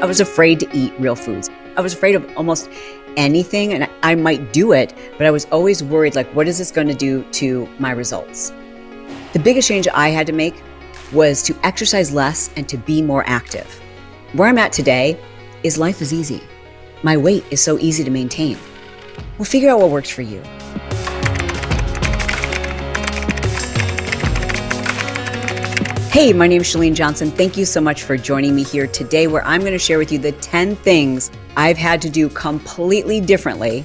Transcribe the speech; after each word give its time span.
I 0.00 0.06
was 0.06 0.20
afraid 0.20 0.60
to 0.60 0.68
eat 0.72 0.92
real 1.00 1.16
foods. 1.16 1.50
I 1.76 1.80
was 1.80 1.92
afraid 1.92 2.14
of 2.14 2.24
almost 2.36 2.70
anything 3.16 3.72
and 3.72 3.90
I 4.04 4.14
might 4.14 4.52
do 4.52 4.70
it, 4.70 4.94
but 5.16 5.26
I 5.26 5.32
was 5.32 5.46
always 5.46 5.82
worried 5.82 6.14
like, 6.14 6.32
what 6.36 6.46
is 6.46 6.56
this 6.56 6.70
going 6.70 6.86
to 6.86 6.94
do 6.94 7.24
to 7.32 7.68
my 7.80 7.90
results? 7.90 8.52
The 9.32 9.40
biggest 9.40 9.66
change 9.66 9.88
I 9.88 10.10
had 10.10 10.24
to 10.28 10.32
make 10.32 10.62
was 11.12 11.42
to 11.42 11.56
exercise 11.64 12.12
less 12.12 12.48
and 12.54 12.68
to 12.68 12.76
be 12.76 13.02
more 13.02 13.24
active. 13.26 13.66
Where 14.34 14.48
I'm 14.48 14.58
at 14.58 14.72
today 14.72 15.20
is 15.64 15.78
life 15.78 16.00
is 16.00 16.12
easy. 16.12 16.42
My 17.02 17.16
weight 17.16 17.44
is 17.50 17.60
so 17.60 17.76
easy 17.80 18.04
to 18.04 18.10
maintain. 18.10 18.56
Well, 19.36 19.46
figure 19.46 19.68
out 19.68 19.80
what 19.80 19.90
works 19.90 20.10
for 20.10 20.22
you. 20.22 20.44
Hey, 26.18 26.32
my 26.32 26.48
name 26.48 26.62
is 26.62 26.66
Chalene 26.66 26.96
Johnson. 26.96 27.30
Thank 27.30 27.56
you 27.56 27.64
so 27.64 27.80
much 27.80 28.02
for 28.02 28.16
joining 28.16 28.56
me 28.56 28.64
here 28.64 28.88
today, 28.88 29.28
where 29.28 29.44
I'm 29.44 29.60
going 29.60 29.70
to 29.70 29.78
share 29.78 29.98
with 29.98 30.10
you 30.10 30.18
the 30.18 30.32
10 30.32 30.74
things 30.74 31.30
I've 31.56 31.78
had 31.78 32.02
to 32.02 32.10
do 32.10 32.28
completely 32.28 33.20
differently 33.20 33.84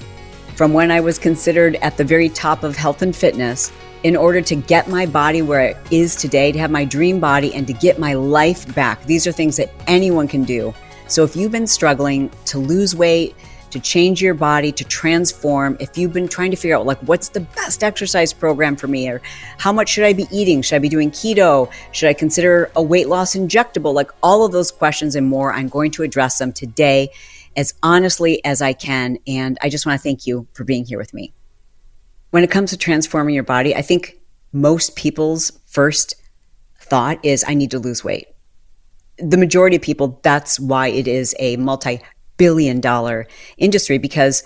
from 0.55 0.73
when 0.73 0.89
I 0.89 0.99
was 0.99 1.19
considered 1.19 1.75
at 1.75 1.95
the 1.95 2.03
very 2.03 2.29
top 2.29 2.63
of 2.63 2.75
health 2.75 3.03
and 3.03 3.15
fitness 3.15 3.71
in 4.01 4.15
order 4.15 4.41
to 4.41 4.55
get 4.55 4.89
my 4.89 5.05
body 5.05 5.43
where 5.43 5.61
it 5.61 5.77
is 5.91 6.15
today, 6.15 6.51
to 6.51 6.57
have 6.57 6.71
my 6.71 6.85
dream 6.85 7.19
body, 7.19 7.53
and 7.53 7.67
to 7.67 7.73
get 7.73 7.99
my 7.99 8.15
life 8.15 8.73
back. 8.73 9.05
These 9.05 9.27
are 9.27 9.31
things 9.31 9.55
that 9.57 9.71
anyone 9.85 10.27
can 10.27 10.43
do. 10.43 10.73
So 11.07 11.23
if 11.23 11.35
you've 11.35 11.51
been 11.51 11.67
struggling 11.67 12.31
to 12.45 12.57
lose 12.57 12.95
weight, 12.95 13.35
to 13.73 13.79
change 13.79 14.21
your 14.21 14.33
body, 14.33 14.71
to 14.71 14.83
transform. 14.83 15.75
If 15.79 15.97
you've 15.97 16.13
been 16.13 16.27
trying 16.27 16.51
to 16.51 16.57
figure 16.57 16.77
out, 16.77 16.85
like, 16.85 16.99
what's 16.99 17.29
the 17.29 17.41
best 17.41 17.83
exercise 17.83 18.31
program 18.31 18.75
for 18.75 18.87
me, 18.87 19.09
or 19.09 19.21
how 19.57 19.73
much 19.73 19.89
should 19.89 20.05
I 20.05 20.13
be 20.13 20.27
eating? 20.31 20.61
Should 20.61 20.75
I 20.75 20.79
be 20.79 20.89
doing 20.89 21.11
keto? 21.11 21.71
Should 21.91 22.09
I 22.09 22.13
consider 22.13 22.71
a 22.75 22.81
weight 22.81 23.09
loss 23.09 23.35
injectable? 23.35 23.93
Like, 23.93 24.11
all 24.23 24.45
of 24.45 24.51
those 24.51 24.71
questions 24.71 25.15
and 25.15 25.27
more, 25.27 25.51
I'm 25.51 25.67
going 25.67 25.91
to 25.91 26.03
address 26.03 26.37
them 26.37 26.53
today 26.53 27.09
as 27.57 27.73
honestly 27.83 28.43
as 28.45 28.61
I 28.61 28.73
can. 28.73 29.17
And 29.27 29.57
I 29.61 29.69
just 29.69 29.85
want 29.85 29.99
to 29.99 30.03
thank 30.03 30.25
you 30.25 30.47
for 30.53 30.63
being 30.63 30.85
here 30.85 30.97
with 30.97 31.13
me. 31.13 31.33
When 32.29 32.43
it 32.43 32.51
comes 32.51 32.69
to 32.69 32.77
transforming 32.77 33.35
your 33.35 33.43
body, 33.43 33.75
I 33.75 33.81
think 33.81 34.19
most 34.51 34.95
people's 34.95 35.51
first 35.65 36.15
thought 36.79 37.23
is, 37.23 37.43
I 37.47 37.53
need 37.53 37.71
to 37.71 37.79
lose 37.79 38.03
weight 38.03 38.27
the 39.17 39.37
majority 39.37 39.75
of 39.75 39.81
people, 39.81 40.19
that's 40.23 40.59
why 40.59 40.87
it 40.87 41.07
is 41.07 41.35
a 41.39 41.57
multi 41.57 42.01
billion 42.43 42.81
dollar 42.81 43.25
industry 43.57 43.97
because 43.97 44.43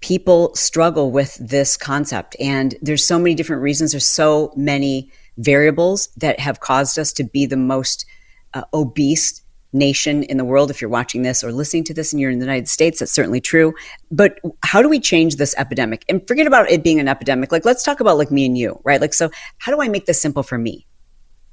people 0.00 0.54
struggle 0.54 1.10
with 1.10 1.36
this 1.36 1.76
concept. 1.76 2.34
And 2.40 2.74
there's 2.80 3.04
so 3.04 3.18
many 3.18 3.34
different 3.34 3.60
reasons. 3.60 3.92
There's 3.92 4.06
so 4.06 4.54
many 4.56 5.10
variables 5.36 6.08
that 6.16 6.40
have 6.40 6.60
caused 6.60 6.98
us 6.98 7.12
to 7.12 7.24
be 7.24 7.44
the 7.44 7.58
most 7.58 8.06
uh, 8.54 8.62
obese 8.72 9.42
nation 9.74 10.22
in 10.22 10.38
the 10.38 10.46
world. 10.46 10.70
If 10.70 10.80
you're 10.80 10.88
watching 10.88 11.24
this 11.24 11.44
or 11.44 11.52
listening 11.52 11.84
to 11.84 11.92
this 11.92 12.10
and 12.10 12.22
you're 12.22 12.30
in 12.30 12.38
the 12.38 12.46
United 12.46 12.68
States 12.68 13.00
that's 13.00 13.12
certainly 13.12 13.42
true. 13.42 13.74
But 14.10 14.40
how 14.62 14.80
do 14.80 14.88
we 14.88 14.98
change 14.98 15.36
this 15.36 15.54
epidemic? 15.58 16.06
And 16.08 16.26
forget 16.26 16.46
about 16.46 16.70
it 16.70 16.82
being 16.82 17.00
an 17.00 17.08
epidemic. 17.08 17.52
Like 17.52 17.66
let's 17.66 17.82
talk 17.82 18.00
about 18.00 18.16
like 18.16 18.30
me 18.30 18.46
and 18.46 18.56
you 18.56 18.80
right? 18.82 19.00
Like 19.00 19.12
so 19.12 19.28
how 19.58 19.72
do 19.74 19.82
I 19.82 19.88
make 19.88 20.06
this 20.06 20.18
simple 20.18 20.42
for 20.42 20.56
me 20.56 20.86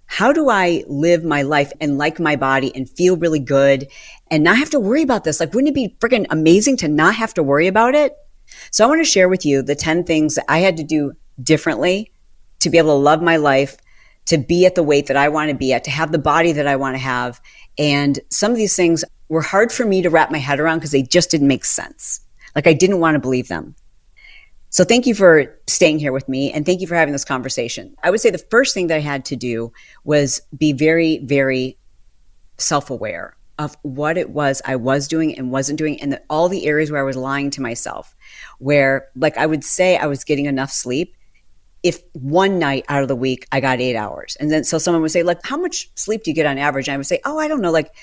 how 0.05 0.31
do 0.31 0.49
I 0.49 0.83
live 0.87 1.23
my 1.23 1.41
life 1.41 1.71
and 1.81 1.97
like 1.97 2.19
my 2.19 2.35
body 2.35 2.71
and 2.75 2.89
feel 2.89 3.17
really 3.17 3.39
good 3.39 3.87
and 4.29 4.43
not 4.43 4.57
have 4.57 4.69
to 4.71 4.79
worry 4.79 5.01
about 5.01 5.23
this? 5.23 5.39
Like, 5.39 5.53
wouldn't 5.53 5.69
it 5.69 5.75
be 5.75 5.95
freaking 5.99 6.25
amazing 6.29 6.77
to 6.77 6.87
not 6.87 7.15
have 7.15 7.33
to 7.35 7.43
worry 7.43 7.67
about 7.67 7.95
it? 7.95 8.15
So 8.71 8.83
I 8.83 8.87
want 8.87 9.01
to 9.01 9.09
share 9.09 9.29
with 9.29 9.45
you 9.45 9.61
the 9.61 9.75
10 9.75 10.03
things 10.03 10.35
that 10.35 10.45
I 10.47 10.59
had 10.59 10.77
to 10.77 10.83
do 10.83 11.13
differently 11.41 12.11
to 12.59 12.69
be 12.69 12.77
able 12.77 12.89
to 12.89 13.03
love 13.03 13.21
my 13.21 13.37
life, 13.37 13.77
to 14.25 14.37
be 14.37 14.65
at 14.65 14.75
the 14.75 14.83
weight 14.83 15.07
that 15.07 15.17
I 15.17 15.29
want 15.29 15.49
to 15.49 15.55
be 15.55 15.73
at, 15.73 15.83
to 15.85 15.91
have 15.91 16.11
the 16.11 16.19
body 16.19 16.51
that 16.53 16.67
I 16.67 16.75
want 16.75 16.95
to 16.95 16.99
have. 16.99 17.41
And 17.77 18.19
some 18.29 18.51
of 18.51 18.57
these 18.57 18.75
things 18.75 19.03
were 19.29 19.41
hard 19.41 19.71
for 19.71 19.85
me 19.85 20.01
to 20.01 20.09
wrap 20.09 20.31
my 20.31 20.37
head 20.37 20.59
around 20.59 20.77
because 20.77 20.91
they 20.91 21.01
just 21.01 21.31
didn't 21.31 21.47
make 21.47 21.65
sense. 21.65 22.21
Like 22.55 22.67
I 22.67 22.73
didn't 22.73 22.99
want 22.99 23.15
to 23.15 23.19
believe 23.19 23.47
them. 23.47 23.75
So 24.73 24.83
thank 24.83 25.05
you 25.05 25.13
for 25.13 25.55
staying 25.67 25.99
here 25.99 26.11
with 26.11 26.27
me 26.27 26.51
and 26.51 26.65
thank 26.65 26.81
you 26.81 26.87
for 26.87 26.95
having 26.95 27.11
this 27.11 27.23
conversation. 27.23 27.95
I 28.01 28.09
would 28.09 28.19
say 28.19 28.31
the 28.31 28.39
first 28.39 28.73
thing 28.73 28.87
that 28.87 28.95
I 28.95 29.01
had 29.01 29.23
to 29.25 29.35
do 29.35 29.71
was 30.03 30.41
be 30.57 30.73
very, 30.73 31.19
very 31.19 31.77
self 32.57 32.89
aware 32.89 33.37
of 33.59 33.77
what 33.83 34.17
it 34.17 34.31
was 34.31 34.63
I 34.65 34.77
was 34.77 35.07
doing 35.07 35.37
and 35.37 35.51
wasn't 35.51 35.77
doing, 35.77 36.01
and 36.01 36.13
the, 36.13 36.23
all 36.27 36.49
the 36.49 36.65
areas 36.65 36.89
where 36.89 36.99
I 36.99 37.05
was 37.05 37.15
lying 37.15 37.51
to 37.51 37.61
myself. 37.61 38.15
Where, 38.57 39.09
like, 39.15 39.37
I 39.37 39.45
would 39.45 39.63
say 39.63 39.95
I 39.95 40.07
was 40.07 40.23
getting 40.23 40.47
enough 40.47 40.71
sleep 40.71 41.15
if 41.83 42.01
one 42.13 42.57
night 42.57 42.83
out 42.89 43.03
of 43.03 43.09
the 43.09 43.15
week 43.15 43.45
I 43.51 43.59
got 43.59 43.79
eight 43.79 43.95
hours. 43.95 44.35
And 44.39 44.49
then 44.49 44.63
so 44.63 44.79
someone 44.79 45.03
would 45.03 45.11
say, 45.11 45.21
like, 45.21 45.45
how 45.45 45.57
much 45.57 45.91
sleep 45.93 46.23
do 46.23 46.31
you 46.31 46.35
get 46.35 46.47
on 46.47 46.57
average? 46.57 46.87
And 46.87 46.95
I 46.95 46.97
would 46.97 47.05
say, 47.05 47.21
oh, 47.25 47.37
I 47.37 47.47
don't 47.47 47.61
know, 47.61 47.71
like 47.71 47.93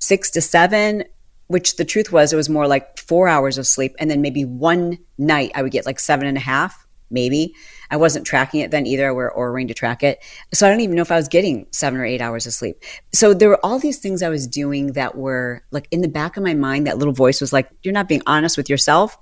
six 0.00 0.32
to 0.32 0.40
seven 0.40 1.04
which 1.48 1.76
the 1.76 1.84
truth 1.84 2.12
was 2.12 2.32
it 2.32 2.36
was 2.36 2.48
more 2.48 2.66
like 2.66 2.98
four 2.98 3.28
hours 3.28 3.58
of 3.58 3.66
sleep 3.66 3.94
and 3.98 4.10
then 4.10 4.20
maybe 4.20 4.44
one 4.44 4.98
night 5.18 5.50
i 5.54 5.62
would 5.62 5.72
get 5.72 5.86
like 5.86 6.00
seven 6.00 6.26
and 6.26 6.36
a 6.36 6.40
half 6.40 6.86
maybe. 7.10 7.54
I 7.90 7.96
wasn't 7.96 8.26
tracking 8.26 8.60
it 8.60 8.70
then 8.70 8.86
either 8.86 9.06
I 9.06 9.10
or 9.10 9.32
Oura 9.36 9.66
to 9.68 9.74
track 9.74 10.02
it. 10.02 10.22
So 10.52 10.66
i 10.66 10.70
don't 10.70 10.80
even 10.80 10.96
know 10.96 11.02
if 11.02 11.12
i 11.12 11.16
was 11.16 11.28
getting 11.28 11.66
seven 11.70 12.00
or 12.00 12.04
eight 12.04 12.20
hours 12.20 12.46
of 12.46 12.52
sleep. 12.52 12.82
So 13.12 13.34
there 13.34 13.48
were 13.48 13.64
all 13.64 13.78
these 13.78 13.98
things 13.98 14.22
i 14.22 14.28
was 14.28 14.46
doing 14.46 14.92
that 14.92 15.16
were 15.16 15.62
like 15.70 15.88
in 15.90 16.02
the 16.02 16.08
back 16.08 16.36
of 16.36 16.42
my 16.42 16.54
mind 16.54 16.86
that 16.86 16.98
little 16.98 17.14
voice 17.14 17.40
was 17.40 17.52
like 17.52 17.70
you're 17.82 17.94
not 17.94 18.08
being 18.08 18.22
honest 18.26 18.56
with 18.56 18.68
yourself. 18.68 19.16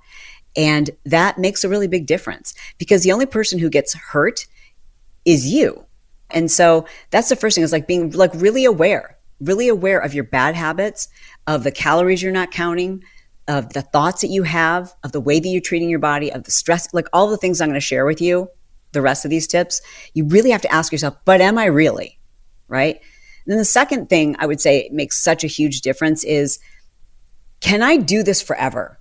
And 0.57 0.89
that 1.05 1.37
makes 1.37 1.63
a 1.63 1.69
really 1.69 1.87
big 1.87 2.07
difference 2.07 2.53
because 2.77 3.03
the 3.03 3.11
only 3.11 3.25
person 3.25 3.59
who 3.59 3.69
gets 3.69 3.93
hurt 3.93 4.47
is 5.25 5.45
you. 5.45 5.85
And 6.29 6.49
so 6.49 6.85
that's 7.11 7.29
the 7.29 7.35
first 7.35 7.55
thing 7.55 7.63
is 7.63 7.73
like 7.73 7.87
being 7.87 8.11
like 8.11 8.31
really 8.33 8.65
aware 8.65 9.14
really 9.39 9.67
aware 9.67 9.99
of 9.99 10.13
your 10.13 10.23
bad 10.23 10.55
habits 10.55 11.07
of 11.47 11.63
the 11.63 11.71
calories 11.71 12.21
you're 12.21 12.31
not 12.31 12.51
counting, 12.51 13.03
of 13.47 13.73
the 13.73 13.81
thoughts 13.81 14.21
that 14.21 14.29
you 14.29 14.43
have, 14.43 14.93
of 15.03 15.11
the 15.11 15.21
way 15.21 15.39
that 15.39 15.47
you're 15.47 15.61
treating 15.61 15.89
your 15.89 15.99
body, 15.99 16.31
of 16.31 16.43
the 16.43 16.51
stress, 16.51 16.91
like 16.93 17.07
all 17.13 17.29
the 17.29 17.37
things 17.37 17.61
I'm 17.61 17.69
going 17.69 17.75
to 17.75 17.81
share 17.81 18.05
with 18.05 18.21
you, 18.21 18.49
the 18.91 19.01
rest 19.01 19.25
of 19.25 19.29
these 19.29 19.47
tips, 19.47 19.81
you 20.13 20.25
really 20.25 20.51
have 20.51 20.61
to 20.61 20.73
ask 20.73 20.91
yourself, 20.91 21.17
but 21.25 21.41
am 21.41 21.57
I 21.57 21.65
really? 21.65 22.17
Right? 22.67 22.95
And 22.95 23.51
then 23.51 23.57
the 23.59 23.65
second 23.65 24.09
thing 24.09 24.35
I 24.39 24.47
would 24.47 24.59
say 24.59 24.89
makes 24.91 25.21
such 25.21 25.43
a 25.43 25.47
huge 25.47 25.81
difference 25.81 26.23
is 26.23 26.59
can 27.59 27.83
I 27.83 27.97
do 27.97 28.23
this 28.23 28.41
forever? 28.41 28.99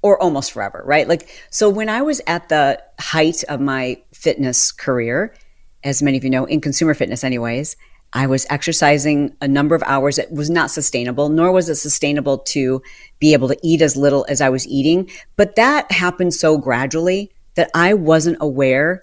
Or 0.00 0.20
almost 0.22 0.52
forever, 0.52 0.82
right? 0.86 1.08
Like, 1.08 1.28
so 1.50 1.68
when 1.68 1.88
I 1.88 2.02
was 2.02 2.20
at 2.26 2.48
the 2.48 2.80
height 3.00 3.42
of 3.48 3.60
my 3.60 4.00
fitness 4.12 4.70
career, 4.70 5.34
as 5.82 6.02
many 6.02 6.16
of 6.16 6.24
you 6.24 6.30
know, 6.30 6.44
in 6.44 6.60
consumer 6.60 6.94
fitness, 6.94 7.24
anyways, 7.24 7.76
I 8.12 8.26
was 8.26 8.46
exercising 8.48 9.36
a 9.40 9.48
number 9.48 9.74
of 9.74 9.82
hours 9.84 10.16
that 10.16 10.32
was 10.32 10.48
not 10.48 10.70
sustainable, 10.70 11.28
nor 11.28 11.52
was 11.52 11.68
it 11.68 11.76
sustainable 11.76 12.38
to 12.38 12.82
be 13.18 13.32
able 13.32 13.48
to 13.48 13.58
eat 13.62 13.82
as 13.82 13.96
little 13.96 14.24
as 14.28 14.40
I 14.40 14.48
was 14.48 14.66
eating. 14.66 15.10
But 15.36 15.56
that 15.56 15.90
happened 15.92 16.34
so 16.34 16.56
gradually 16.56 17.30
that 17.54 17.70
I 17.74 17.94
wasn't 17.94 18.38
aware 18.40 19.02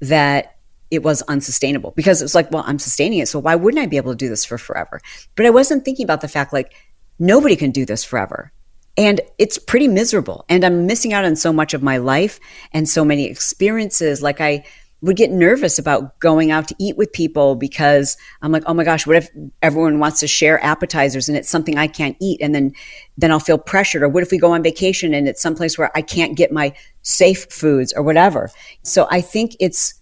that 0.00 0.56
it 0.90 1.02
was 1.02 1.22
unsustainable 1.22 1.92
because 1.96 2.20
it 2.20 2.24
was 2.24 2.34
like, 2.34 2.50
well, 2.50 2.64
I'm 2.66 2.78
sustaining 2.78 3.20
it. 3.20 3.28
So 3.28 3.38
why 3.38 3.54
wouldn't 3.54 3.82
I 3.82 3.86
be 3.86 3.96
able 3.96 4.12
to 4.12 4.16
do 4.16 4.28
this 4.28 4.44
for 4.44 4.58
forever? 4.58 5.00
But 5.36 5.46
I 5.46 5.50
wasn't 5.50 5.84
thinking 5.84 6.04
about 6.04 6.20
the 6.20 6.28
fact 6.28 6.52
like 6.52 6.74
nobody 7.18 7.56
can 7.56 7.70
do 7.70 7.84
this 7.84 8.04
forever. 8.04 8.52
And 8.96 9.20
it's 9.38 9.58
pretty 9.58 9.88
miserable. 9.88 10.44
And 10.48 10.64
I'm 10.64 10.86
missing 10.86 11.12
out 11.12 11.24
on 11.24 11.36
so 11.36 11.52
much 11.52 11.74
of 11.74 11.82
my 11.82 11.98
life 11.98 12.40
and 12.72 12.88
so 12.88 13.04
many 13.04 13.26
experiences. 13.26 14.20
Like 14.20 14.40
I 14.40 14.64
would 15.02 15.16
get 15.16 15.30
nervous 15.30 15.78
about 15.78 16.18
going 16.20 16.50
out 16.50 16.68
to 16.68 16.74
eat 16.78 16.96
with 16.96 17.12
people 17.12 17.54
because 17.54 18.16
I'm 18.42 18.52
like, 18.52 18.64
oh 18.66 18.74
my 18.74 18.84
gosh, 18.84 19.06
what 19.06 19.16
if 19.16 19.30
everyone 19.62 19.98
wants 19.98 20.20
to 20.20 20.26
share 20.26 20.62
appetizers 20.62 21.28
and 21.28 21.38
it's 21.38 21.48
something 21.48 21.78
I 21.78 21.86
can't 21.86 22.16
eat? 22.20 22.40
And 22.42 22.54
then, 22.54 22.72
then 23.16 23.30
I'll 23.30 23.40
feel 23.40 23.58
pressured. 23.58 24.02
Or 24.02 24.08
what 24.08 24.22
if 24.22 24.30
we 24.30 24.38
go 24.38 24.52
on 24.52 24.62
vacation 24.62 25.14
and 25.14 25.26
it's 25.26 25.40
someplace 25.40 25.78
where 25.78 25.90
I 25.94 26.02
can't 26.02 26.36
get 26.36 26.52
my 26.52 26.74
safe 27.02 27.46
foods 27.50 27.94
or 27.96 28.02
whatever? 28.02 28.50
So 28.82 29.06
I 29.10 29.22
think 29.22 29.56
it's 29.58 29.94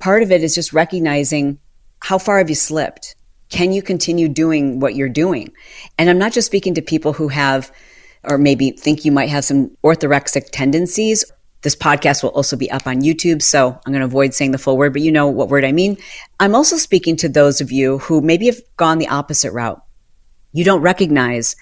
part 0.00 0.22
of 0.22 0.32
it 0.32 0.42
is 0.42 0.54
just 0.54 0.72
recognizing 0.72 1.58
how 2.00 2.18
far 2.18 2.38
have 2.38 2.48
you 2.48 2.56
slipped? 2.56 3.14
Can 3.48 3.70
you 3.70 3.82
continue 3.82 4.28
doing 4.28 4.80
what 4.80 4.96
you're 4.96 5.08
doing? 5.08 5.52
And 5.98 6.10
I'm 6.10 6.18
not 6.18 6.32
just 6.32 6.46
speaking 6.46 6.74
to 6.74 6.82
people 6.82 7.12
who 7.12 7.28
have, 7.28 7.70
or 8.24 8.38
maybe 8.38 8.72
think 8.72 9.04
you 9.04 9.12
might 9.12 9.28
have 9.28 9.44
some 9.44 9.70
orthorexic 9.84 10.48
tendencies 10.50 11.24
this 11.62 11.76
podcast 11.76 12.22
will 12.22 12.30
also 12.30 12.56
be 12.56 12.70
up 12.70 12.86
on 12.86 13.02
YouTube, 13.02 13.40
so 13.40 13.68
I'm 13.68 13.92
going 13.92 14.00
to 14.00 14.06
avoid 14.06 14.34
saying 14.34 14.50
the 14.50 14.58
full 14.58 14.76
word, 14.76 14.92
but 14.92 15.02
you 15.02 15.12
know 15.12 15.28
what 15.28 15.48
word 15.48 15.64
I 15.64 15.72
mean. 15.72 15.96
I'm 16.40 16.54
also 16.54 16.76
speaking 16.76 17.16
to 17.16 17.28
those 17.28 17.60
of 17.60 17.70
you 17.70 17.98
who 17.98 18.20
maybe 18.20 18.46
have 18.46 18.60
gone 18.76 18.98
the 18.98 19.08
opposite 19.08 19.52
route. 19.52 19.82
you 20.52 20.64
don't 20.64 20.82
recognize 20.82 21.56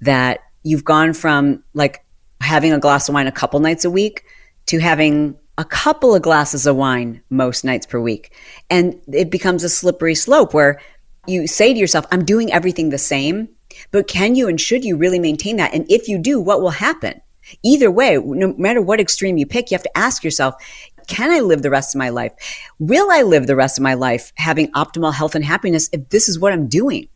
that 0.00 0.40
you've 0.64 0.84
gone 0.84 1.14
from 1.14 1.62
like 1.72 2.04
having 2.40 2.72
a 2.72 2.78
glass 2.78 3.08
of 3.08 3.14
wine 3.14 3.26
a 3.26 3.32
couple 3.32 3.58
nights 3.60 3.84
a 3.84 3.90
week 3.90 4.24
to 4.66 4.78
having 4.78 5.38
a 5.56 5.64
couple 5.64 6.14
of 6.14 6.22
glasses 6.22 6.66
of 6.66 6.76
wine 6.76 7.22
most 7.30 7.64
nights 7.64 7.86
per 7.86 8.00
week. 8.00 8.34
And 8.68 9.00
it 9.12 9.30
becomes 9.30 9.62
a 9.62 9.68
slippery 9.68 10.14
slope 10.14 10.52
where 10.52 10.80
you 11.26 11.46
say 11.46 11.72
to 11.72 11.78
yourself, 11.78 12.06
I'm 12.10 12.24
doing 12.24 12.52
everything 12.52 12.90
the 12.90 12.98
same, 12.98 13.48
but 13.92 14.08
can 14.08 14.34
you 14.34 14.48
and 14.48 14.60
should 14.60 14.84
you 14.84 14.96
really 14.96 15.18
maintain 15.18 15.56
that? 15.56 15.72
And 15.72 15.90
if 15.90 16.08
you 16.08 16.18
do, 16.18 16.40
what 16.40 16.60
will 16.60 16.70
happen? 16.70 17.20
Either 17.62 17.90
way, 17.90 18.16
no 18.16 18.54
matter 18.56 18.80
what 18.80 19.00
extreme 19.00 19.36
you 19.36 19.46
pick, 19.46 19.70
you 19.70 19.74
have 19.74 19.82
to 19.82 19.98
ask 19.98 20.24
yourself, 20.24 20.54
can 21.06 21.30
I 21.30 21.40
live 21.40 21.62
the 21.62 21.70
rest 21.70 21.94
of 21.94 21.98
my 21.98 22.08
life? 22.08 22.32
Will 22.78 23.10
I 23.10 23.22
live 23.22 23.46
the 23.46 23.56
rest 23.56 23.78
of 23.78 23.82
my 23.82 23.94
life 23.94 24.32
having 24.36 24.72
optimal 24.72 25.12
health 25.12 25.34
and 25.34 25.44
happiness 25.44 25.88
if 25.92 26.08
this 26.08 26.28
is 26.28 26.38
what 26.38 26.52
I'm 26.52 26.66
doing? 26.66 27.08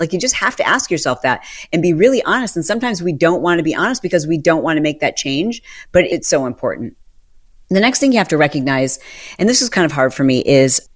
Like 0.00 0.12
you 0.12 0.18
just 0.18 0.36
have 0.36 0.56
to 0.56 0.66
ask 0.66 0.90
yourself 0.90 1.22
that 1.22 1.44
and 1.72 1.82
be 1.82 1.92
really 1.92 2.22
honest. 2.24 2.56
And 2.56 2.64
sometimes 2.64 3.02
we 3.02 3.12
don't 3.12 3.42
want 3.42 3.58
to 3.58 3.64
be 3.64 3.74
honest 3.74 4.02
because 4.02 4.26
we 4.26 4.38
don't 4.38 4.62
want 4.62 4.76
to 4.76 4.82
make 4.82 5.00
that 5.00 5.16
change, 5.16 5.62
but 5.92 6.04
it's 6.04 6.28
so 6.28 6.46
important. 6.46 6.96
The 7.68 7.80
next 7.80 8.00
thing 8.00 8.12
you 8.12 8.18
have 8.18 8.28
to 8.28 8.38
recognize, 8.38 8.98
and 9.38 9.48
this 9.48 9.62
is 9.62 9.68
kind 9.68 9.84
of 9.84 9.92
hard 9.92 10.12
for 10.12 10.24
me, 10.24 10.40
is 10.40 10.88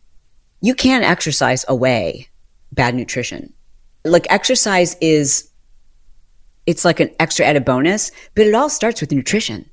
you 0.61 0.75
can't 0.75 1.05
exercise 1.05 1.65
away 1.69 2.29
bad 2.73 2.95
nutrition. 2.95 3.53
Like 4.05 4.27
exercise 4.31 4.97
is, 5.01 5.51
it's 6.67 6.85
like 6.85 7.01
an 7.01 7.11
extra 7.19 7.47
added 7.47 7.65
bonus, 7.65 8.11
but 8.35 8.47
it 8.47 8.55
all 8.55 8.69
starts 8.69 9.01
with 9.01 9.13
nutrition. 9.13 9.69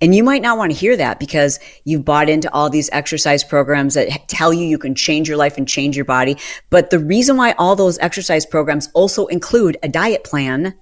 And 0.00 0.14
you 0.14 0.24
might 0.24 0.42
not 0.42 0.58
want 0.58 0.72
to 0.72 0.78
hear 0.78 0.96
that 0.96 1.20
because 1.20 1.60
you've 1.84 2.04
bought 2.04 2.28
into 2.28 2.52
all 2.52 2.70
these 2.70 2.88
exercise 2.92 3.44
programs 3.44 3.94
that 3.94 4.26
tell 4.28 4.52
you 4.52 4.64
you 4.64 4.78
can 4.78 4.94
change 4.94 5.28
your 5.28 5.36
life 5.36 5.58
and 5.58 5.68
change 5.68 5.96
your 5.96 6.04
body. 6.04 6.36
But 6.70 6.90
the 6.90 6.98
reason 6.98 7.36
why 7.36 7.52
all 7.52 7.76
those 7.76 7.98
exercise 7.98 8.46
programs 8.46 8.88
also 8.94 9.26
include 9.26 9.76
a 9.82 9.88
diet 9.88 10.24
plan 10.24 10.74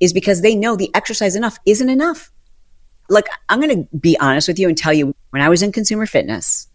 is 0.00 0.12
because 0.12 0.42
they 0.42 0.54
know 0.54 0.76
the 0.76 0.94
exercise 0.94 1.36
enough 1.36 1.58
isn't 1.66 1.88
enough. 1.88 2.30
Like, 3.08 3.26
I'm 3.48 3.60
going 3.60 3.86
to 3.88 3.96
be 3.96 4.18
honest 4.18 4.48
with 4.48 4.58
you 4.58 4.68
and 4.68 4.76
tell 4.76 4.92
you 4.92 5.14
when 5.30 5.42
I 5.42 5.48
was 5.48 5.62
in 5.62 5.72
consumer 5.72 6.06
fitness 6.06 6.68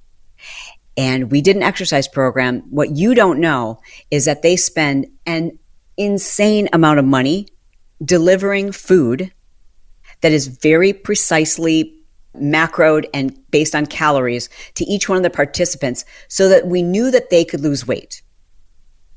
and 0.97 1.31
we 1.31 1.41
did 1.41 1.55
an 1.55 1.63
exercise 1.63 2.07
program, 2.07 2.61
what 2.69 2.95
you 2.95 3.15
don't 3.15 3.39
know 3.39 3.79
is 4.11 4.25
that 4.25 4.41
they 4.41 4.55
spend 4.55 5.07
an 5.25 5.57
insane 5.97 6.69
amount 6.73 6.99
of 6.99 7.05
money 7.05 7.47
delivering 8.03 8.71
food 8.71 9.31
that 10.21 10.31
is 10.31 10.47
very 10.47 10.93
precisely 10.93 11.95
macroed 12.35 13.05
and 13.13 13.37
based 13.51 13.75
on 13.75 13.85
calories 13.85 14.49
to 14.75 14.85
each 14.85 15.09
one 15.09 15.17
of 15.17 15.23
the 15.23 15.29
participants 15.29 16.05
so 16.27 16.47
that 16.49 16.67
we 16.67 16.81
knew 16.81 17.11
that 17.11 17.29
they 17.29 17.43
could 17.43 17.61
lose 17.61 17.87
weight. 17.87 18.21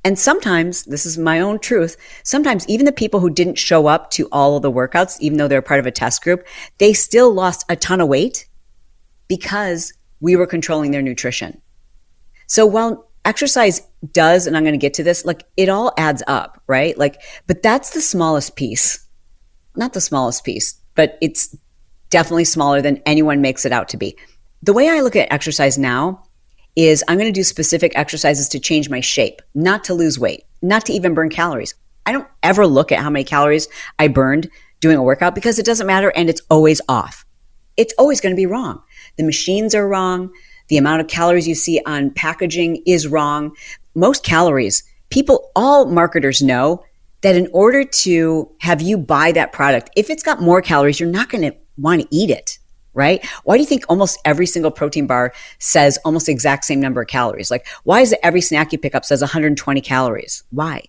And 0.04 0.18
sometimes, 0.18 0.84
this 0.84 1.06
is 1.06 1.16
my 1.16 1.38
own 1.38 1.60
truth, 1.60 1.96
sometimes 2.24 2.68
even 2.68 2.86
the 2.86 2.92
people 2.92 3.20
who 3.20 3.30
didn't 3.30 3.58
show 3.58 3.86
up 3.86 4.10
to 4.12 4.28
all 4.32 4.56
of 4.56 4.62
the 4.62 4.72
workouts, 4.72 5.20
even 5.20 5.38
though 5.38 5.46
they're 5.46 5.62
part 5.62 5.78
of 5.78 5.86
a 5.86 5.92
test 5.92 6.22
group, 6.22 6.44
they 6.78 6.92
still 6.92 7.32
lost 7.32 7.64
a 7.68 7.76
ton 7.76 8.00
of 8.00 8.08
weight 8.08 8.48
because 9.28 9.92
we 10.20 10.34
were 10.34 10.46
controlling 10.46 10.90
their 10.90 11.02
nutrition. 11.02 11.60
So 12.48 12.66
while 12.66 13.08
exercise 13.24 13.82
does, 14.10 14.46
and 14.46 14.56
I'm 14.56 14.64
going 14.64 14.74
to 14.74 14.78
get 14.78 14.94
to 14.94 15.02
this, 15.02 15.24
like 15.24 15.44
it 15.56 15.68
all 15.68 15.92
adds 15.96 16.22
up, 16.26 16.62
right? 16.66 16.96
Like, 16.98 17.20
but 17.46 17.62
that's 17.62 17.90
the 17.90 18.00
smallest 18.00 18.56
piece. 18.56 19.06
Not 19.76 19.92
the 19.92 20.00
smallest 20.00 20.44
piece 20.44 20.82
but 20.94 21.18
it's 21.20 21.56
definitely 22.10 22.44
smaller 22.44 22.82
than 22.82 23.02
anyone 23.06 23.40
makes 23.40 23.64
it 23.64 23.72
out 23.72 23.88
to 23.90 23.96
be. 23.96 24.16
The 24.62 24.72
way 24.72 24.88
I 24.88 25.00
look 25.00 25.16
at 25.16 25.32
exercise 25.32 25.78
now 25.78 26.24
is 26.76 27.04
I'm 27.08 27.18
going 27.18 27.32
to 27.32 27.38
do 27.38 27.44
specific 27.44 27.92
exercises 27.94 28.48
to 28.50 28.60
change 28.60 28.88
my 28.88 29.00
shape, 29.00 29.42
not 29.54 29.84
to 29.84 29.94
lose 29.94 30.18
weight, 30.18 30.44
not 30.62 30.86
to 30.86 30.92
even 30.92 31.14
burn 31.14 31.30
calories. 31.30 31.74
I 32.06 32.12
don't 32.12 32.28
ever 32.42 32.66
look 32.66 32.92
at 32.92 33.00
how 33.00 33.10
many 33.10 33.24
calories 33.24 33.68
I 33.98 34.08
burned 34.08 34.50
doing 34.80 34.96
a 34.96 35.02
workout 35.02 35.34
because 35.34 35.58
it 35.58 35.66
doesn't 35.66 35.86
matter 35.86 36.12
and 36.14 36.28
it's 36.28 36.40
always 36.50 36.80
off. 36.88 37.24
It's 37.76 37.94
always 37.98 38.20
going 38.20 38.34
to 38.34 38.40
be 38.40 38.46
wrong. 38.46 38.82
The 39.16 39.24
machines 39.24 39.74
are 39.74 39.88
wrong. 39.88 40.32
The 40.68 40.76
amount 40.76 41.00
of 41.00 41.08
calories 41.08 41.48
you 41.48 41.54
see 41.54 41.80
on 41.86 42.10
packaging 42.10 42.82
is 42.86 43.06
wrong. 43.06 43.54
Most 43.94 44.24
calories, 44.24 44.84
people, 45.10 45.50
all 45.54 45.86
marketers 45.86 46.42
know 46.42 46.84
that 47.20 47.36
in 47.36 47.48
order 47.52 47.84
to 47.84 48.50
have 48.60 48.82
you 48.82 48.98
buy 48.98 49.32
that 49.32 49.52
product, 49.52 49.90
if 49.96 50.10
it's 50.10 50.22
got 50.22 50.40
more 50.40 50.62
calories, 50.62 50.98
you're 50.98 51.08
not 51.08 51.28
going 51.28 51.42
to 51.42 51.56
want 51.76 52.02
to 52.02 52.08
eat 52.10 52.30
it, 52.30 52.58
right? 52.94 53.24
Why 53.44 53.56
do 53.56 53.62
you 53.62 53.66
think 53.66 53.84
almost 53.88 54.18
every 54.24 54.46
single 54.46 54.70
protein 54.70 55.06
bar 55.06 55.32
says 55.58 55.98
almost 56.04 56.26
the 56.26 56.32
exact 56.32 56.64
same 56.64 56.80
number 56.80 57.02
of 57.02 57.08
calories? 57.08 57.50
Like, 57.50 57.66
why 57.84 58.00
is 58.00 58.12
it 58.12 58.20
every 58.22 58.40
snack 58.40 58.72
you 58.72 58.78
pick 58.78 58.94
up 58.94 59.04
says 59.04 59.20
120 59.20 59.80
calories? 59.80 60.42
Why? 60.50 60.84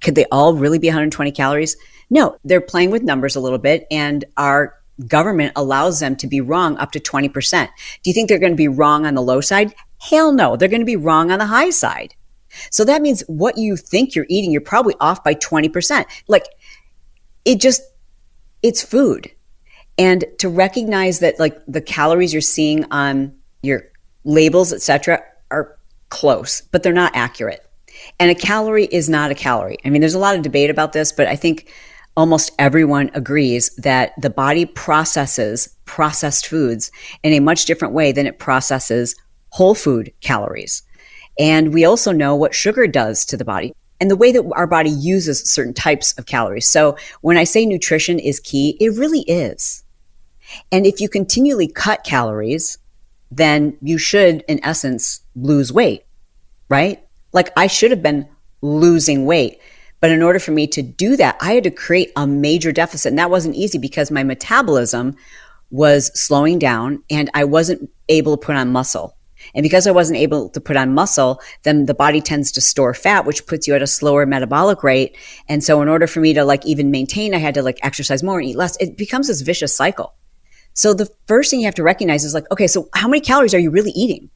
Could 0.00 0.14
they 0.14 0.26
all 0.26 0.54
really 0.54 0.78
be 0.78 0.88
120 0.88 1.32
calories? 1.32 1.76
No, 2.10 2.36
they're 2.44 2.60
playing 2.60 2.90
with 2.90 3.02
numbers 3.02 3.36
a 3.36 3.40
little 3.40 3.58
bit 3.58 3.86
and 3.90 4.24
our 4.36 4.74
government 5.06 5.52
allows 5.56 6.00
them 6.00 6.16
to 6.16 6.26
be 6.26 6.40
wrong 6.40 6.76
up 6.78 6.92
to 6.92 7.00
20%. 7.00 7.68
Do 8.02 8.10
you 8.10 8.14
think 8.14 8.28
they're 8.28 8.38
going 8.38 8.52
to 8.52 8.56
be 8.56 8.68
wrong 8.68 9.06
on 9.06 9.14
the 9.14 9.22
low 9.22 9.40
side? 9.40 9.74
Hell 9.98 10.32
no. 10.32 10.56
They're 10.56 10.68
going 10.68 10.80
to 10.80 10.86
be 10.86 10.96
wrong 10.96 11.30
on 11.30 11.38
the 11.38 11.46
high 11.46 11.70
side. 11.70 12.14
So 12.70 12.84
that 12.84 13.02
means 13.02 13.22
what 13.26 13.58
you 13.58 13.76
think 13.76 14.14
you're 14.14 14.26
eating, 14.28 14.50
you're 14.50 14.60
probably 14.60 14.94
off 15.00 15.22
by 15.24 15.34
20%. 15.34 16.04
Like 16.28 16.44
it 17.44 17.60
just, 17.60 17.82
it's 18.62 18.82
food. 18.82 19.30
And 19.98 20.24
to 20.38 20.48
recognize 20.48 21.20
that 21.20 21.38
like 21.38 21.58
the 21.66 21.80
calories 21.80 22.32
you're 22.32 22.40
seeing 22.40 22.84
on 22.90 23.34
your 23.62 23.82
labels, 24.24 24.72
etc., 24.72 25.22
are 25.50 25.78
close, 26.08 26.60
but 26.72 26.82
they're 26.82 26.92
not 26.92 27.14
accurate. 27.14 27.66
And 28.18 28.30
a 28.30 28.34
calorie 28.34 28.86
is 28.86 29.08
not 29.08 29.30
a 29.30 29.34
calorie. 29.34 29.78
I 29.84 29.90
mean, 29.90 30.00
there's 30.00 30.14
a 30.14 30.18
lot 30.18 30.36
of 30.36 30.42
debate 30.42 30.70
about 30.70 30.92
this, 30.92 31.12
but 31.12 31.26
I 31.26 31.36
think 31.36 31.70
almost 32.16 32.52
everyone 32.58 33.10
agrees 33.14 33.74
that 33.76 34.12
the 34.20 34.30
body 34.30 34.66
processes 34.66 35.68
processed 35.84 36.46
foods 36.46 36.90
in 37.22 37.32
a 37.32 37.40
much 37.40 37.64
different 37.64 37.94
way 37.94 38.12
than 38.12 38.26
it 38.26 38.38
processes 38.38 39.14
whole 39.50 39.74
food 39.74 40.12
calories. 40.20 40.82
And 41.40 41.72
we 41.72 41.86
also 41.86 42.12
know 42.12 42.36
what 42.36 42.54
sugar 42.54 42.86
does 42.86 43.24
to 43.24 43.36
the 43.38 43.46
body 43.46 43.74
and 43.98 44.10
the 44.10 44.16
way 44.16 44.30
that 44.30 44.44
our 44.52 44.66
body 44.66 44.90
uses 44.90 45.40
certain 45.40 45.72
types 45.72 46.12
of 46.18 46.26
calories. 46.26 46.68
So 46.68 46.98
when 47.22 47.38
I 47.38 47.44
say 47.44 47.64
nutrition 47.64 48.18
is 48.18 48.40
key, 48.40 48.76
it 48.78 48.90
really 48.90 49.20
is. 49.20 49.82
And 50.70 50.86
if 50.86 51.00
you 51.00 51.08
continually 51.08 51.66
cut 51.66 52.04
calories, 52.04 52.76
then 53.30 53.78
you 53.80 53.96
should, 53.96 54.44
in 54.48 54.62
essence, 54.62 55.22
lose 55.34 55.72
weight, 55.72 56.04
right? 56.68 57.02
Like 57.32 57.50
I 57.56 57.68
should 57.68 57.90
have 57.90 58.02
been 58.02 58.28
losing 58.60 59.24
weight. 59.24 59.60
But 60.00 60.10
in 60.10 60.22
order 60.22 60.40
for 60.40 60.50
me 60.50 60.66
to 60.68 60.82
do 60.82 61.16
that, 61.16 61.38
I 61.40 61.52
had 61.52 61.64
to 61.64 61.70
create 61.70 62.12
a 62.16 62.26
major 62.26 62.70
deficit. 62.70 63.10
And 63.10 63.18
that 63.18 63.30
wasn't 63.30 63.54
easy 63.54 63.78
because 63.78 64.10
my 64.10 64.24
metabolism 64.24 65.16
was 65.70 66.10
slowing 66.20 66.58
down 66.58 67.02
and 67.08 67.30
I 67.32 67.44
wasn't 67.44 67.90
able 68.10 68.36
to 68.36 68.44
put 68.44 68.56
on 68.56 68.72
muscle. 68.72 69.16
And 69.54 69.62
because 69.62 69.86
I 69.86 69.90
wasn't 69.90 70.18
able 70.18 70.48
to 70.50 70.60
put 70.60 70.76
on 70.76 70.94
muscle, 70.94 71.40
then 71.62 71.86
the 71.86 71.94
body 71.94 72.20
tends 72.20 72.52
to 72.52 72.60
store 72.60 72.94
fat, 72.94 73.26
which 73.26 73.46
puts 73.46 73.66
you 73.66 73.74
at 73.74 73.82
a 73.82 73.86
slower 73.86 74.26
metabolic 74.26 74.82
rate. 74.82 75.16
And 75.48 75.62
so 75.62 75.82
in 75.82 75.88
order 75.88 76.06
for 76.06 76.20
me 76.20 76.34
to 76.34 76.44
like 76.44 76.64
even 76.66 76.90
maintain, 76.90 77.34
I 77.34 77.38
had 77.38 77.54
to 77.54 77.62
like 77.62 77.78
exercise 77.82 78.22
more 78.22 78.38
and 78.38 78.48
eat 78.48 78.56
less. 78.56 78.76
It 78.76 78.96
becomes 78.96 79.28
this 79.28 79.40
vicious 79.40 79.74
cycle. 79.74 80.14
So 80.74 80.94
the 80.94 81.08
first 81.26 81.50
thing 81.50 81.60
you 81.60 81.66
have 81.66 81.74
to 81.76 81.82
recognize 81.82 82.24
is 82.24 82.34
like, 82.34 82.50
okay, 82.52 82.66
so 82.66 82.88
how 82.94 83.08
many 83.08 83.20
calories 83.20 83.54
are 83.54 83.58
you 83.58 83.70
really 83.70 83.90
eating? 83.90 84.30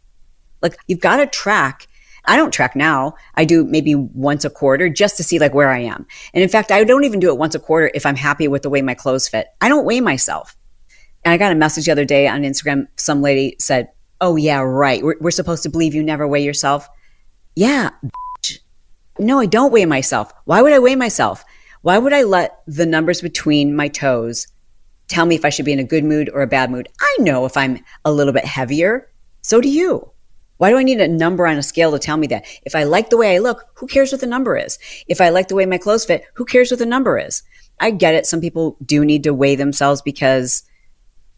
Like 0.62 0.76
you've 0.86 1.00
got 1.00 1.16
to 1.18 1.26
track. 1.26 1.86
I 2.26 2.36
don't 2.36 2.52
track 2.52 2.74
now. 2.74 3.14
I 3.34 3.44
do 3.44 3.64
maybe 3.64 3.94
once 3.94 4.44
a 4.44 4.50
quarter 4.50 4.88
just 4.88 5.18
to 5.18 5.24
see 5.24 5.38
like 5.38 5.54
where 5.54 5.70
I 5.70 5.80
am. 5.80 6.06
And 6.32 6.42
in 6.42 6.48
fact, 6.48 6.72
I 6.72 6.82
don't 6.82 7.04
even 7.04 7.20
do 7.20 7.28
it 7.28 7.38
once 7.38 7.54
a 7.54 7.60
quarter 7.60 7.90
if 7.94 8.06
I'm 8.06 8.16
happy 8.16 8.48
with 8.48 8.62
the 8.62 8.70
way 8.70 8.82
my 8.82 8.94
clothes 8.94 9.28
fit. 9.28 9.48
I 9.60 9.68
don't 9.68 9.84
weigh 9.84 10.00
myself. 10.00 10.56
And 11.24 11.32
I 11.32 11.36
got 11.36 11.52
a 11.52 11.54
message 11.54 11.86
the 11.86 11.92
other 11.92 12.04
day 12.04 12.26
on 12.28 12.42
Instagram. 12.42 12.88
Some 12.96 13.22
lady 13.22 13.56
said, 13.58 13.90
Oh, 14.20 14.36
yeah, 14.36 14.60
right. 14.60 15.02
We're, 15.02 15.16
we're 15.20 15.30
supposed 15.30 15.62
to 15.64 15.68
believe 15.68 15.94
you 15.94 16.02
never 16.02 16.26
weigh 16.26 16.44
yourself. 16.44 16.88
Yeah. 17.56 17.90
Bitch. 18.04 18.58
No, 19.18 19.38
I 19.38 19.46
don't 19.46 19.72
weigh 19.72 19.86
myself. 19.86 20.32
Why 20.44 20.62
would 20.62 20.72
I 20.72 20.78
weigh 20.78 20.96
myself? 20.96 21.44
Why 21.82 21.98
would 21.98 22.12
I 22.12 22.22
let 22.22 22.62
the 22.66 22.86
numbers 22.86 23.20
between 23.20 23.76
my 23.76 23.88
toes 23.88 24.46
tell 25.08 25.26
me 25.26 25.34
if 25.34 25.44
I 25.44 25.50
should 25.50 25.66
be 25.66 25.72
in 25.72 25.78
a 25.78 25.84
good 25.84 26.04
mood 26.04 26.30
or 26.32 26.42
a 26.42 26.46
bad 26.46 26.70
mood? 26.70 26.88
I 27.00 27.16
know 27.20 27.44
if 27.44 27.56
I'm 27.56 27.78
a 28.04 28.12
little 28.12 28.32
bit 28.32 28.44
heavier. 28.44 29.10
So 29.42 29.60
do 29.60 29.68
you. 29.68 30.10
Why 30.56 30.70
do 30.70 30.78
I 30.78 30.82
need 30.82 31.00
a 31.00 31.08
number 31.08 31.46
on 31.46 31.58
a 31.58 31.62
scale 31.62 31.92
to 31.92 31.98
tell 31.98 32.16
me 32.16 32.26
that? 32.28 32.46
If 32.64 32.74
I 32.74 32.84
like 32.84 33.10
the 33.10 33.16
way 33.16 33.34
I 33.34 33.38
look, 33.38 33.66
who 33.74 33.86
cares 33.86 34.12
what 34.12 34.20
the 34.20 34.26
number 34.26 34.56
is? 34.56 34.78
If 35.08 35.20
I 35.20 35.28
like 35.28 35.48
the 35.48 35.56
way 35.56 35.66
my 35.66 35.78
clothes 35.78 36.04
fit, 36.04 36.24
who 36.34 36.44
cares 36.44 36.70
what 36.70 36.78
the 36.78 36.86
number 36.86 37.18
is? 37.18 37.42
I 37.80 37.90
get 37.90 38.14
it. 38.14 38.24
Some 38.24 38.40
people 38.40 38.76
do 38.84 39.04
need 39.04 39.24
to 39.24 39.34
weigh 39.34 39.56
themselves 39.56 40.00
because 40.00 40.62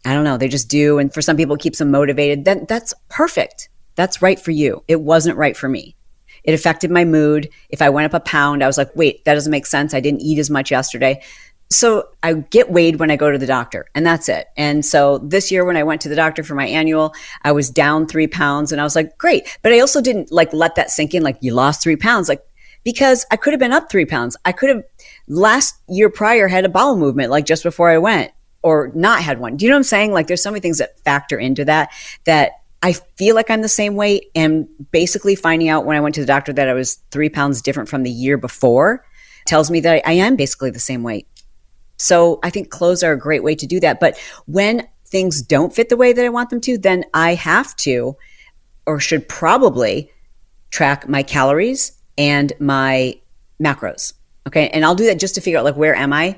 I 0.05 0.13
don't 0.13 0.23
know, 0.23 0.37
they 0.37 0.47
just 0.47 0.69
do. 0.69 0.99
And 0.99 1.13
for 1.13 1.21
some 1.21 1.37
people, 1.37 1.55
it 1.55 1.61
keeps 1.61 1.79
them 1.79 1.91
motivated. 1.91 2.45
Then 2.45 2.65
that's 2.67 2.93
perfect. 3.09 3.69
That's 3.95 4.21
right 4.21 4.39
for 4.39 4.51
you. 4.51 4.83
It 4.87 5.01
wasn't 5.01 5.37
right 5.37 5.57
for 5.57 5.67
me. 5.67 5.95
It 6.43 6.53
affected 6.53 6.91
my 6.91 7.03
mood. 7.03 7.49
If 7.69 7.81
I 7.81 7.89
went 7.89 8.05
up 8.05 8.21
a 8.21 8.23
pound, 8.23 8.63
I 8.63 8.67
was 8.67 8.77
like, 8.77 8.95
wait, 8.95 9.25
that 9.25 9.33
doesn't 9.33 9.51
make 9.51 9.65
sense. 9.65 9.93
I 9.93 9.99
didn't 9.99 10.21
eat 10.21 10.39
as 10.39 10.49
much 10.49 10.71
yesterday. 10.71 11.21
So 11.69 12.07
I 12.23 12.33
get 12.33 12.71
weighed 12.71 12.97
when 12.97 13.11
I 13.11 13.17
go 13.17 13.29
to 13.29 13.37
the 13.37 13.45
doctor, 13.45 13.87
and 13.93 14.05
that's 14.05 14.29
it. 14.29 14.47
And 14.55 14.85
so 14.85 15.17
this 15.17 15.51
year, 15.51 15.65
when 15.65 15.75
I 15.75 15.83
went 15.83 15.99
to 16.01 16.09
the 16.09 16.15
doctor 16.15 16.41
for 16.41 16.55
my 16.55 16.65
annual, 16.65 17.13
I 17.43 17.51
was 17.51 17.69
down 17.69 18.07
three 18.07 18.27
pounds, 18.27 18.71
and 18.71 18.79
I 18.79 18.85
was 18.85 18.95
like, 18.95 19.17
great. 19.17 19.57
But 19.63 19.73
I 19.73 19.81
also 19.81 19.99
didn't 19.99 20.31
like 20.31 20.53
let 20.53 20.75
that 20.75 20.91
sink 20.91 21.13
in, 21.13 21.23
like, 21.23 21.37
you 21.41 21.53
lost 21.53 21.83
three 21.83 21.97
pounds. 21.97 22.29
Like, 22.29 22.41
because 22.85 23.25
I 23.31 23.35
could 23.35 23.51
have 23.51 23.59
been 23.59 23.73
up 23.73 23.91
three 23.91 24.05
pounds. 24.05 24.37
I 24.45 24.53
could 24.53 24.69
have 24.69 24.83
last 25.27 25.75
year 25.89 26.09
prior 26.09 26.47
had 26.47 26.63
a 26.63 26.69
bowel 26.69 26.95
movement 26.95 27.29
like 27.29 27.45
just 27.45 27.63
before 27.63 27.89
I 27.89 27.97
went 27.97 28.31
or 28.67 28.91
not 28.93 29.21
had 29.21 29.39
one. 29.39 29.55
Do 29.55 29.63
you 29.63 29.69
know 29.69 29.77
what 29.77 29.79
I'm 29.79 29.83
saying? 29.83 30.11
Like 30.11 30.27
there's 30.27 30.43
so 30.43 30.51
many 30.51 30.59
things 30.59 30.79
that 30.79 30.99
factor 31.05 31.39
into 31.39 31.63
that 31.63 31.89
that 32.25 32.51
I 32.83 32.91
feel 32.91 33.33
like 33.33 33.49
I'm 33.49 33.61
the 33.61 33.69
same 33.69 33.95
weight 33.95 34.25
and 34.35 34.67
basically 34.91 35.35
finding 35.37 35.69
out 35.69 35.85
when 35.85 35.95
I 35.95 36.01
went 36.01 36.15
to 36.15 36.21
the 36.21 36.27
doctor 36.27 36.51
that 36.51 36.67
I 36.67 36.73
was 36.73 36.95
three 37.09 37.29
pounds 37.29 37.61
different 37.61 37.87
from 37.87 38.03
the 38.03 38.11
year 38.11 38.37
before 38.37 39.05
tells 39.45 39.71
me 39.71 39.79
that 39.79 40.05
I 40.05 40.11
am 40.11 40.35
basically 40.35 40.69
the 40.69 40.81
same 40.81 41.01
weight. 41.01 41.29
So 41.95 42.41
I 42.43 42.49
think 42.49 42.69
clothes 42.69 43.03
are 43.03 43.13
a 43.13 43.17
great 43.17 43.41
way 43.41 43.55
to 43.55 43.65
do 43.65 43.79
that. 43.79 44.01
But 44.01 44.19
when 44.47 44.85
things 45.05 45.41
don't 45.41 45.73
fit 45.73 45.87
the 45.87 45.95
way 45.95 46.11
that 46.11 46.25
I 46.25 46.27
want 46.27 46.49
them 46.49 46.59
to, 46.59 46.77
then 46.77 47.05
I 47.13 47.35
have 47.35 47.73
to 47.77 48.17
or 48.85 48.99
should 48.99 49.29
probably 49.29 50.11
track 50.71 51.07
my 51.07 51.23
calories 51.23 51.93
and 52.17 52.51
my 52.59 53.17
macros. 53.63 54.11
Okay. 54.45 54.67
And 54.71 54.83
I'll 54.83 54.93
do 54.93 55.05
that 55.05 55.19
just 55.19 55.35
to 55.35 55.41
figure 55.41 55.57
out 55.57 55.63
like 55.63 55.77
where 55.77 55.95
am 55.95 56.11
I? 56.11 56.37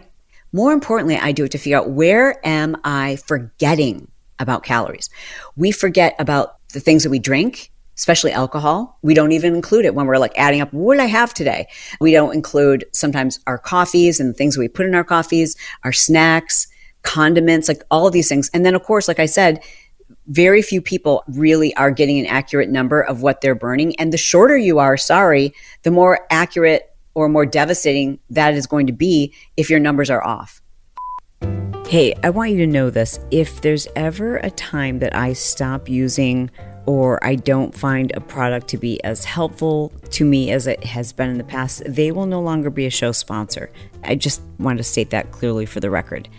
More 0.51 0.73
importantly, 0.73 1.17
I 1.17 1.31
do 1.31 1.45
it 1.45 1.51
to 1.51 1.57
figure 1.57 1.77
out 1.77 1.91
where 1.91 2.45
am 2.45 2.77
I 2.83 3.17
forgetting 3.27 4.09
about 4.39 4.63
calories. 4.63 5.09
We 5.55 5.71
forget 5.71 6.15
about 6.17 6.55
the 6.73 6.79
things 6.79 7.03
that 7.03 7.09
we 7.09 7.19
drink, 7.19 7.71
especially 7.97 8.31
alcohol. 8.31 8.97
We 9.01 9.13
don't 9.13 9.33
even 9.33 9.53
include 9.53 9.85
it 9.85 9.93
when 9.93 10.05
we're 10.05 10.17
like 10.17 10.37
adding 10.37 10.61
up 10.61 10.71
what 10.73 10.95
did 10.95 11.03
I 11.03 11.07
have 11.07 11.33
today. 11.33 11.67
We 11.99 12.13
don't 12.13 12.33
include 12.33 12.85
sometimes 12.93 13.39
our 13.45 13.57
coffees 13.57 14.19
and 14.19 14.35
things 14.35 14.57
we 14.57 14.67
put 14.67 14.85
in 14.85 14.95
our 14.95 15.03
coffees, 15.03 15.55
our 15.83 15.91
snacks, 15.91 16.67
condiments, 17.03 17.67
like 17.67 17.83
all 17.91 18.07
of 18.07 18.13
these 18.13 18.29
things. 18.29 18.49
And 18.53 18.65
then 18.65 18.75
of 18.75 18.83
course, 18.83 19.07
like 19.07 19.19
I 19.19 19.25
said, 19.25 19.61
very 20.27 20.61
few 20.61 20.81
people 20.81 21.23
really 21.27 21.75
are 21.75 21.91
getting 21.91 22.19
an 22.19 22.25
accurate 22.27 22.69
number 22.69 23.01
of 23.01 23.21
what 23.21 23.41
they're 23.41 23.55
burning. 23.55 23.99
And 23.99 24.13
the 24.13 24.17
shorter 24.17 24.57
you 24.57 24.79
are, 24.79 24.95
sorry, 24.95 25.53
the 25.83 25.91
more 25.91 26.25
accurate 26.29 26.88
or 27.19 27.27
more 27.27 27.45
devastating 27.45 28.17
that 28.29 28.53
is 28.53 28.65
going 28.65 28.87
to 28.87 28.93
be 28.93 29.33
if 29.57 29.69
your 29.69 29.79
numbers 29.79 30.09
are 30.09 30.25
off. 30.25 30.61
Hey, 31.85 32.13
I 32.23 32.29
want 32.29 32.51
you 32.51 32.57
to 32.59 32.67
know 32.67 32.89
this. 32.89 33.19
If 33.29 33.61
there's 33.61 33.87
ever 33.95 34.37
a 34.37 34.49
time 34.51 34.99
that 34.99 35.13
I 35.13 35.33
stop 35.33 35.89
using 35.89 36.49
or 36.85 37.19
I 37.21 37.35
don't 37.35 37.75
find 37.75 38.11
a 38.15 38.21
product 38.21 38.69
to 38.69 38.77
be 38.77 39.03
as 39.03 39.25
helpful 39.25 39.91
to 40.11 40.23
me 40.23 40.51
as 40.51 40.65
it 40.65 40.81
has 40.85 41.11
been 41.11 41.29
in 41.29 41.37
the 41.37 41.43
past, 41.43 41.83
they 41.85 42.11
will 42.11 42.25
no 42.25 42.39
longer 42.39 42.69
be 42.69 42.85
a 42.85 42.89
show 42.89 43.11
sponsor. 43.11 43.69
I 44.03 44.15
just 44.15 44.41
want 44.57 44.77
to 44.77 44.83
state 44.83 45.09
that 45.09 45.31
clearly 45.31 45.65
for 45.65 45.81
the 45.81 45.89
record. 45.89 46.29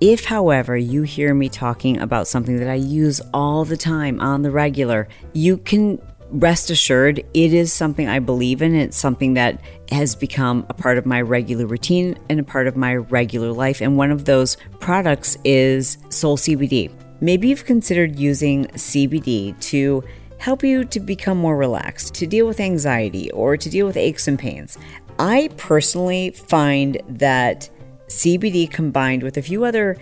If, 0.00 0.24
however, 0.24 0.78
you 0.78 1.02
hear 1.02 1.34
me 1.34 1.50
talking 1.50 1.98
about 1.98 2.26
something 2.26 2.56
that 2.56 2.70
I 2.70 2.74
use 2.74 3.20
all 3.34 3.66
the 3.66 3.76
time 3.76 4.18
on 4.20 4.40
the 4.40 4.50
regular, 4.50 5.08
you 5.34 5.58
can 5.58 6.00
rest 6.32 6.70
assured 6.70 7.18
it 7.18 7.52
is 7.52 7.72
something 7.72 8.08
I 8.08 8.18
believe 8.18 8.62
in. 8.62 8.74
It's 8.74 8.96
something 8.96 9.34
that 9.34 9.60
has 9.90 10.14
become 10.14 10.66
a 10.68 10.74
part 10.74 10.98
of 10.98 11.06
my 11.06 11.20
regular 11.20 11.66
routine 11.66 12.18
and 12.28 12.40
a 12.40 12.44
part 12.44 12.66
of 12.66 12.76
my 12.76 12.96
regular 12.96 13.52
life. 13.52 13.80
And 13.80 13.96
one 13.96 14.10
of 14.10 14.24
those 14.24 14.56
products 14.78 15.36
is 15.44 15.98
Soul 16.08 16.36
CBD. 16.36 16.92
Maybe 17.20 17.48
you've 17.48 17.64
considered 17.64 18.18
using 18.18 18.66
CBD 18.68 19.58
to 19.60 20.02
help 20.38 20.62
you 20.62 20.84
to 20.86 21.00
become 21.00 21.36
more 21.36 21.56
relaxed, 21.56 22.14
to 22.14 22.26
deal 22.26 22.46
with 22.46 22.60
anxiety, 22.60 23.30
or 23.32 23.56
to 23.56 23.68
deal 23.68 23.86
with 23.86 23.96
aches 23.96 24.26
and 24.26 24.38
pains. 24.38 24.78
I 25.18 25.50
personally 25.58 26.30
find 26.30 27.00
that 27.08 27.68
CBD 28.06 28.70
combined 28.70 29.22
with 29.22 29.36
a 29.36 29.42
few 29.42 29.64
other 29.64 29.98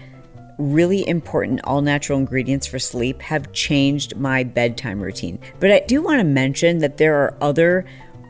really 0.58 1.06
important 1.08 1.60
all 1.64 1.80
natural 1.80 2.18
ingredients 2.18 2.66
for 2.66 2.78
sleep 2.78 3.22
have 3.22 3.52
changed 3.52 4.16
my 4.16 4.42
bedtime 4.44 5.00
routine. 5.00 5.38
But 5.60 5.70
I 5.70 5.80
do 5.80 6.02
want 6.02 6.18
to 6.18 6.24
mention 6.24 6.78
that 6.78 6.96
there 6.96 7.16
are 7.16 7.36
other 7.40 7.86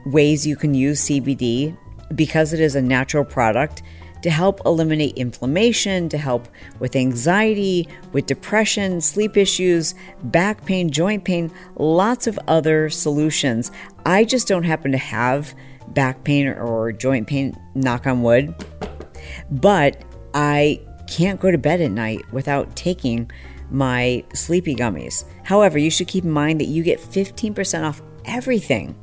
ways 0.06 0.47
you 0.47 0.56
can 0.56 0.75
use 0.75 1.06
CBD 1.06 1.76
because 2.14 2.52
it 2.52 2.61
is 2.61 2.75
a 2.75 2.82
natural 2.82 3.25
product 3.25 3.82
to 4.23 4.30
help 4.30 4.61
eliminate 4.66 5.16
inflammation, 5.16 6.08
to 6.08 6.18
help 6.18 6.49
with 6.80 6.97
anxiety, 6.97 7.88
with 8.12 8.26
depression, 8.26 9.00
sleep 9.00 9.37
issues, 9.37 9.94
back 10.25 10.64
pain, 10.64 10.90
joint 10.90 11.25
pain, 11.25 11.50
lots 11.76 12.26
of 12.26 12.38
other 12.49 12.90
solutions. 12.90 13.70
I 14.04 14.25
just 14.25 14.49
don't 14.49 14.64
happen 14.64 14.92
to 14.92 14.99
have 14.99 15.54
back 15.88 16.25
pain 16.25 16.49
or 16.49 16.92
joint 16.92 17.28
pain, 17.28 17.56
knock 17.75 18.06
on 18.06 18.23
wood, 18.23 18.54
but 19.50 20.02
I 20.35 20.80
can't 21.08 21.40
go 21.40 21.50
to 21.50 21.58
bed 21.58 21.80
at 21.80 21.90
night 21.90 22.30
without 22.32 22.76
taking 22.76 23.30
my 23.70 24.24
sleepy 24.32 24.74
gummies. 24.74 25.24
However, 25.44 25.78
you 25.78 25.90
should 25.90 26.08
keep 26.08 26.24
in 26.24 26.30
mind 26.30 26.60
that 26.60 26.66
you 26.66 26.82
get 26.82 27.00
15% 27.00 27.86
off 27.86 28.02
everything 28.24 28.94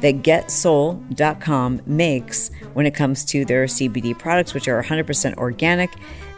that 0.00 0.22
getsoul.com 0.22 1.82
makes 1.86 2.50
when 2.72 2.86
it 2.86 2.94
comes 2.94 3.24
to 3.26 3.44
their 3.44 3.66
CBD 3.66 4.18
products, 4.18 4.54
which 4.54 4.66
are 4.68 4.82
100% 4.82 5.36
organic. 5.36 5.90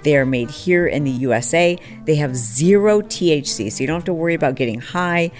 They 0.03 0.17
are 0.17 0.27
made 0.27 0.51
here 0.51 0.87
in 0.87 1.05
the 1.05 1.11
USA. 1.13 1.79
They 2.05 2.17
have 2.17 2.35
zero 2.35 3.03
THC, 3.03 3.71
so 3.71 3.81
you 3.81 3.87
don't 3.87 3.97
have 3.97 4.05
to 4.05 4.15
worry 4.15 4.35
about 4.35 4.57
getting 4.57 4.81
high. 4.81 5.31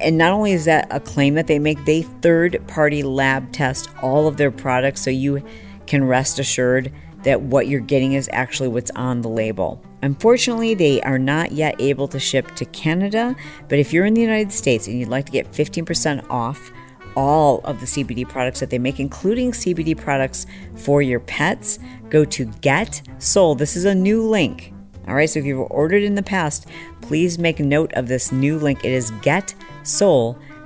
And 0.00 0.18
not 0.18 0.32
only 0.32 0.52
is 0.52 0.64
that 0.64 0.88
a 0.90 0.98
claim 0.98 1.34
that 1.34 1.46
they 1.46 1.60
make, 1.60 1.84
they 1.84 2.02
third 2.02 2.66
party 2.66 3.04
lab 3.04 3.52
test 3.52 3.88
all 4.02 4.26
of 4.26 4.36
their 4.36 4.50
products 4.50 5.02
so 5.02 5.10
you 5.10 5.44
can 5.86 6.02
rest 6.04 6.38
assured 6.38 6.92
that 7.22 7.42
what 7.42 7.68
you're 7.68 7.80
getting 7.80 8.12
is 8.12 8.28
actually 8.32 8.68
what's 8.68 8.90
on 8.92 9.22
the 9.22 9.28
label. 9.28 9.82
Unfortunately, 10.02 10.74
they 10.74 11.00
are 11.02 11.18
not 11.18 11.52
yet 11.52 11.74
able 11.80 12.08
to 12.08 12.20
ship 12.20 12.54
to 12.56 12.64
Canada, 12.66 13.34
but 13.68 13.78
if 13.78 13.92
you're 13.92 14.04
in 14.04 14.14
the 14.14 14.20
United 14.20 14.52
States 14.52 14.86
and 14.86 14.98
you'd 14.98 15.08
like 15.08 15.26
to 15.26 15.32
get 15.32 15.50
15% 15.52 16.28
off 16.30 16.70
all 17.16 17.60
of 17.64 17.80
the 17.80 17.86
CBD 17.86 18.28
products 18.28 18.60
that 18.60 18.70
they 18.70 18.78
make, 18.78 19.00
including 19.00 19.50
CBD 19.50 19.96
products 19.96 20.46
for 20.76 21.02
your 21.02 21.20
pets, 21.20 21.80
go 22.10 22.24
to 22.24 22.44
Get 22.44 23.02
Soul. 23.18 23.56
This 23.56 23.76
is 23.76 23.84
a 23.84 23.94
new 23.94 24.22
link. 24.22 24.72
All 25.08 25.14
right, 25.14 25.28
so 25.28 25.40
if 25.40 25.46
you've 25.46 25.66
ordered 25.70 26.02
in 26.02 26.14
the 26.14 26.22
past, 26.22 26.66
please 27.00 27.38
make 27.38 27.58
note 27.58 27.92
of 27.94 28.08
this 28.08 28.30
new 28.30 28.58
link. 28.58 28.84
It 28.84 28.92
is 28.92 29.10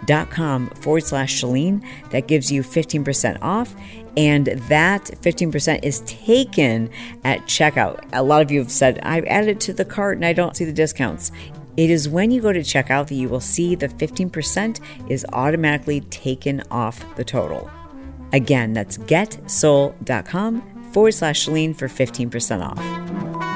getsoul.com 0.06 0.70
forward 0.70 1.04
slash 1.04 1.40
Chalene. 1.40 1.84
That 2.10 2.26
gives 2.26 2.50
you 2.50 2.62
15% 2.62 3.38
off 3.42 3.74
and 4.16 4.46
that 4.46 5.04
15% 5.04 5.82
is 5.82 6.00
taken 6.00 6.90
at 7.24 7.40
checkout. 7.42 8.04
A 8.12 8.22
lot 8.22 8.42
of 8.42 8.50
you 8.50 8.58
have 8.58 8.70
said, 8.70 8.98
I've 9.02 9.24
added 9.24 9.60
to 9.60 9.72
the 9.72 9.84
cart 9.84 10.18
and 10.18 10.24
I 10.26 10.32
don't 10.32 10.56
see 10.56 10.64
the 10.64 10.72
discounts. 10.72 11.32
It 11.76 11.88
is 11.88 12.08
when 12.08 12.30
you 12.30 12.42
go 12.42 12.52
to 12.52 12.60
checkout 12.60 13.08
that 13.08 13.14
you 13.14 13.30
will 13.30 13.40
see 13.40 13.74
the 13.74 13.88
15% 13.88 14.80
is 15.08 15.24
automatically 15.32 16.02
taken 16.02 16.62
off 16.70 17.16
the 17.16 17.24
total. 17.24 17.70
Again, 18.34 18.74
that's 18.74 18.98
getsoul.com 18.98 20.90
forward 20.92 21.12
slash 21.12 21.46
Chalene 21.46 21.74
for 21.74 21.88
15% 21.88 22.62
off. 22.62 23.51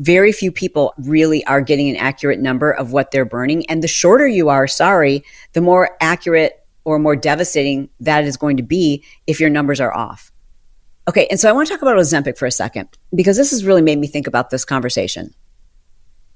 Very 0.00 0.32
few 0.32 0.50
people 0.50 0.92
really 0.98 1.44
are 1.46 1.60
getting 1.60 1.88
an 1.88 1.96
accurate 1.96 2.40
number 2.40 2.72
of 2.72 2.92
what 2.92 3.12
they're 3.12 3.24
burning. 3.24 3.64
And 3.70 3.82
the 3.82 3.88
shorter 3.88 4.26
you 4.26 4.48
are, 4.48 4.66
sorry, 4.66 5.22
the 5.52 5.60
more 5.60 5.96
accurate 6.00 6.66
or 6.84 6.98
more 6.98 7.14
devastating 7.14 7.88
that 8.00 8.24
is 8.24 8.36
going 8.36 8.56
to 8.56 8.62
be 8.62 9.04
if 9.26 9.38
your 9.38 9.50
numbers 9.50 9.80
are 9.80 9.94
off. 9.94 10.32
Okay, 11.08 11.26
and 11.30 11.38
so 11.38 11.48
I 11.48 11.52
want 11.52 11.68
to 11.68 11.74
talk 11.74 11.82
about 11.82 11.96
Ozempic 11.96 12.38
for 12.38 12.46
a 12.46 12.50
second 12.50 12.88
because 13.14 13.36
this 13.36 13.50
has 13.50 13.64
really 13.64 13.82
made 13.82 13.98
me 13.98 14.06
think 14.06 14.26
about 14.26 14.50
this 14.50 14.64
conversation. 14.64 15.34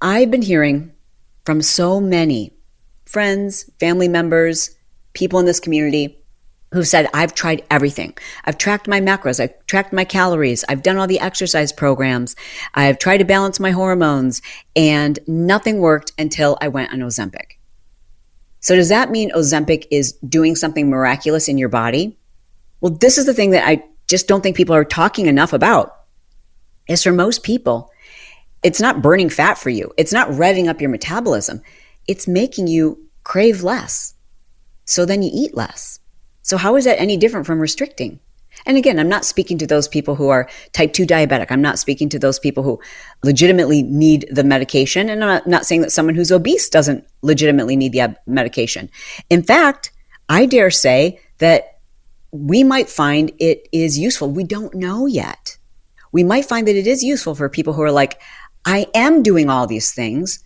I've 0.00 0.30
been 0.30 0.42
hearing 0.42 0.92
from 1.44 1.62
so 1.62 2.00
many 2.00 2.52
friends, 3.06 3.70
family 3.78 4.08
members, 4.08 4.76
people 5.12 5.38
in 5.38 5.46
this 5.46 5.60
community 5.60 6.18
who've 6.74 6.88
said, 6.88 7.08
I've 7.14 7.34
tried 7.34 7.64
everything. 7.70 8.18
I've 8.44 8.58
tracked 8.58 8.88
my 8.88 9.00
macros. 9.00 9.38
I've 9.38 9.54
tracked 9.66 9.92
my 9.92 10.04
calories. 10.04 10.64
I've 10.68 10.82
done 10.82 10.96
all 10.96 11.06
the 11.06 11.20
exercise 11.20 11.72
programs. 11.72 12.34
I've 12.74 12.98
tried 12.98 13.18
to 13.18 13.24
balance 13.24 13.60
my 13.60 13.70
hormones 13.70 14.42
and 14.74 15.18
nothing 15.28 15.78
worked 15.78 16.10
until 16.18 16.58
I 16.60 16.66
went 16.66 16.92
on 16.92 16.98
Ozempic. 16.98 17.58
So 18.58 18.74
does 18.74 18.88
that 18.88 19.12
mean 19.12 19.30
Ozempic 19.30 19.86
is 19.92 20.14
doing 20.28 20.56
something 20.56 20.90
miraculous 20.90 21.48
in 21.48 21.58
your 21.58 21.68
body? 21.68 22.18
Well, 22.80 22.92
this 22.92 23.18
is 23.18 23.26
the 23.26 23.34
thing 23.34 23.50
that 23.50 23.68
I 23.68 23.84
just 24.08 24.26
don't 24.26 24.40
think 24.40 24.56
people 24.56 24.74
are 24.74 24.84
talking 24.84 25.26
enough 25.26 25.52
about. 25.52 25.94
Is 26.88 27.04
for 27.04 27.12
most 27.12 27.44
people, 27.44 27.92
it's 28.64 28.80
not 28.80 29.00
burning 29.00 29.30
fat 29.30 29.58
for 29.58 29.70
you. 29.70 29.92
It's 29.96 30.12
not 30.12 30.28
revving 30.28 30.68
up 30.68 30.80
your 30.80 30.90
metabolism. 30.90 31.62
It's 32.08 32.26
making 32.26 32.66
you 32.66 33.08
crave 33.22 33.62
less. 33.62 34.14
So 34.86 35.06
then 35.06 35.22
you 35.22 35.30
eat 35.32 35.54
less. 35.54 36.00
So 36.44 36.56
how 36.56 36.76
is 36.76 36.84
that 36.84 37.00
any 37.00 37.16
different 37.16 37.46
from 37.46 37.58
restricting? 37.58 38.20
And 38.66 38.76
again, 38.76 39.00
I'm 39.00 39.08
not 39.08 39.24
speaking 39.24 39.58
to 39.58 39.66
those 39.66 39.88
people 39.88 40.14
who 40.14 40.28
are 40.28 40.48
type 40.72 40.92
2 40.92 41.06
diabetic. 41.06 41.48
I'm 41.50 41.60
not 41.60 41.78
speaking 41.78 42.08
to 42.10 42.18
those 42.18 42.38
people 42.38 42.62
who 42.62 42.80
legitimately 43.24 43.82
need 43.82 44.28
the 44.30 44.44
medication. 44.44 45.08
And 45.08 45.24
I'm 45.24 45.42
not, 45.44 45.66
saying 45.66 45.80
that 45.80 45.90
someone 45.90 46.14
who's 46.14 46.30
obese 46.30 46.68
doesn't 46.68 47.04
legitimately 47.22 47.74
need 47.74 47.92
the 47.92 48.16
medication. 48.26 48.90
In 49.28 49.42
fact, 49.42 49.90
I 50.28 50.46
dare 50.46 50.70
say 50.70 51.20
that 51.38 51.80
we 52.30 52.62
might 52.62 52.88
find 52.88 53.32
it 53.38 53.68
is 53.72 53.98
useful. 53.98 54.30
We 54.30 54.44
don't 54.44 54.74
know 54.74 55.06
yet. 55.06 55.58
We 56.12 56.22
might 56.22 56.44
find 56.44 56.68
that 56.68 56.76
it 56.76 56.86
is 56.86 57.02
useful 57.02 57.34
for 57.34 57.48
people 57.48 57.72
who 57.72 57.82
are 57.82 57.90
like, 57.90 58.20
I 58.64 58.86
am 58.94 59.22
doing 59.22 59.50
all 59.50 59.66
these 59.66 59.92
things, 59.92 60.44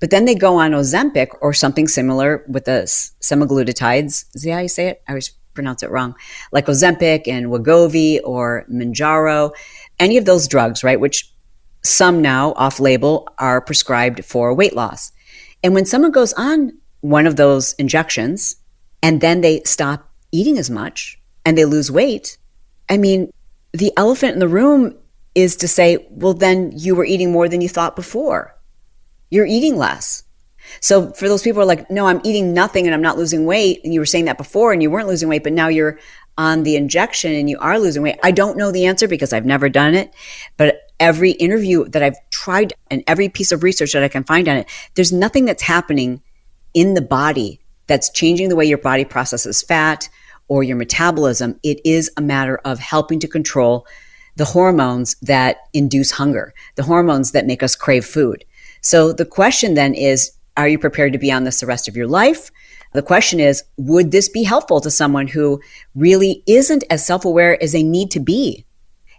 but 0.00 0.10
then 0.10 0.24
they 0.24 0.34
go 0.34 0.56
on 0.56 0.72
Ozempic 0.72 1.28
or 1.40 1.52
something 1.52 1.88
similar 1.88 2.44
with 2.48 2.64
the 2.64 2.84
semaglutides. 3.20 4.24
Is 4.34 4.42
that 4.42 4.52
how 4.52 4.60
you 4.60 4.68
say 4.68 4.88
it? 4.88 5.02
I 5.06 5.12
always 5.12 5.30
pronounce 5.54 5.82
it 5.82 5.90
wrong, 5.90 6.14
like 6.52 6.66
Ozempic 6.66 7.26
and 7.26 7.46
Wegovy 7.46 8.20
or 8.24 8.64
Mounjaro, 8.70 9.52
any 9.98 10.16
of 10.16 10.24
those 10.24 10.48
drugs, 10.48 10.82
right, 10.84 11.00
which 11.00 11.32
some 11.82 12.20
now 12.20 12.52
off 12.52 12.80
label 12.80 13.28
are 13.38 13.60
prescribed 13.60 14.24
for 14.24 14.54
weight 14.54 14.74
loss. 14.74 15.12
And 15.62 15.74
when 15.74 15.86
someone 15.86 16.10
goes 16.10 16.32
on 16.34 16.72
one 17.00 17.26
of 17.26 17.36
those 17.36 17.74
injections 17.74 18.56
and 19.02 19.20
then 19.20 19.40
they 19.40 19.62
stop 19.64 20.10
eating 20.32 20.58
as 20.58 20.70
much 20.70 21.18
and 21.44 21.56
they 21.56 21.64
lose 21.64 21.90
weight, 21.90 22.38
I 22.88 22.98
mean, 22.98 23.30
the 23.72 23.92
elephant 23.96 24.34
in 24.34 24.40
the 24.40 24.48
room 24.48 24.96
is 25.34 25.56
to 25.56 25.68
say, 25.68 26.06
well, 26.10 26.34
then 26.34 26.72
you 26.74 26.94
were 26.94 27.04
eating 27.04 27.32
more 27.32 27.48
than 27.48 27.60
you 27.60 27.68
thought 27.68 27.96
before. 27.96 28.56
You're 29.30 29.46
eating 29.46 29.76
less. 29.76 30.24
So 30.80 31.10
for 31.12 31.28
those 31.28 31.42
people 31.42 31.60
are 31.60 31.66
like, 31.66 31.90
no, 31.90 32.06
I'm 32.06 32.20
eating 32.24 32.54
nothing 32.54 32.86
and 32.86 32.94
I'm 32.94 33.02
not 33.02 33.18
losing 33.18 33.46
weight. 33.46 33.80
And 33.84 33.92
you 33.92 34.00
were 34.00 34.06
saying 34.06 34.26
that 34.26 34.38
before 34.38 34.72
and 34.72 34.82
you 34.82 34.90
weren't 34.90 35.08
losing 35.08 35.28
weight, 35.28 35.42
but 35.42 35.52
now 35.52 35.68
you're 35.68 35.98
on 36.38 36.62
the 36.62 36.76
injection 36.76 37.32
and 37.32 37.50
you 37.50 37.58
are 37.58 37.78
losing 37.78 38.02
weight. 38.02 38.18
I 38.22 38.30
don't 38.30 38.56
know 38.56 38.72
the 38.72 38.86
answer 38.86 39.08
because 39.08 39.32
I've 39.32 39.44
never 39.44 39.68
done 39.68 39.94
it. 39.94 40.14
But 40.56 40.82
every 40.98 41.32
interview 41.32 41.84
that 41.88 42.02
I've 42.02 42.18
tried 42.30 42.72
and 42.90 43.02
every 43.06 43.28
piece 43.28 43.52
of 43.52 43.62
research 43.62 43.92
that 43.92 44.02
I 44.02 44.08
can 44.08 44.24
find 44.24 44.48
on 44.48 44.56
it, 44.56 44.68
there's 44.94 45.12
nothing 45.12 45.44
that's 45.44 45.62
happening 45.62 46.22
in 46.72 46.94
the 46.94 47.02
body 47.02 47.60
that's 47.86 48.10
changing 48.10 48.48
the 48.48 48.56
way 48.56 48.64
your 48.64 48.78
body 48.78 49.04
processes 49.04 49.62
fat 49.62 50.08
or 50.48 50.62
your 50.62 50.76
metabolism. 50.76 51.58
It 51.62 51.80
is 51.84 52.10
a 52.16 52.22
matter 52.22 52.60
of 52.64 52.78
helping 52.78 53.18
to 53.20 53.28
control 53.28 53.86
the 54.36 54.44
hormones 54.44 55.16
that 55.22 55.58
induce 55.72 56.12
hunger, 56.12 56.54
the 56.76 56.84
hormones 56.84 57.32
that 57.32 57.46
make 57.46 57.62
us 57.62 57.74
crave 57.74 58.04
food. 58.04 58.44
So 58.80 59.12
the 59.12 59.26
question 59.26 59.74
then 59.74 59.92
is, 59.94 60.32
are 60.56 60.68
you 60.68 60.78
prepared 60.78 61.12
to 61.12 61.18
be 61.18 61.32
on 61.32 61.44
this 61.44 61.60
the 61.60 61.66
rest 61.66 61.88
of 61.88 61.96
your 61.96 62.06
life? 62.06 62.50
The 62.92 63.02
question 63.02 63.40
is, 63.40 63.62
would 63.76 64.10
this 64.10 64.28
be 64.28 64.42
helpful 64.42 64.80
to 64.80 64.90
someone 64.90 65.28
who 65.28 65.60
really 65.94 66.42
isn't 66.46 66.84
as 66.90 67.06
self 67.06 67.24
aware 67.24 67.62
as 67.62 67.72
they 67.72 67.82
need 67.82 68.10
to 68.12 68.20
be? 68.20 68.66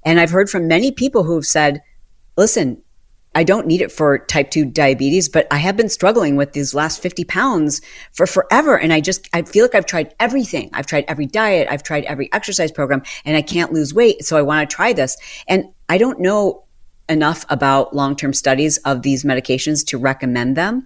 And 0.03 0.19
I've 0.19 0.31
heard 0.31 0.49
from 0.49 0.67
many 0.67 0.91
people 0.91 1.23
who've 1.23 1.45
said, 1.45 1.81
listen, 2.37 2.81
I 3.33 3.45
don't 3.45 3.65
need 3.65 3.81
it 3.81 3.93
for 3.93 4.19
type 4.19 4.51
2 4.51 4.65
diabetes, 4.65 5.29
but 5.29 5.47
I 5.51 5.57
have 5.57 5.77
been 5.77 5.87
struggling 5.87 6.35
with 6.35 6.51
these 6.51 6.73
last 6.73 7.01
50 7.01 7.23
pounds 7.23 7.81
for 8.11 8.27
forever. 8.27 8.77
And 8.77 8.91
I 8.91 8.99
just, 8.99 9.29
I 9.31 9.43
feel 9.43 9.63
like 9.63 9.75
I've 9.75 9.85
tried 9.85 10.13
everything. 10.19 10.69
I've 10.73 10.85
tried 10.85 11.05
every 11.07 11.27
diet. 11.27 11.69
I've 11.71 11.83
tried 11.83 12.03
every 12.05 12.31
exercise 12.33 12.73
program 12.73 13.03
and 13.23 13.37
I 13.37 13.41
can't 13.41 13.71
lose 13.71 13.93
weight. 13.93 14.25
So 14.25 14.37
I 14.37 14.41
want 14.41 14.69
to 14.69 14.75
try 14.75 14.91
this. 14.91 15.15
And 15.47 15.65
I 15.87 15.97
don't 15.97 16.19
know 16.19 16.65
enough 17.07 17.45
about 17.49 17.95
long 17.95 18.17
term 18.17 18.33
studies 18.33 18.77
of 18.79 19.01
these 19.01 19.23
medications 19.23 19.85
to 19.87 19.97
recommend 19.97 20.57
them. 20.57 20.83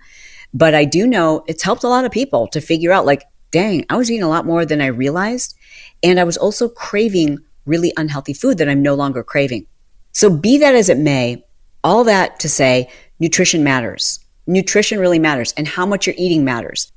But 0.56 0.74
I 0.74 0.86
do 0.86 1.06
know 1.06 1.44
it's 1.48 1.64
helped 1.64 1.84
a 1.84 1.90
lot 1.90 2.06
of 2.06 2.14
people 2.14 2.48
to 2.48 2.62
figure 2.62 2.94
out 2.94 3.06
like, 3.06 3.24
dang, 3.52 3.86
I 3.90 3.98
was 3.98 4.10
eating 4.10 4.24
a 4.24 4.30
lot 4.30 4.46
more 4.46 4.66
than 4.66 4.82
I 4.82 4.88
realized. 4.88 5.54
And 6.02 6.18
I 6.18 6.24
was 6.24 6.38
also 6.38 6.70
craving 6.70 7.40
really 7.66 7.92
unhealthy 7.98 8.34
food 8.34 8.58
that 8.58 8.70
I'm 8.70 8.82
no 8.82 8.96
longer 8.96 9.22
craving. 9.22 9.68
So 10.14 10.30
be 10.30 10.58
that 10.60 10.74
as 10.74 10.88
it 10.88 10.98
may, 10.98 11.44
all 11.84 12.06
that 12.06 12.40
to 12.40 12.48
say, 12.48 12.90
nutrition 13.20 13.66
matters. 13.66 14.20
Nutrition 14.48 14.98
really 14.98 15.20
matters 15.20 15.54
and 15.58 15.68
how 15.68 15.86
much 15.86 16.08
you're 16.08 16.16
eating 16.18 16.46
matters. 16.46 16.90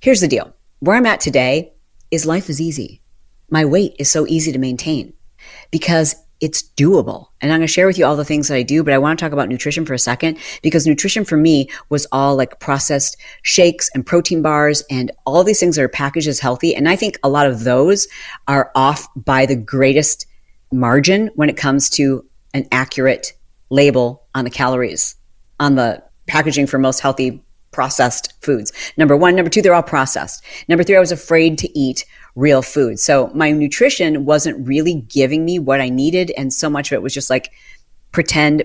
Here's 0.00 0.20
the 0.20 0.26
deal. 0.26 0.52
Where 0.80 0.96
I'm 0.96 1.06
at 1.06 1.20
today 1.20 1.72
is 2.10 2.26
life 2.26 2.50
is 2.50 2.60
easy. 2.60 3.02
My 3.50 3.64
weight 3.64 3.94
is 4.00 4.10
so 4.10 4.26
easy 4.26 4.50
to 4.50 4.58
maintain 4.58 5.12
because 5.70 6.16
it's 6.40 6.62
doable. 6.62 7.28
And 7.40 7.52
I'm 7.52 7.60
going 7.60 7.66
to 7.66 7.72
share 7.72 7.86
with 7.86 7.98
you 7.98 8.04
all 8.04 8.16
the 8.16 8.24
things 8.24 8.48
that 8.48 8.56
I 8.56 8.62
do, 8.62 8.82
but 8.82 8.92
I 8.92 8.98
want 8.98 9.18
to 9.18 9.24
talk 9.24 9.32
about 9.32 9.48
nutrition 9.48 9.86
for 9.86 9.94
a 9.94 9.98
second 9.98 10.38
because 10.62 10.86
nutrition 10.86 11.24
for 11.24 11.36
me 11.36 11.68
was 11.88 12.06
all 12.12 12.36
like 12.36 12.60
processed 12.60 13.16
shakes 13.42 13.88
and 13.94 14.04
protein 14.04 14.42
bars 14.42 14.82
and 14.90 15.10
all 15.24 15.44
these 15.44 15.60
things 15.60 15.76
that 15.76 15.82
are 15.82 15.88
packaged 15.88 16.28
as 16.28 16.40
healthy. 16.40 16.74
And 16.74 16.88
I 16.88 16.96
think 16.96 17.18
a 17.22 17.28
lot 17.28 17.46
of 17.46 17.64
those 17.64 18.06
are 18.48 18.70
off 18.74 19.08
by 19.16 19.46
the 19.46 19.56
greatest 19.56 20.26
margin 20.72 21.30
when 21.34 21.48
it 21.48 21.56
comes 21.56 21.88
to 21.90 22.24
an 22.52 22.66
accurate 22.72 23.32
label 23.70 24.26
on 24.34 24.44
the 24.44 24.50
calories 24.50 25.16
on 25.58 25.74
the 25.74 26.02
packaging 26.26 26.66
for 26.66 26.78
most 26.78 27.00
healthy 27.00 27.42
processed 27.76 28.32
foods. 28.42 28.72
Number 28.96 29.16
one. 29.16 29.36
Number 29.36 29.50
two, 29.50 29.60
they're 29.60 29.74
all 29.74 29.82
processed. 29.82 30.42
Number 30.66 30.82
three, 30.82 30.96
I 30.96 31.00
was 31.00 31.12
afraid 31.12 31.58
to 31.58 31.78
eat 31.78 32.06
real 32.36 32.62
food. 32.62 33.00
So 33.00 33.30
my 33.34 33.50
nutrition 33.50 34.24
wasn't 34.24 34.66
really 34.66 34.94
giving 34.94 35.44
me 35.44 35.58
what 35.58 35.80
I 35.80 35.88
needed. 35.88 36.30
And 36.36 36.52
so 36.52 36.70
much 36.70 36.92
of 36.92 36.96
it 36.96 37.02
was 37.02 37.12
just 37.12 37.30
like 37.30 37.50
pretend 38.12 38.62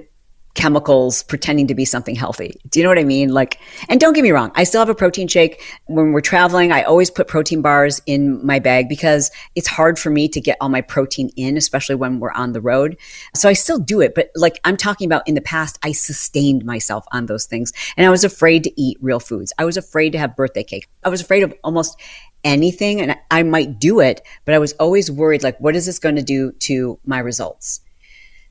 chemicals 0.54 1.24
pretending 1.24 1.68
to 1.68 1.76
be 1.76 1.86
something 1.86 2.16
healthy. 2.16 2.54
Do 2.70 2.80
you 2.80 2.84
know 2.84 2.90
what 2.90 3.00
I 3.00 3.04
mean? 3.04 3.30
Like, 3.30 3.60
and 3.88 4.00
don't 4.00 4.14
get 4.14 4.24
me 4.24 4.32
wrong, 4.32 4.52
I 4.56 4.64
still 4.64 4.82
have 4.82 4.90
a 4.90 4.96
protein 4.96 5.28
shake. 5.28 5.64
When 5.86 6.12
we're 6.12 6.22
traveling, 6.22 6.72
I 6.72 6.84
always 6.84 7.10
put 7.10 7.28
protein 7.28 7.62
bars 7.62 8.02
in 8.06 8.46
my 8.46 8.60
bag 8.60 8.90
because 8.90 9.32
it's 9.56 9.68
hard 9.68 9.98
for 9.98 10.10
me 10.10 10.28
to 10.30 10.42
get 10.42 10.58
all 10.60 10.70
my 10.70 10.82
protein 10.82 11.30
in, 11.38 11.56
especially 11.56 11.96
when 11.96 12.20
we're 12.20 12.32
on 12.32 12.52
the 12.52 12.62
road. 12.62 12.98
So 13.36 13.48
I 13.48 13.54
still 13.54 13.80
do 13.80 14.02
it. 14.02 14.14
But 14.14 14.30
like 14.36 14.60
I'm 14.66 14.78
talking 14.78 15.06
about 15.06 15.28
in 15.28 15.36
the 15.36 15.42
past, 15.42 15.80
I 15.84 15.94
sustained 15.94 16.66
myself 16.66 17.06
on 17.12 17.28
those 17.28 17.46
things 17.46 17.72
and 17.96 18.06
I 18.06 18.10
was 18.10 18.24
afraid 18.24 18.64
to 18.66 18.82
eat 18.82 18.98
real 19.02 19.20
foods. 19.20 19.54
I 19.58 19.66
was 19.66 19.78
afraid 19.78 20.12
to 20.12 20.20
have 20.20 20.36
birthday 20.36 20.64
cake. 20.64 20.90
I 21.04 21.10
was 21.10 21.22
afraid 21.22 21.44
of 21.44 21.54
almost 21.64 21.98
anything 22.44 23.02
and 23.02 23.16
I 23.30 23.44
might 23.44 23.80
do 23.80 24.00
it, 24.00 24.22
but 24.46 24.56
I 24.56 24.60
was 24.60 24.74
always 24.74 25.12
worried, 25.12 25.44
like, 25.44 25.60
what 25.60 25.76
is 25.76 25.86
this 25.86 26.00
going 26.00 26.16
to 26.16 26.24
do 26.24 26.52
to 26.60 27.00
my 27.06 27.20
results? 27.20 27.82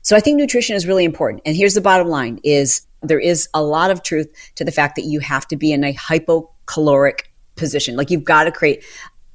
So 0.01 0.15
I 0.15 0.19
think 0.19 0.37
nutrition 0.37 0.75
is 0.75 0.87
really 0.87 1.05
important. 1.05 1.43
And 1.45 1.55
here's 1.55 1.75
the 1.75 1.81
bottom 1.81 2.07
line 2.07 2.39
is 2.43 2.87
there 3.01 3.19
is 3.19 3.47
a 3.53 3.61
lot 3.61 3.91
of 3.91 4.03
truth 4.03 4.27
to 4.55 4.65
the 4.65 4.71
fact 4.71 4.95
that 4.95 5.05
you 5.05 5.19
have 5.19 5.47
to 5.49 5.55
be 5.55 5.71
in 5.71 5.83
a 5.83 5.93
hypocaloric 5.93 7.21
position. 7.55 7.95
Like 7.95 8.09
you've 8.09 8.23
got 8.23 8.45
to 8.45 8.51
create 8.51 8.83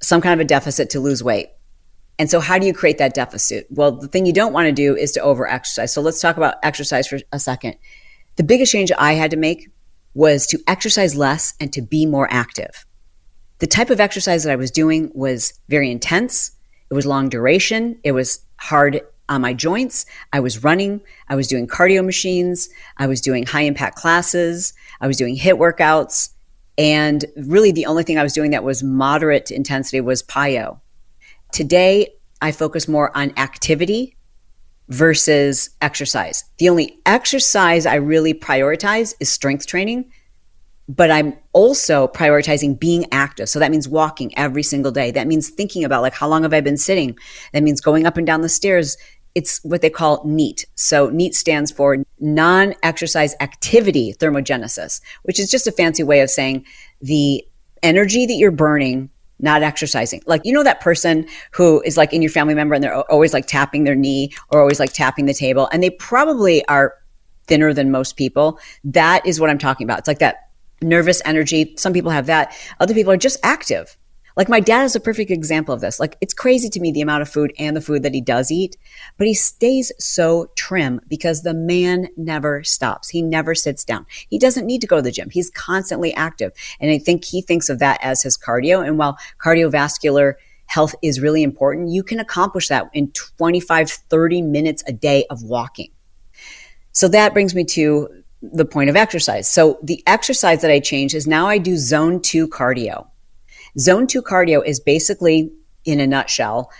some 0.00 0.20
kind 0.20 0.40
of 0.40 0.44
a 0.44 0.48
deficit 0.48 0.90
to 0.90 1.00
lose 1.00 1.22
weight. 1.22 1.48
And 2.18 2.30
so 2.30 2.40
how 2.40 2.58
do 2.58 2.66
you 2.66 2.72
create 2.72 2.98
that 2.98 3.14
deficit? 3.14 3.66
Well, 3.70 3.92
the 3.92 4.08
thing 4.08 4.26
you 4.26 4.32
don't 4.32 4.52
want 4.52 4.66
to 4.66 4.72
do 4.72 4.96
is 4.96 5.12
to 5.12 5.20
over 5.20 5.48
exercise. 5.48 5.92
So 5.92 6.00
let's 6.00 6.20
talk 6.20 6.36
about 6.36 6.54
exercise 6.62 7.06
for 7.06 7.18
a 7.32 7.38
second. 7.38 7.76
The 8.36 8.42
biggest 8.42 8.72
change 8.72 8.90
I 8.96 9.12
had 9.14 9.30
to 9.32 9.36
make 9.36 9.70
was 10.14 10.46
to 10.48 10.58
exercise 10.66 11.14
less 11.14 11.54
and 11.60 11.72
to 11.74 11.82
be 11.82 12.06
more 12.06 12.26
active. 12.30 12.86
The 13.58 13.66
type 13.66 13.90
of 13.90 14.00
exercise 14.00 14.44
that 14.44 14.52
I 14.52 14.56
was 14.56 14.70
doing 14.70 15.10
was 15.14 15.54
very 15.68 15.90
intense. 15.90 16.52
It 16.90 16.94
was 16.94 17.06
long 17.06 17.28
duration. 17.28 17.98
It 18.04 18.12
was 18.12 18.40
hard 18.58 19.00
on 19.28 19.40
my 19.40 19.54
joints. 19.54 20.06
I 20.32 20.40
was 20.40 20.62
running. 20.62 21.00
I 21.28 21.36
was 21.36 21.48
doing 21.48 21.66
cardio 21.66 22.04
machines. 22.04 22.68
I 22.98 23.06
was 23.06 23.20
doing 23.20 23.46
high 23.46 23.62
impact 23.62 23.96
classes. 23.96 24.72
I 25.00 25.06
was 25.06 25.16
doing 25.16 25.36
HIIT 25.36 25.58
workouts. 25.58 26.30
And 26.78 27.24
really, 27.36 27.72
the 27.72 27.86
only 27.86 28.02
thing 28.02 28.18
I 28.18 28.22
was 28.22 28.34
doing 28.34 28.50
that 28.50 28.62
was 28.62 28.82
moderate 28.82 29.50
intensity 29.50 30.00
was 30.00 30.22
PiYo. 30.22 30.78
Today, 31.52 32.08
I 32.42 32.52
focus 32.52 32.86
more 32.86 33.16
on 33.16 33.32
activity 33.38 34.16
versus 34.88 35.70
exercise. 35.80 36.44
The 36.58 36.68
only 36.68 36.98
exercise 37.06 37.86
I 37.86 37.94
really 37.96 38.34
prioritize 38.34 39.14
is 39.18 39.30
strength 39.30 39.66
training 39.66 40.12
but 40.88 41.10
I'm 41.10 41.36
also 41.52 42.08
prioritizing 42.08 42.78
being 42.78 43.06
active. 43.12 43.48
So 43.48 43.58
that 43.58 43.70
means 43.70 43.88
walking 43.88 44.36
every 44.38 44.62
single 44.62 44.92
day. 44.92 45.10
That 45.10 45.26
means 45.26 45.50
thinking 45.50 45.84
about 45.84 46.02
like 46.02 46.14
how 46.14 46.28
long 46.28 46.42
have 46.42 46.54
I 46.54 46.60
been 46.60 46.76
sitting? 46.76 47.18
That 47.52 47.62
means 47.62 47.80
going 47.80 48.06
up 48.06 48.16
and 48.16 48.26
down 48.26 48.42
the 48.42 48.48
stairs. 48.48 48.96
It's 49.34 49.60
what 49.64 49.82
they 49.82 49.90
call 49.90 50.22
NEAT. 50.24 50.64
So 50.76 51.10
NEAT 51.10 51.34
stands 51.34 51.70
for 51.70 51.98
non 52.20 52.74
exercise 52.82 53.34
activity 53.40 54.14
thermogenesis, 54.14 55.00
which 55.24 55.40
is 55.40 55.50
just 55.50 55.66
a 55.66 55.72
fancy 55.72 56.02
way 56.02 56.20
of 56.20 56.30
saying 56.30 56.64
the 57.02 57.44
energy 57.82 58.26
that 58.26 58.34
you're 58.34 58.50
burning 58.50 59.10
not 59.38 59.62
exercising. 59.62 60.22
Like, 60.24 60.42
you 60.44 60.52
know, 60.52 60.62
that 60.62 60.80
person 60.80 61.26
who 61.50 61.82
is 61.82 61.98
like 61.98 62.14
in 62.14 62.22
your 62.22 62.30
family 62.30 62.54
member 62.54 62.74
and 62.74 62.82
they're 62.82 62.94
always 63.10 63.34
like 63.34 63.46
tapping 63.46 63.84
their 63.84 63.94
knee 63.94 64.32
or 64.50 64.60
always 64.60 64.80
like 64.80 64.94
tapping 64.94 65.26
the 65.26 65.34
table 65.34 65.68
and 65.72 65.82
they 65.82 65.90
probably 65.90 66.66
are 66.68 66.94
thinner 67.46 67.74
than 67.74 67.90
most 67.90 68.16
people. 68.16 68.58
That 68.84 69.24
is 69.26 69.38
what 69.38 69.50
I'm 69.50 69.58
talking 69.58 69.84
about. 69.84 69.98
It's 69.98 70.08
like 70.08 70.20
that 70.20 70.45
nervous 70.82 71.22
energy. 71.24 71.74
Some 71.76 71.92
people 71.92 72.10
have 72.10 72.26
that. 72.26 72.56
Other 72.80 72.94
people 72.94 73.12
are 73.12 73.16
just 73.16 73.38
active. 73.42 73.96
Like 74.36 74.50
my 74.50 74.60
dad 74.60 74.84
is 74.84 74.94
a 74.94 75.00
perfect 75.00 75.30
example 75.30 75.74
of 75.74 75.80
this. 75.80 75.98
Like 75.98 76.18
it's 76.20 76.34
crazy 76.34 76.68
to 76.68 76.80
me 76.80 76.92
the 76.92 77.00
amount 77.00 77.22
of 77.22 77.28
food 77.28 77.54
and 77.58 77.74
the 77.74 77.80
food 77.80 78.02
that 78.02 78.12
he 78.12 78.20
does 78.20 78.50
eat, 78.50 78.76
but 79.16 79.26
he 79.26 79.32
stays 79.32 79.90
so 79.98 80.50
trim 80.56 81.00
because 81.08 81.42
the 81.42 81.54
man 81.54 82.08
never 82.18 82.62
stops. 82.62 83.08
He 83.08 83.22
never 83.22 83.54
sits 83.54 83.82
down. 83.82 84.04
He 84.28 84.38
doesn't 84.38 84.66
need 84.66 84.82
to 84.82 84.86
go 84.86 84.96
to 84.96 85.02
the 85.02 85.10
gym. 85.10 85.30
He's 85.30 85.48
constantly 85.48 86.12
active. 86.14 86.52
And 86.80 86.90
I 86.90 86.98
think 86.98 87.24
he 87.24 87.40
thinks 87.40 87.70
of 87.70 87.78
that 87.78 87.98
as 88.02 88.22
his 88.22 88.36
cardio. 88.36 88.86
And 88.86 88.98
while 88.98 89.18
cardiovascular 89.42 90.34
health 90.66 90.94
is 91.00 91.18
really 91.18 91.42
important, 91.42 91.88
you 91.88 92.02
can 92.02 92.20
accomplish 92.20 92.68
that 92.68 92.90
in 92.92 93.12
25, 93.12 93.88
30 93.88 94.42
minutes 94.42 94.84
a 94.86 94.92
day 94.92 95.24
of 95.30 95.44
walking. 95.44 95.90
So 96.92 97.08
that 97.08 97.32
brings 97.32 97.54
me 97.54 97.64
to 97.64 98.22
the 98.52 98.64
point 98.64 98.90
of 98.90 98.96
exercise. 98.96 99.48
So 99.48 99.78
the 99.82 100.02
exercise 100.06 100.62
that 100.62 100.70
I 100.70 100.80
changed 100.80 101.14
is 101.14 101.26
now 101.26 101.46
I 101.46 101.58
do 101.58 101.76
zone 101.76 102.20
two 102.20 102.48
cardio. 102.48 103.06
Zone 103.78 104.06
two 104.06 104.22
cardio 104.22 104.64
is 104.64 104.80
basically, 104.80 105.52
in 105.84 106.00
a 106.00 106.06
nutshell, 106.06 106.70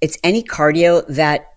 it's 0.00 0.18
any 0.22 0.42
cardio 0.42 1.06
that 1.08 1.54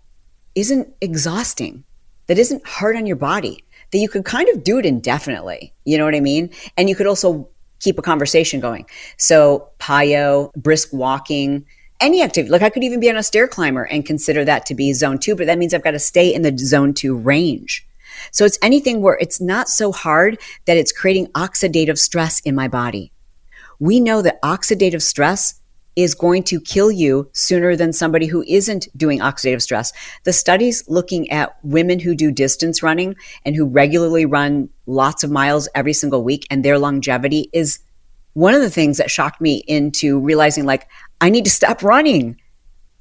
isn't 0.56 0.88
exhausting, 1.02 1.84
that 2.28 2.38
isn't 2.38 2.66
hard 2.66 2.96
on 2.96 3.06
your 3.06 3.16
body, 3.16 3.64
that 3.92 4.00
you 4.00 4.10
could 4.10 4.26
kind 4.26 4.50
of 4.50 4.64
do 4.64 4.78
it 4.80 4.86
indefinitely. 4.86 5.74
You 5.86 5.98
know 5.98 6.06
what 6.06 6.16
I 6.16 6.20
mean? 6.20 6.50
And 6.76 6.90
you 6.90 6.96
could 6.96 7.08
also 7.08 7.50
keep 7.80 8.00
a 8.00 8.02
conversation 8.02 8.60
going. 8.60 8.86
So 9.18 9.70
PiYo, 9.80 10.54
brisk 10.56 10.90
walking, 10.92 11.66
any 12.00 12.22
activity. 12.22 12.52
Like 12.52 12.62
I 12.62 12.70
could 12.70 12.84
even 12.84 13.00
be 13.00 13.10
on 13.10 13.18
a 13.18 13.24
stair 13.24 13.48
climber 13.48 13.84
and 13.84 14.06
consider 14.06 14.44
that 14.46 14.66
to 14.68 14.76
be 14.76 14.94
zone 14.94 15.20
two, 15.20 15.36
but 15.36 15.48
that 15.48 15.58
means 15.58 15.74
I've 15.74 15.84
got 15.84 15.92
to 15.92 16.00
stay 16.00 16.34
in 16.34 16.42
the 16.42 16.58
zone 16.58 16.94
two 16.94 17.16
range. 17.16 17.87
So 18.32 18.46
it's 18.46 18.60
anything 18.62 19.02
where 19.02 19.18
it's 19.20 19.42
not 19.42 19.70
so 19.70 19.92
hard 19.92 20.40
that 20.66 20.78
it's 20.78 20.92
creating 20.92 21.28
oxidative 21.28 21.98
stress 21.98 22.40
in 22.42 22.56
my 22.56 22.68
body. 22.68 23.12
We 23.80 24.00
know 24.00 24.22
that 24.22 24.42
oxidative 24.42 25.02
stress 25.02 25.60
is 25.98 26.14
going 26.14 26.44
to 26.44 26.62
kill 26.62 26.92
you 26.92 27.28
sooner 27.34 27.76
than 27.76 27.92
somebody 27.92 28.28
who 28.28 28.44
isn't 28.48 28.88
doing 28.96 29.20
oxidative 29.20 29.64
stress. 29.64 29.92
The 30.26 30.32
studies 30.32 30.88
looking 30.88 31.30
at 31.32 31.58
women 31.64 32.00
who 32.00 32.16
do 32.16 32.32
distance 32.32 32.84
running 32.84 33.16
and 33.46 33.56
who 33.56 33.66
regularly 33.66 34.26
run 34.26 34.70
lots 34.86 35.24
of 35.24 35.32
miles 35.32 35.68
every 35.74 35.94
single 35.94 36.24
week 36.24 36.46
and 36.52 36.64
their 36.64 36.78
longevity 36.78 37.50
is 37.52 37.80
one 38.34 38.54
of 38.54 38.62
the 38.62 38.70
things 38.70 38.98
that 38.98 39.10
shocked 39.10 39.42
me 39.42 39.64
into 39.68 40.20
realizing 40.20 40.66
like 40.66 40.88
I 41.20 41.32
need 41.32 41.46
to 41.46 41.52
stop 41.52 41.82
running. 41.82 42.40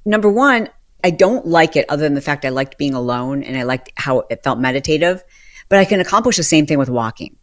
Number 0.06 0.30
one, 0.30 0.70
I 1.06 1.10
don't 1.10 1.46
like 1.46 1.76
it 1.76 1.86
other 1.88 2.02
than 2.02 2.14
the 2.14 2.20
fact 2.20 2.44
I 2.44 2.48
liked 2.48 2.78
being 2.78 2.92
alone 2.92 3.44
and 3.44 3.56
I 3.56 3.62
liked 3.62 3.92
how 3.94 4.24
it 4.28 4.42
felt 4.42 4.58
meditative, 4.58 5.22
but 5.68 5.78
I 5.78 5.84
can 5.84 6.00
accomplish 6.00 6.36
the 6.36 6.42
same 6.42 6.66
thing 6.66 6.78
with 6.78 6.90
walking. 6.90 7.36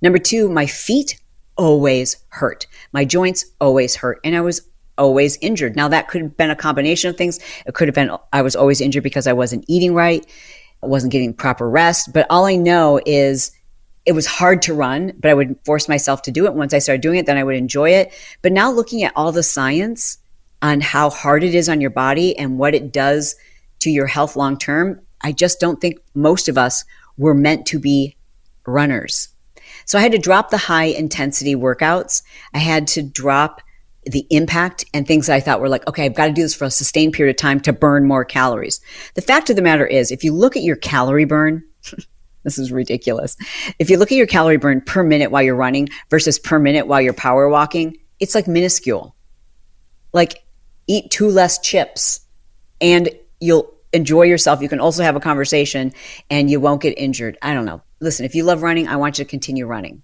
Number 0.00 0.18
two, 0.18 0.48
my 0.48 0.64
feet 0.64 1.20
always 1.54 2.16
hurt. 2.30 2.66
My 2.92 3.04
joints 3.04 3.44
always 3.60 3.94
hurt. 3.94 4.20
And 4.24 4.34
I 4.34 4.40
was 4.40 4.62
always 4.96 5.36
injured. 5.42 5.76
Now 5.76 5.88
that 5.88 6.08
could 6.08 6.22
have 6.22 6.36
been 6.38 6.48
a 6.48 6.56
combination 6.56 7.10
of 7.10 7.18
things. 7.18 7.40
It 7.66 7.74
could 7.74 7.88
have 7.88 7.94
been 7.94 8.10
I 8.32 8.40
was 8.40 8.56
always 8.56 8.80
injured 8.80 9.02
because 9.02 9.26
I 9.26 9.34
wasn't 9.34 9.66
eating 9.68 9.92
right, 9.92 10.24
I 10.82 10.86
wasn't 10.86 11.12
getting 11.12 11.34
proper 11.34 11.68
rest. 11.68 12.10
But 12.10 12.26
all 12.30 12.46
I 12.46 12.56
know 12.56 13.02
is 13.04 13.50
it 14.06 14.12
was 14.12 14.24
hard 14.24 14.62
to 14.62 14.72
run, 14.72 15.12
but 15.20 15.30
I 15.30 15.34
would 15.34 15.58
force 15.66 15.90
myself 15.90 16.22
to 16.22 16.30
do 16.30 16.46
it. 16.46 16.54
Once 16.54 16.72
I 16.72 16.78
started 16.78 17.02
doing 17.02 17.18
it, 17.18 17.26
then 17.26 17.36
I 17.36 17.44
would 17.44 17.56
enjoy 17.56 17.90
it. 17.90 18.14
But 18.40 18.52
now 18.52 18.70
looking 18.70 19.02
at 19.02 19.12
all 19.14 19.30
the 19.30 19.42
science 19.42 20.16
on 20.64 20.80
how 20.80 21.10
hard 21.10 21.44
it 21.44 21.54
is 21.54 21.68
on 21.68 21.82
your 21.82 21.90
body 21.90 22.36
and 22.38 22.58
what 22.58 22.74
it 22.74 22.90
does 22.90 23.36
to 23.80 23.90
your 23.90 24.06
health 24.06 24.34
long 24.34 24.56
term, 24.56 24.98
I 25.20 25.30
just 25.30 25.60
don't 25.60 25.78
think 25.78 25.98
most 26.14 26.48
of 26.48 26.56
us 26.56 26.86
were 27.18 27.34
meant 27.34 27.66
to 27.66 27.78
be 27.78 28.16
runners. 28.66 29.28
So 29.84 29.98
I 29.98 30.00
had 30.00 30.12
to 30.12 30.18
drop 30.18 30.48
the 30.48 30.56
high 30.56 30.84
intensity 30.84 31.54
workouts. 31.54 32.22
I 32.54 32.58
had 32.58 32.86
to 32.88 33.02
drop 33.02 33.60
the 34.04 34.26
impact 34.30 34.86
and 34.94 35.06
things 35.06 35.26
that 35.26 35.34
I 35.34 35.40
thought 35.40 35.60
were 35.60 35.68
like, 35.68 35.86
okay, 35.86 36.06
I've 36.06 36.14
got 36.14 36.28
to 36.28 36.32
do 36.32 36.40
this 36.40 36.54
for 36.54 36.64
a 36.64 36.70
sustained 36.70 37.12
period 37.12 37.36
of 37.36 37.38
time 37.38 37.60
to 37.60 37.72
burn 37.74 38.06
more 38.06 38.24
calories. 38.24 38.80
The 39.16 39.22
fact 39.22 39.50
of 39.50 39.56
the 39.56 39.62
matter 39.62 39.86
is, 39.86 40.10
if 40.10 40.24
you 40.24 40.32
look 40.32 40.56
at 40.56 40.62
your 40.62 40.76
calorie 40.76 41.26
burn, 41.26 41.62
this 42.42 42.58
is 42.58 42.72
ridiculous. 42.72 43.36
If 43.78 43.90
you 43.90 43.98
look 43.98 44.10
at 44.10 44.16
your 44.16 44.26
calorie 44.26 44.56
burn 44.56 44.80
per 44.80 45.02
minute 45.02 45.30
while 45.30 45.42
you're 45.42 45.56
running 45.56 45.90
versus 46.08 46.38
per 46.38 46.58
minute 46.58 46.86
while 46.86 47.02
you're 47.02 47.12
power 47.12 47.50
walking, 47.50 47.98
it's 48.18 48.34
like 48.34 48.48
minuscule. 48.48 49.14
Like 50.14 50.43
eat 50.86 51.10
two 51.10 51.28
less 51.28 51.58
chips 51.58 52.20
and 52.80 53.08
you'll 53.40 53.72
enjoy 53.92 54.22
yourself. 54.22 54.60
You 54.60 54.68
can 54.68 54.80
also 54.80 55.02
have 55.02 55.16
a 55.16 55.20
conversation 55.20 55.92
and 56.30 56.50
you 56.50 56.60
won't 56.60 56.82
get 56.82 56.98
injured. 56.98 57.38
I 57.42 57.54
don't 57.54 57.64
know. 57.64 57.82
Listen, 58.00 58.26
if 58.26 58.34
you 58.34 58.44
love 58.44 58.62
running, 58.62 58.88
I 58.88 58.96
want 58.96 59.18
you 59.18 59.24
to 59.24 59.30
continue 59.30 59.66
running. 59.66 60.02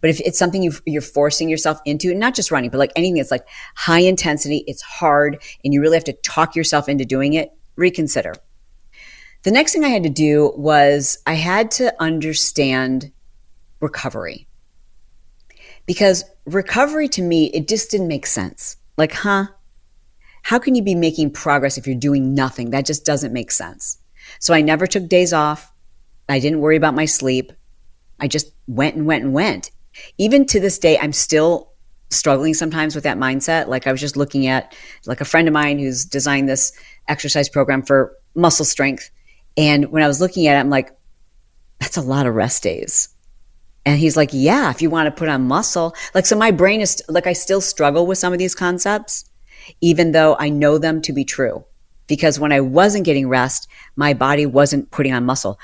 But 0.00 0.10
if 0.10 0.20
it's 0.20 0.38
something 0.38 0.62
you 0.62 0.98
are 0.98 1.00
forcing 1.00 1.48
yourself 1.48 1.80
into, 1.84 2.14
not 2.14 2.34
just 2.34 2.50
running, 2.50 2.70
but 2.70 2.78
like 2.78 2.92
anything 2.94 3.16
that's 3.16 3.30
like 3.30 3.46
high 3.74 4.00
intensity, 4.00 4.64
it's 4.66 4.82
hard, 4.82 5.42
and 5.64 5.72
you 5.72 5.80
really 5.80 5.96
have 5.96 6.04
to 6.04 6.12
talk 6.12 6.54
yourself 6.54 6.88
into 6.88 7.04
doing 7.04 7.32
it, 7.32 7.50
reconsider. 7.76 8.34
The 9.44 9.50
next 9.50 9.72
thing 9.72 9.84
I 9.84 9.88
had 9.88 10.04
to 10.04 10.10
do 10.10 10.52
was 10.56 11.18
I 11.26 11.34
had 11.34 11.70
to 11.72 11.92
understand 12.00 13.10
recovery. 13.80 14.46
Because 15.84 16.24
recovery 16.46 17.08
to 17.08 17.22
me, 17.22 17.46
it 17.46 17.66
just 17.66 17.90
didn't 17.90 18.08
make 18.08 18.26
sense. 18.26 18.76
Like, 18.96 19.12
huh? 19.12 19.46
How 20.42 20.58
can 20.58 20.74
you 20.74 20.82
be 20.82 20.94
making 20.94 21.32
progress 21.32 21.78
if 21.78 21.86
you're 21.86 21.96
doing 21.96 22.34
nothing? 22.34 22.70
That 22.70 22.86
just 22.86 23.04
doesn't 23.04 23.32
make 23.32 23.50
sense. 23.50 23.98
So 24.38 24.54
I 24.54 24.60
never 24.60 24.86
took 24.86 25.08
days 25.08 25.32
off. 25.32 25.72
I 26.28 26.38
didn't 26.38 26.60
worry 26.60 26.76
about 26.76 26.94
my 26.94 27.04
sleep. 27.04 27.52
I 28.20 28.28
just 28.28 28.52
went 28.66 28.96
and 28.96 29.06
went 29.06 29.24
and 29.24 29.32
went. 29.32 29.70
Even 30.18 30.46
to 30.46 30.60
this 30.60 30.78
day, 30.78 30.98
I'm 30.98 31.12
still 31.12 31.72
struggling 32.10 32.54
sometimes 32.54 32.94
with 32.94 33.04
that 33.04 33.18
mindset. 33.18 33.68
Like 33.68 33.86
I 33.86 33.92
was 33.92 34.00
just 34.00 34.16
looking 34.16 34.46
at 34.46 34.76
like 35.06 35.20
a 35.20 35.24
friend 35.24 35.48
of 35.48 35.54
mine 35.54 35.78
who's 35.78 36.04
designed 36.04 36.48
this 36.48 36.72
exercise 37.08 37.48
program 37.48 37.82
for 37.82 38.16
muscle 38.34 38.64
strength. 38.64 39.10
And 39.56 39.90
when 39.90 40.02
I 40.02 40.08
was 40.08 40.20
looking 40.20 40.46
at 40.46 40.56
it, 40.56 40.60
I'm 40.60 40.70
like, 40.70 40.96
that's 41.80 41.96
a 41.96 42.02
lot 42.02 42.26
of 42.26 42.34
rest 42.34 42.62
days. 42.62 43.08
And 43.84 43.98
he's 43.98 44.16
like, 44.16 44.30
yeah, 44.32 44.70
if 44.70 44.80
you 44.80 44.90
want 44.90 45.06
to 45.06 45.18
put 45.18 45.28
on 45.28 45.48
muscle, 45.48 45.94
like, 46.14 46.26
so 46.26 46.36
my 46.36 46.52
brain 46.52 46.80
is 46.80 47.02
like, 47.08 47.26
I 47.26 47.32
still 47.32 47.60
struggle 47.60 48.06
with 48.06 48.18
some 48.18 48.32
of 48.32 48.38
these 48.38 48.54
concepts, 48.54 49.24
even 49.80 50.12
though 50.12 50.36
I 50.38 50.48
know 50.48 50.78
them 50.78 51.02
to 51.02 51.12
be 51.12 51.24
true. 51.24 51.64
Because 52.06 52.38
when 52.38 52.52
I 52.52 52.60
wasn't 52.60 53.04
getting 53.04 53.28
rest, 53.28 53.68
my 53.96 54.14
body 54.14 54.46
wasn't 54.46 54.90
putting 54.90 55.12
on 55.12 55.24
muscle. 55.24 55.58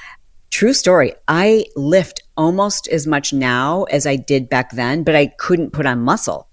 True 0.51 0.73
story. 0.73 1.13
I 1.27 1.67
lift 1.77 2.23
almost 2.37 2.89
as 2.89 3.07
much 3.07 3.33
now 3.33 3.85
as 3.85 4.07
I 4.07 4.17
did 4.17 4.49
back 4.49 4.73
then, 4.73 5.03
but 5.03 5.15
I 5.15 5.27
couldn't 5.27 5.73
put 5.73 5.85
on 5.85 6.01
muscle. 6.01 6.49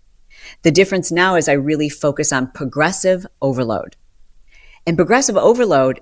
The 0.63 0.71
difference 0.71 1.11
now 1.11 1.35
is 1.35 1.47
I 1.47 1.53
really 1.53 1.89
focus 1.89 2.33
on 2.33 2.51
progressive 2.51 3.25
overload. 3.41 3.95
And 4.85 4.97
progressive 4.97 5.37
overload 5.37 6.01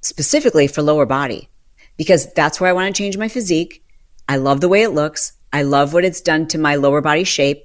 specifically 0.00 0.66
for 0.66 0.82
lower 0.82 1.06
body, 1.06 1.48
because 1.96 2.32
that's 2.32 2.60
where 2.60 2.70
I 2.70 2.72
want 2.72 2.94
to 2.94 2.98
change 2.98 3.16
my 3.16 3.28
physique. 3.28 3.84
I 4.28 4.36
love 4.36 4.60
the 4.60 4.68
way 4.68 4.82
it 4.82 4.90
looks. 4.90 5.32
I 5.52 5.62
love 5.62 5.92
what 5.92 6.04
it's 6.04 6.20
done 6.20 6.48
to 6.48 6.58
my 6.58 6.76
lower 6.76 7.00
body 7.00 7.24
shape. 7.24 7.64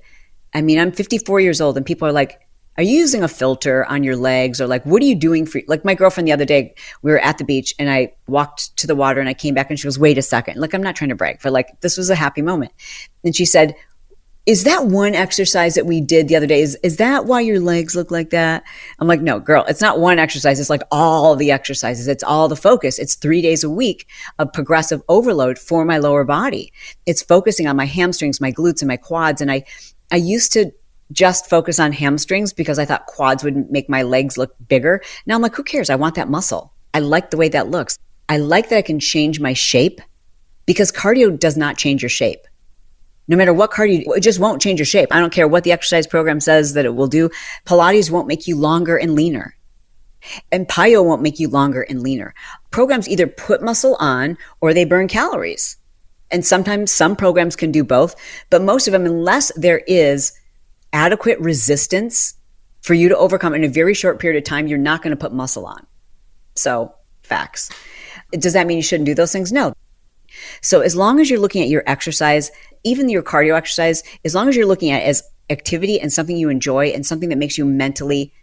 I 0.53 0.61
mean, 0.61 0.79
I'm 0.79 0.91
54 0.91 1.39
years 1.39 1.61
old 1.61 1.77
and 1.77 1.85
people 1.85 2.07
are 2.07 2.13
like, 2.13 2.39
are 2.79 2.83
you 2.83 2.97
using 2.97 3.23
a 3.23 3.27
filter 3.27 3.83
on 3.87 4.03
your 4.03 4.15
legs 4.15 4.61
or 4.61 4.65
like 4.65 4.85
what 4.85 5.01
are 5.01 5.05
you 5.05 5.13
doing 5.15 5.45
for 5.45 5.59
like 5.67 5.83
my 5.83 5.93
girlfriend 5.93 6.25
the 6.25 6.31
other 6.31 6.45
day 6.45 6.73
we 7.01 7.11
were 7.11 7.19
at 7.19 7.37
the 7.37 7.43
beach 7.43 7.75
and 7.77 7.89
i 7.91 8.09
walked 8.27 8.75
to 8.77 8.87
the 8.87 8.95
water 8.95 9.19
and 9.19 9.27
i 9.27 9.33
came 9.33 9.53
back 9.53 9.69
and 9.69 9.77
she 9.77 9.83
goes 9.83 9.99
wait 9.99 10.17
a 10.17 10.21
second. 10.21 10.57
Like 10.61 10.73
i'm 10.73 10.81
not 10.81 10.95
trying 10.95 11.09
to 11.09 11.15
brag 11.15 11.39
but 11.43 11.51
like 11.51 11.81
this 11.81 11.97
was 11.97 12.09
a 12.09 12.15
happy 12.15 12.41
moment. 12.41 12.71
And 13.25 13.35
she 13.35 13.43
said 13.43 13.75
is 14.45 14.63
that 14.63 14.87
one 14.87 15.13
exercise 15.13 15.75
that 15.75 15.85
we 15.85 15.99
did 15.99 16.27
the 16.27 16.35
other 16.35 16.47
day 16.47 16.61
is, 16.61 16.75
is 16.81 16.97
that 16.97 17.25
why 17.25 17.41
your 17.41 17.59
legs 17.59 17.95
look 17.95 18.09
like 18.09 18.29
that? 18.29 18.63
I'm 18.97 19.09
like 19.09 19.19
no 19.19 19.41
girl 19.41 19.65
it's 19.67 19.81
not 19.81 19.99
one 19.99 20.17
exercise. 20.17 20.57
It's 20.57 20.69
like 20.69 20.83
all 20.89 21.35
the 21.35 21.51
exercises. 21.51 22.07
It's 22.07 22.23
all 22.23 22.47
the 22.47 22.55
focus. 22.55 22.97
It's 22.97 23.15
three 23.15 23.41
days 23.41 23.61
a 23.65 23.69
week 23.69 24.07
of 24.39 24.53
progressive 24.53 25.01
overload 25.09 25.59
for 25.59 25.83
my 25.83 25.97
lower 25.97 26.23
body. 26.23 26.71
It's 27.05 27.21
focusing 27.21 27.67
on 27.67 27.75
my 27.75 27.85
hamstrings 27.85 28.39
my 28.39 28.53
glutes 28.53 28.81
and 28.81 28.87
my 28.87 28.97
quads. 28.97 29.41
And 29.41 29.51
i 29.51 29.65
i 30.11 30.15
used 30.15 30.53
to 30.53 30.71
just 31.11 31.49
focus 31.49 31.79
on 31.79 31.91
hamstrings 31.91 32.53
because 32.53 32.79
I 32.79 32.85
thought 32.85 33.07
quads 33.07 33.43
would 33.43 33.71
make 33.71 33.89
my 33.89 34.03
legs 34.03 34.37
look 34.37 34.55
bigger. 34.67 35.01
Now 35.25 35.35
I'm 35.35 35.41
like, 35.41 35.55
who 35.55 35.63
cares? 35.63 35.89
I 35.89 35.95
want 35.95 36.15
that 36.15 36.29
muscle. 36.29 36.73
I 36.93 36.99
like 36.99 37.31
the 37.31 37.37
way 37.37 37.49
that 37.49 37.69
looks. 37.69 37.97
I 38.27 38.37
like 38.37 38.69
that 38.69 38.77
I 38.77 38.83
can 38.83 38.99
change 38.99 39.39
my 39.39 39.53
shape 39.53 40.01
because 40.65 40.91
cardio 40.91 41.37
does 41.37 41.57
not 41.57 41.77
change 41.77 42.03
your 42.03 42.09
shape. 42.09 42.41
No 43.27 43.37
matter 43.37 43.53
what 43.53 43.71
cardio, 43.71 44.17
it 44.17 44.21
just 44.21 44.39
won't 44.39 44.61
change 44.61 44.79
your 44.79 44.85
shape. 44.85 45.09
I 45.11 45.19
don't 45.19 45.33
care 45.33 45.47
what 45.47 45.63
the 45.63 45.71
exercise 45.71 46.07
program 46.07 46.39
says 46.39 46.73
that 46.73 46.85
it 46.85 46.95
will 46.95 47.07
do. 47.07 47.29
Pilates 47.65 48.11
won't 48.11 48.27
make 48.27 48.47
you 48.47 48.55
longer 48.55 48.97
and 48.97 49.15
leaner. 49.15 49.55
And 50.51 50.67
PiYo 50.67 51.05
won't 51.05 51.21
make 51.21 51.39
you 51.39 51.47
longer 51.47 51.83
and 51.83 52.01
leaner. 52.01 52.33
Programs 52.71 53.07
either 53.07 53.27
put 53.27 53.63
muscle 53.63 53.95
on 53.99 54.37
or 54.61 54.73
they 54.73 54.85
burn 54.85 55.07
calories. 55.07 55.77
And 56.31 56.45
sometimes 56.45 56.91
some 56.91 57.15
programs 57.15 57.55
can 57.55 57.71
do 57.71 57.83
both, 57.83 58.15
but 58.49 58.61
most 58.61 58.87
of 58.87 58.91
them, 58.91 59.05
unless 59.05 59.51
there 59.55 59.81
is 59.87 60.33
adequate 60.93 61.39
resistance 61.39 62.35
for 62.81 62.93
you 62.93 63.09
to 63.09 63.17
overcome 63.17 63.53
in 63.53 63.63
a 63.63 63.69
very 63.69 63.93
short 63.93 64.19
period 64.19 64.37
of 64.37 64.43
time, 64.45 64.67
you're 64.67 64.77
not 64.77 65.01
going 65.01 65.11
to 65.11 65.17
put 65.17 65.33
muscle 65.33 65.65
on. 65.65 65.85
So, 66.55 66.93
facts. 67.23 67.69
Does 68.31 68.53
that 68.53 68.67
mean 68.67 68.77
you 68.77 68.83
shouldn't 68.83 69.05
do 69.05 69.15
those 69.15 69.31
things? 69.31 69.51
No. 69.51 69.73
So, 70.61 70.81
as 70.81 70.95
long 70.95 71.19
as 71.19 71.29
you're 71.29 71.39
looking 71.39 71.61
at 71.61 71.69
your 71.69 71.83
exercise, 71.87 72.51
even 72.83 73.09
your 73.09 73.23
cardio 73.23 73.55
exercise, 73.55 74.03
as 74.23 74.35
long 74.35 74.47
as 74.47 74.55
you're 74.55 74.65
looking 74.65 74.91
at 74.91 75.01
it 75.01 75.05
as 75.05 75.23
activity 75.49 75.99
and 75.99 76.11
something 76.11 76.37
you 76.37 76.49
enjoy 76.49 76.87
and 76.87 77.05
something 77.05 77.29
that 77.29 77.37
makes 77.37 77.57
you 77.57 77.65
mentally 77.65 78.33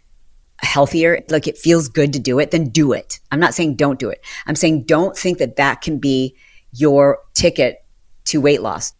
healthier, 0.61 1.23
like 1.29 1.47
it 1.47 1.57
feels 1.57 1.87
good 1.87 2.13
to 2.13 2.19
do 2.19 2.39
it, 2.39 2.51
then 2.51 2.69
do 2.69 2.91
it. 2.91 3.19
I'm 3.31 3.39
not 3.39 3.53
saying 3.53 3.75
don't 3.75 3.99
do 3.99 4.09
it. 4.09 4.23
I'm 4.45 4.55
saying 4.55 4.83
don't 4.83 5.17
think 5.17 5.37
that 5.37 5.55
that 5.55 5.81
can 5.81 5.99
be 5.99 6.35
your 6.73 7.19
ticket 7.33 7.83
to 8.25 8.41
weight 8.41 8.61
loss 8.61 8.93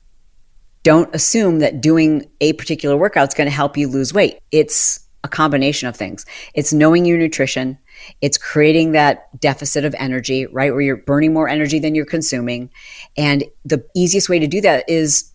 don't 0.88 1.14
assume 1.14 1.60
that 1.60 1.82
doing 1.82 2.26
a 2.40 2.54
particular 2.54 2.96
workout 2.96 3.28
is 3.28 3.34
going 3.34 3.46
to 3.50 3.54
help 3.54 3.76
you 3.76 3.90
lose 3.90 4.14
weight. 4.14 4.40
It's 4.54 5.06
a 5.26 5.28
combination 5.28 5.90
of 5.90 5.98
things. 5.98 6.26
It's 6.54 6.72
knowing 6.72 7.04
your 7.04 7.18
nutrition. 7.18 7.78
It's 8.22 8.38
creating 8.38 8.94
that 8.94 9.38
deficit 9.42 9.84
of 9.84 9.94
energy, 10.00 10.46
right? 10.46 10.72
Where 10.72 10.80
you're 10.80 10.96
burning 10.96 11.34
more 11.34 11.50
energy 11.50 11.78
than 11.78 11.94
you're 11.94 12.06
consuming. 12.06 12.70
And 13.18 13.44
the 13.66 13.86
easiest 13.98 14.30
way 14.30 14.40
to 14.40 14.48
do 14.48 14.62
that 14.62 14.86
is 14.88 15.30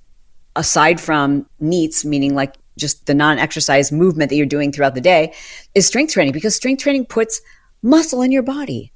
aside 0.57 0.99
from 0.99 1.45
NEATs, 1.61 2.07
meaning 2.07 2.35
like 2.35 2.55
just 2.79 3.05
the 3.05 3.15
non 3.15 3.39
exercise 3.39 3.93
movement 3.93 4.31
that 4.31 4.37
you're 4.37 4.47
doing 4.47 4.73
throughout 4.73 4.95
the 4.95 5.03
day, 5.03 5.35
is 5.75 5.87
strength 5.87 6.15
training 6.15 6.33
because 6.33 6.57
strength 6.57 6.83
training 6.83 7.05
puts 7.05 7.43
muscle 7.83 8.23
in 8.23 8.33
your 8.33 8.43
body. 8.43 8.91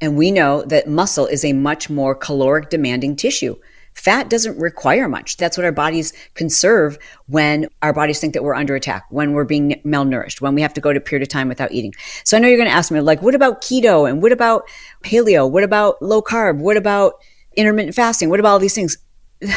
And 0.00 0.16
we 0.16 0.32
know 0.32 0.64
that 0.64 0.88
muscle 0.88 1.26
is 1.26 1.44
a 1.44 1.52
much 1.52 1.88
more 1.88 2.16
caloric 2.16 2.68
demanding 2.68 3.14
tissue 3.14 3.54
Fat 3.94 4.28
doesn't 4.28 4.58
require 4.58 5.08
much. 5.08 5.36
That's 5.36 5.56
what 5.56 5.64
our 5.64 5.72
bodies 5.72 6.12
conserve 6.34 6.98
when 7.26 7.68
our 7.80 7.92
bodies 7.92 8.18
think 8.20 8.34
that 8.34 8.42
we're 8.42 8.54
under 8.54 8.74
attack, 8.74 9.04
when 9.10 9.32
we're 9.32 9.44
being 9.44 9.80
malnourished, 9.84 10.40
when 10.40 10.54
we 10.54 10.62
have 10.62 10.74
to 10.74 10.80
go 10.80 10.92
to 10.92 10.98
a 10.98 11.02
period 11.02 11.22
of 11.22 11.28
time 11.28 11.48
without 11.48 11.72
eating. 11.72 11.94
So 12.24 12.36
I 12.36 12.40
know 12.40 12.48
you're 12.48 12.58
going 12.58 12.68
to 12.68 12.74
ask 12.74 12.90
me, 12.90 13.00
like, 13.00 13.22
what 13.22 13.34
about 13.34 13.62
keto? 13.62 14.08
And 14.08 14.20
what 14.20 14.32
about 14.32 14.68
paleo? 15.02 15.48
What 15.48 15.62
about 15.62 16.02
low 16.02 16.20
carb? 16.20 16.58
What 16.58 16.76
about 16.76 17.14
intermittent 17.56 17.94
fasting? 17.94 18.30
What 18.30 18.40
about 18.40 18.50
all 18.50 18.58
these 18.58 18.74
things? 18.74 18.98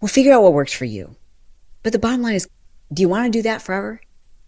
We'll 0.00 0.08
figure 0.08 0.32
out 0.32 0.44
what 0.44 0.52
works 0.52 0.72
for 0.72 0.84
you. 0.84 1.16
But 1.82 1.92
the 1.92 1.98
bottom 1.98 2.22
line 2.22 2.36
is, 2.36 2.48
do 2.92 3.02
you 3.02 3.08
want 3.08 3.26
to 3.26 3.36
do 3.36 3.42
that 3.42 3.62
forever? 3.62 4.00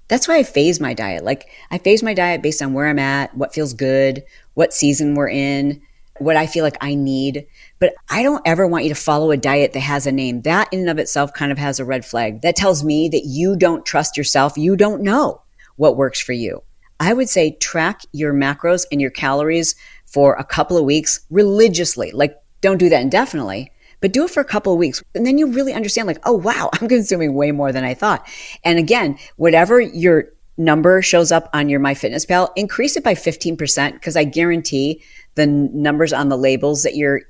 That's 0.07 0.29
why 0.29 0.39
I 0.39 0.43
phase 0.43 0.81
my 0.81 0.95
diet. 0.95 1.25
Like 1.25 1.49
I 1.71 1.79
phase 1.79 2.03
my 2.03 2.15
diet 2.15 2.43
based 2.43 2.63
on 2.63 2.73
where 2.73 2.87
I'm 2.87 2.99
at, 2.99 3.37
what 3.37 3.55
feels 3.55 3.73
good, 3.73 4.25
what 4.55 4.73
season 4.73 5.15
we're 5.15 5.29
in, 5.29 5.83
what 6.21 6.37
I 6.37 6.47
feel 6.47 6.65
like 6.65 6.77
I 6.81 6.95
need. 6.95 7.47
But 7.79 7.95
I 8.09 8.23
don't 8.23 8.43
ever 8.47 8.67
want 8.67 8.85
you 8.85 8.91
to 8.91 9.01
follow 9.01 9.31
a 9.31 9.37
diet 9.37 9.73
that 9.73 9.81
has 9.81 10.07
a 10.07 10.13
name. 10.13 10.43
That 10.43 10.69
in 10.73 10.81
and 10.81 10.91
of 10.91 10.99
itself 10.99 11.33
kind 11.33 11.51
of 11.51 11.59
has 11.59 11.81
a 11.81 11.85
red 11.85 12.05
flag. 12.05 12.43
That 12.43 12.57
tells 12.57 12.85
me 12.85 13.09
that 13.09 13.25
you 13.25 13.57
don't 13.57 13.87
trust 13.87 14.17
yourself. 14.17 14.57
You 14.57 14.77
don't 14.77 15.03
know 15.03 15.43
what 15.77 15.97
works 15.97 16.21
for 16.21 16.33
you. 16.33 16.63
I 17.01 17.15
would 17.15 17.29
say 17.29 17.53
track 17.53 18.03
your 18.13 18.35
macros 18.35 18.85
and 18.93 19.01
your 19.01 19.11
calories 19.11 19.75
for 20.05 20.35
a 20.35 20.45
couple 20.45 20.77
of 20.77 20.85
weeks 20.85 21.21
religiously. 21.31 22.11
Like 22.13 22.37
don't 22.61 22.79
do 22.79 22.91
that 22.91 23.01
indefinitely, 23.01 23.73
but 24.01 24.13
do 24.13 24.25
it 24.25 24.31
for 24.31 24.41
a 24.41 24.45
couple 24.45 24.73
of 24.73 24.79
weeks. 24.79 25.03
And 25.15 25.27
then 25.27 25.39
you 25.39 25.47
really 25.47 25.73
understand 25.73 26.07
like, 26.07 26.21
oh, 26.25 26.33
wow, 26.33 26.71
I'm 26.81 26.89
consuming 26.89 27.35
way 27.35 27.53
more 27.53 27.73
than 27.73 27.85
I 27.85 27.95
thought. 27.95 28.27
And 28.65 28.79
again, 28.79 29.19
whatever 29.37 29.81
your 29.81 30.33
number 30.61 31.03
shows 31.03 31.33
up 31.33 31.49
on 31.53 31.69
your 31.69 31.81
MyFitnessPal, 31.81 32.51
increase 32.55 32.97
it 32.97 33.03
by 33.03 33.15
15% 33.15 33.95
because 33.95 34.17
I 34.17 34.25
guarantee 34.25 35.03
the 35.35 35.47
numbers 35.47 36.13
on 36.13 36.29
the 36.29 36.37
labels 36.37 36.83
that 36.83 36.95
you're 36.95 37.23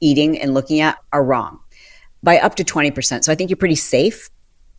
eating 0.00 0.38
and 0.38 0.54
looking 0.54 0.80
at 0.80 0.98
are 1.12 1.22
wrong 1.22 1.60
by 2.22 2.38
up 2.38 2.54
to 2.56 2.64
20%. 2.64 3.24
So 3.24 3.30
I 3.30 3.34
think 3.34 3.50
you're 3.50 3.56
pretty 3.56 3.74
safe 3.74 4.30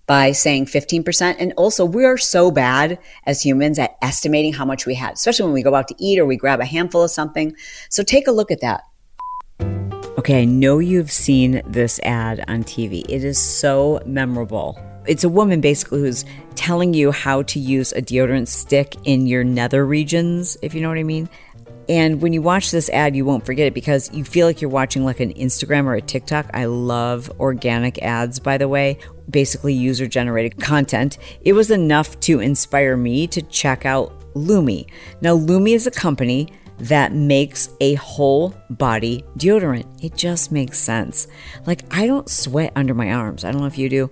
by 0.07 0.31
saying 0.31 0.65
15%. 0.65 1.35
And 1.39 1.53
also, 1.55 1.85
we 1.85 2.03
are 2.03 2.17
so 2.17 2.49
bad 2.49 2.97
as 3.27 3.43
humans 3.43 3.77
at 3.77 3.95
estimating 4.01 4.53
how 4.53 4.65
much 4.65 4.87
we 4.87 4.95
had, 4.95 5.13
especially 5.13 5.45
when 5.45 5.53
we 5.53 5.61
go 5.61 5.75
out 5.75 5.87
to 5.89 5.95
eat 5.99 6.17
or 6.17 6.25
we 6.25 6.35
grab 6.35 6.59
a 6.59 6.65
handful 6.65 7.03
of 7.03 7.11
something. 7.11 7.55
So 7.89 8.01
take 8.01 8.27
a 8.27 8.31
look 8.31 8.49
at 8.49 8.61
that. 8.61 8.81
Okay, 10.17 10.41
I 10.41 10.45
know 10.45 10.79
you've 10.79 11.11
seen 11.11 11.61
this 11.65 11.99
ad 12.03 12.43
on 12.47 12.63
TV. 12.63 13.05
It 13.07 13.23
is 13.23 13.39
so 13.39 14.01
memorable. 14.05 14.79
It's 15.05 15.23
a 15.23 15.29
woman 15.29 15.61
basically 15.61 15.99
who's 15.99 16.25
telling 16.59 16.93
you 16.93 17.09
how 17.13 17.41
to 17.43 17.57
use 17.57 17.93
a 17.93 18.01
deodorant 18.01 18.49
stick 18.49 18.93
in 19.05 19.25
your 19.25 19.45
nether 19.45 19.85
regions, 19.85 20.57
if 20.61 20.73
you 20.73 20.81
know 20.81 20.89
what 20.89 20.97
I 20.97 21.03
mean. 21.03 21.29
And 21.87 22.21
when 22.21 22.33
you 22.33 22.41
watch 22.41 22.69
this 22.69 22.89
ad, 22.89 23.15
you 23.15 23.23
won't 23.23 23.45
forget 23.45 23.67
it 23.67 23.73
because 23.73 24.11
you 24.13 24.25
feel 24.25 24.45
like 24.45 24.59
you're 24.59 24.69
watching 24.69 25.05
like 25.05 25.21
an 25.21 25.33
Instagram 25.35 25.85
or 25.85 25.95
a 25.95 26.01
TikTok. 26.01 26.47
I 26.53 26.65
love 26.65 27.31
organic 27.39 28.01
ads, 28.01 28.41
by 28.41 28.57
the 28.57 28.67
way, 28.67 28.97
basically 29.29 29.73
user 29.73 30.05
generated 30.05 30.59
content. 30.59 31.17
It 31.43 31.53
was 31.53 31.71
enough 31.71 32.19
to 32.21 32.41
inspire 32.41 32.97
me 32.97 33.25
to 33.27 33.41
check 33.41 33.85
out 33.85 34.13
Lume. 34.35 34.85
Now, 35.21 35.35
Lume 35.35 35.67
is 35.67 35.87
a 35.87 35.91
company 35.91 36.51
that 36.79 37.13
makes 37.13 37.69
a 37.79 37.93
whole 37.93 38.53
body 38.69 39.23
deodorant. 39.37 39.85
It 40.03 40.13
just 40.13 40.51
makes 40.51 40.77
sense. 40.77 41.27
Like, 41.65 41.85
I 41.89 42.05
don't 42.05 42.29
sweat 42.29 42.73
under 42.75 42.93
my 42.93 43.13
arms. 43.13 43.45
I 43.45 43.51
don't 43.53 43.61
know 43.61 43.67
if 43.67 43.77
you 43.77 43.87
do. 43.87 44.11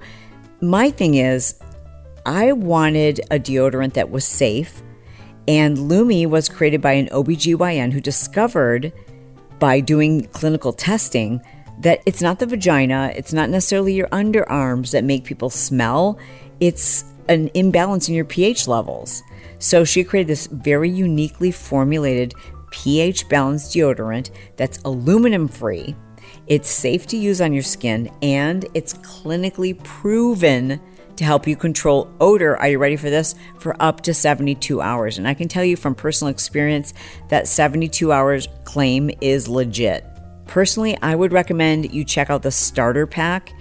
My 0.62 0.90
thing 0.90 1.16
is, 1.16 1.60
I 2.28 2.52
wanted 2.52 3.22
a 3.32 3.40
deodorant 3.40 3.94
that 3.94 4.12
was 4.12 4.26
safe, 4.26 4.84
and 5.48 5.78
Lume 5.78 6.30
was 6.30 6.50
created 6.50 6.82
by 6.82 6.92
an 6.92 7.08
OBGYN 7.08 7.94
who 7.94 8.02
discovered 8.02 8.92
by 9.60 9.80
doing 9.80 10.26
clinical 10.26 10.74
testing 10.74 11.42
that 11.80 12.02
it's 12.06 12.22
not 12.22 12.40
the 12.40 12.46
vagina, 12.46 13.14
it's 13.16 13.32
not 13.32 13.50
necessarily 13.50 13.94
your 13.94 14.10
underarms 14.10 14.92
that 14.92 15.06
make 15.06 15.24
people 15.24 15.50
smell, 15.50 16.20
it's 16.60 17.06
an 17.30 17.50
imbalance 17.54 18.10
in 18.10 18.16
your 18.16 18.26
pH 18.26 18.68
levels. 18.68 19.24
So 19.60 19.86
she 19.86 20.04
created 20.04 20.28
this 20.28 20.48
very 20.48 20.90
uniquely 20.90 21.52
formulated 21.52 22.34
pH 22.72 23.30
balanced 23.30 23.74
deodorant 23.74 24.32
that's 24.58 24.80
aluminum 24.80 25.48
free. 25.48 25.96
It's 26.48 26.70
safe 26.70 27.08
to 27.08 27.18
use 27.18 27.40
on 27.40 27.54
your 27.54 27.64
skin 27.64 28.12
and 28.22 28.66
it's 28.74 28.96
clinically 28.96 29.82
proven 29.84 30.82
to 31.18 31.24
help 31.26 31.46
you 31.48 31.56
control 31.56 32.10
odor. 32.20 32.58
Are 32.58 32.70
you 32.70 32.80
ready 32.80 32.96
for 32.96 33.10
this? 33.10 33.36
For 33.60 33.76
up 33.82 34.02
to 34.02 34.14
72 34.14 34.82
hours. 34.82 35.18
And 35.18 35.28
I 35.28 35.34
can 35.34 35.48
tell 35.48 35.64
you 35.64 35.76
from 35.76 35.96
personal 35.96 36.32
experience 36.32 36.94
that 37.30 37.48
72 37.48 38.12
hours 38.12 38.48
claim 38.64 39.12
is 39.22 39.48
legit. 39.48 40.06
Personally, 40.46 40.98
I 41.02 41.16
would 41.16 41.34
recommend 41.34 41.94
you 41.94 42.06
check 42.06 42.30
out 42.30 42.42
the 42.44 42.52
starter 42.52 43.06
pack. 43.06 43.52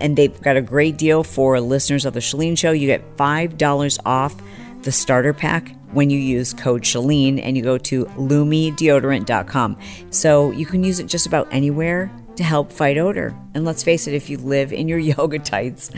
And 0.00 0.16
they've 0.16 0.40
got 0.42 0.56
a 0.56 0.62
great 0.62 0.96
deal 0.96 1.22
for 1.22 1.60
listeners 1.60 2.04
of 2.04 2.14
the 2.14 2.20
Chalene 2.20 2.58
Show. 2.58 2.72
You 2.72 2.88
get 2.88 3.16
$5 3.16 3.98
off 4.04 4.34
the 4.82 4.90
starter 4.90 5.32
pack 5.32 5.74
when 5.92 6.10
you 6.10 6.18
use 6.18 6.52
code 6.52 6.82
Chalene 6.82 7.40
and 7.40 7.56
you 7.56 7.62
go 7.62 7.78
to 7.78 8.04
lumedeodorant.com. 8.06 9.78
So 10.10 10.50
you 10.50 10.66
can 10.66 10.82
use 10.82 10.98
it 10.98 11.06
just 11.06 11.26
about 11.26 11.46
anywhere 11.52 12.10
to 12.36 12.44
help 12.44 12.72
fight 12.72 12.98
odor. 12.98 13.34
And 13.54 13.64
let's 13.64 13.82
face 13.82 14.06
it, 14.06 14.12
if 14.14 14.30
you 14.30 14.38
live 14.38 14.72
in 14.72 14.88
your 14.88 14.98
yoga 14.98 15.38
tights 15.38 15.90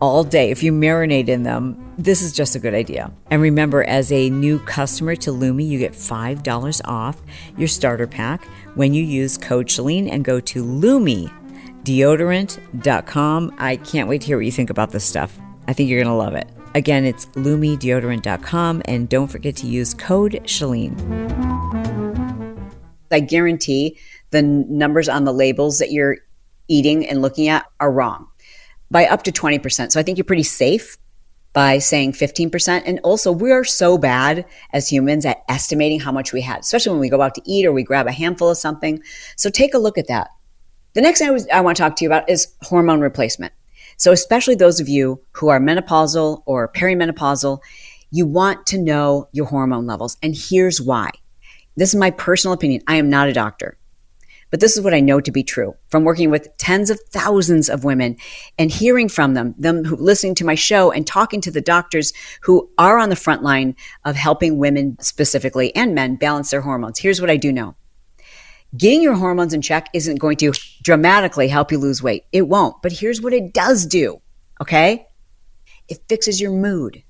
all 0.00 0.24
day, 0.24 0.50
if 0.50 0.62
you 0.62 0.72
marinate 0.72 1.28
in 1.28 1.42
them, 1.42 1.94
this 1.98 2.22
is 2.22 2.32
just 2.32 2.56
a 2.56 2.58
good 2.58 2.72
idea. 2.74 3.12
And 3.30 3.42
remember, 3.42 3.84
as 3.84 4.10
a 4.12 4.30
new 4.30 4.58
customer 4.60 5.14
to 5.16 5.32
Lume, 5.32 5.60
you 5.60 5.78
get 5.78 5.92
$5 5.92 6.80
off 6.84 7.20
your 7.56 7.68
starter 7.68 8.06
pack 8.06 8.44
when 8.74 8.94
you 8.94 9.02
use 9.02 9.36
code 9.38 9.66
Chalene 9.66 10.10
and 10.10 10.24
go 10.24 10.40
to 10.40 10.64
lumedeodorant.com. 10.64 13.54
I 13.58 13.76
can't 13.76 14.08
wait 14.08 14.22
to 14.22 14.26
hear 14.26 14.36
what 14.36 14.46
you 14.46 14.52
think 14.52 14.70
about 14.70 14.90
this 14.90 15.04
stuff. 15.04 15.38
I 15.68 15.72
think 15.72 15.90
you're 15.90 16.02
going 16.02 16.12
to 16.12 16.14
love 16.14 16.34
it. 16.34 16.48
Again, 16.74 17.04
it's 17.06 17.26
lumedeodorant.com 17.26 18.82
and 18.84 19.08
don't 19.08 19.28
forget 19.28 19.54
to 19.56 19.66
use 19.66 19.94
code 19.94 20.32
Chalene. 20.44 20.94
I 23.10 23.20
guarantee 23.20 23.98
the 24.30 24.42
numbers 24.42 25.08
on 25.08 25.24
the 25.24 25.32
labels 25.32 25.78
that 25.78 25.92
you're 25.92 26.16
eating 26.68 27.06
and 27.06 27.22
looking 27.22 27.48
at 27.48 27.66
are 27.80 27.92
wrong 27.92 28.28
by 28.90 29.06
up 29.06 29.22
to 29.24 29.32
20%. 29.32 29.92
So 29.92 30.00
I 30.00 30.02
think 30.02 30.18
you're 30.18 30.24
pretty 30.24 30.42
safe 30.42 30.96
by 31.52 31.78
saying 31.78 32.12
15%. 32.12 32.82
And 32.84 33.00
also, 33.02 33.32
we 33.32 33.50
are 33.50 33.64
so 33.64 33.96
bad 33.96 34.44
as 34.72 34.88
humans 34.90 35.24
at 35.24 35.42
estimating 35.48 36.00
how 36.00 36.12
much 36.12 36.32
we 36.32 36.42
had, 36.42 36.60
especially 36.60 36.92
when 36.92 37.00
we 37.00 37.08
go 37.08 37.22
out 37.22 37.34
to 37.34 37.42
eat 37.46 37.64
or 37.64 37.72
we 37.72 37.82
grab 37.82 38.06
a 38.06 38.12
handful 38.12 38.50
of 38.50 38.58
something. 38.58 39.02
So 39.36 39.48
take 39.48 39.72
a 39.72 39.78
look 39.78 39.96
at 39.96 40.08
that. 40.08 40.28
The 40.92 41.00
next 41.00 41.20
thing 41.20 41.28
I, 41.28 41.32
was, 41.32 41.48
I 41.48 41.60
want 41.62 41.76
to 41.76 41.82
talk 41.82 41.96
to 41.96 42.04
you 42.04 42.08
about 42.08 42.28
is 42.28 42.54
hormone 42.62 43.00
replacement. 43.00 43.54
So, 43.96 44.12
especially 44.12 44.54
those 44.54 44.80
of 44.80 44.88
you 44.88 45.22
who 45.32 45.48
are 45.48 45.58
menopausal 45.58 46.42
or 46.44 46.70
perimenopausal, 46.70 47.60
you 48.10 48.26
want 48.26 48.66
to 48.66 48.78
know 48.78 49.28
your 49.32 49.46
hormone 49.46 49.86
levels. 49.86 50.18
And 50.22 50.36
here's 50.36 50.80
why. 50.80 51.10
This 51.76 51.90
is 51.90 51.96
my 51.96 52.10
personal 52.10 52.52
opinion. 52.52 52.82
I 52.86 52.96
am 52.96 53.08
not 53.08 53.28
a 53.28 53.32
doctor, 53.32 53.78
but 54.56 54.62
this 54.62 54.74
is 54.74 54.82
what 54.82 54.94
I 54.94 55.00
know 55.00 55.20
to 55.20 55.30
be 55.30 55.42
true 55.42 55.76
from 55.90 56.04
working 56.04 56.30
with 56.30 56.48
tens 56.56 56.88
of 56.88 56.98
thousands 57.10 57.68
of 57.68 57.84
women 57.84 58.16
and 58.58 58.70
hearing 58.70 59.06
from 59.06 59.34
them, 59.34 59.54
them 59.58 59.84
who, 59.84 59.96
listening 59.96 60.34
to 60.36 60.46
my 60.46 60.54
show 60.54 60.90
and 60.90 61.06
talking 61.06 61.42
to 61.42 61.50
the 61.50 61.60
doctors 61.60 62.14
who 62.40 62.70
are 62.78 62.98
on 62.98 63.10
the 63.10 63.16
front 63.16 63.42
line 63.42 63.76
of 64.06 64.16
helping 64.16 64.56
women 64.56 64.96
specifically 64.98 65.76
and 65.76 65.94
men 65.94 66.16
balance 66.16 66.52
their 66.52 66.62
hormones. 66.62 66.98
Here's 66.98 67.20
what 67.20 67.28
I 67.28 67.36
do 67.36 67.52
know 67.52 67.74
Getting 68.74 69.02
your 69.02 69.12
hormones 69.12 69.52
in 69.52 69.60
check 69.60 69.90
isn't 69.92 70.20
going 70.20 70.38
to 70.38 70.54
dramatically 70.82 71.48
help 71.48 71.70
you 71.70 71.76
lose 71.76 72.02
weight. 72.02 72.24
It 72.32 72.48
won't. 72.48 72.80
But 72.82 72.92
here's 72.92 73.20
what 73.20 73.34
it 73.34 73.52
does 73.52 73.84
do. 73.84 74.22
Okay. 74.62 75.06
It 75.86 75.98
fixes 76.08 76.40
your 76.40 76.52
mood. 76.52 77.02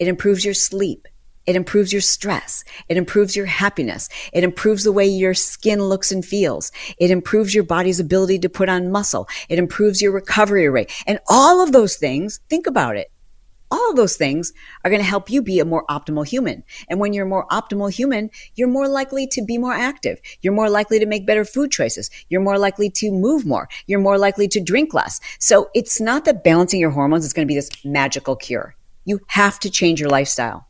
It 0.00 0.08
improves 0.08 0.44
your 0.44 0.54
sleep. 0.54 1.06
It 1.46 1.56
improves 1.56 1.92
your 1.92 2.02
stress. 2.02 2.64
It 2.88 2.96
improves 2.96 3.34
your 3.34 3.46
happiness. 3.46 4.08
It 4.32 4.44
improves 4.44 4.84
the 4.84 4.92
way 4.92 5.06
your 5.06 5.34
skin 5.34 5.82
looks 5.82 6.12
and 6.12 6.24
feels. 6.24 6.70
It 6.98 7.10
improves 7.10 7.54
your 7.54 7.64
body's 7.64 8.00
ability 8.00 8.38
to 8.40 8.48
put 8.48 8.68
on 8.68 8.92
muscle. 8.92 9.28
It 9.48 9.58
improves 9.58 10.00
your 10.00 10.12
recovery 10.12 10.68
rate. 10.68 10.92
And 11.06 11.18
all 11.28 11.60
of 11.60 11.72
those 11.72 11.96
things, 11.96 12.40
think 12.48 12.66
about 12.66 12.96
it 12.96 13.10
all 13.70 13.90
of 13.90 13.96
those 13.96 14.16
things 14.16 14.52
are 14.84 14.90
going 14.90 15.00
to 15.00 15.08
help 15.08 15.30
you 15.30 15.42
be 15.42 15.60
a 15.60 15.64
more 15.64 15.84
optimal 15.86 16.26
human. 16.26 16.64
And 16.88 16.98
when 16.98 17.12
you're 17.12 17.26
a 17.26 17.28
more 17.28 17.46
optimal 17.48 17.92
human, 17.92 18.30
you're 18.54 18.68
more 18.68 18.88
likely 18.88 19.26
to 19.28 19.42
be 19.42 19.58
more 19.58 19.72
active. 19.72 20.20
You're 20.42 20.52
more 20.52 20.68
likely 20.68 20.98
to 20.98 21.06
make 21.06 21.26
better 21.26 21.44
food 21.44 21.70
choices. 21.70 22.10
You're 22.28 22.40
more 22.40 22.58
likely 22.58 22.90
to 22.90 23.12
move 23.12 23.46
more. 23.46 23.68
You're 23.86 24.00
more 24.00 24.18
likely 24.18 24.48
to 24.48 24.60
drink 24.60 24.92
less. 24.92 25.20
So 25.38 25.70
it's 25.74 26.00
not 26.00 26.24
that 26.24 26.44
balancing 26.44 26.80
your 26.80 26.90
hormones 26.90 27.24
is 27.24 27.32
going 27.32 27.46
to 27.46 27.50
be 27.50 27.54
this 27.54 27.70
magical 27.84 28.36
cure. 28.36 28.74
You 29.04 29.20
have 29.28 29.60
to 29.60 29.70
change 29.70 30.00
your 30.00 30.10
lifestyle. 30.10 30.66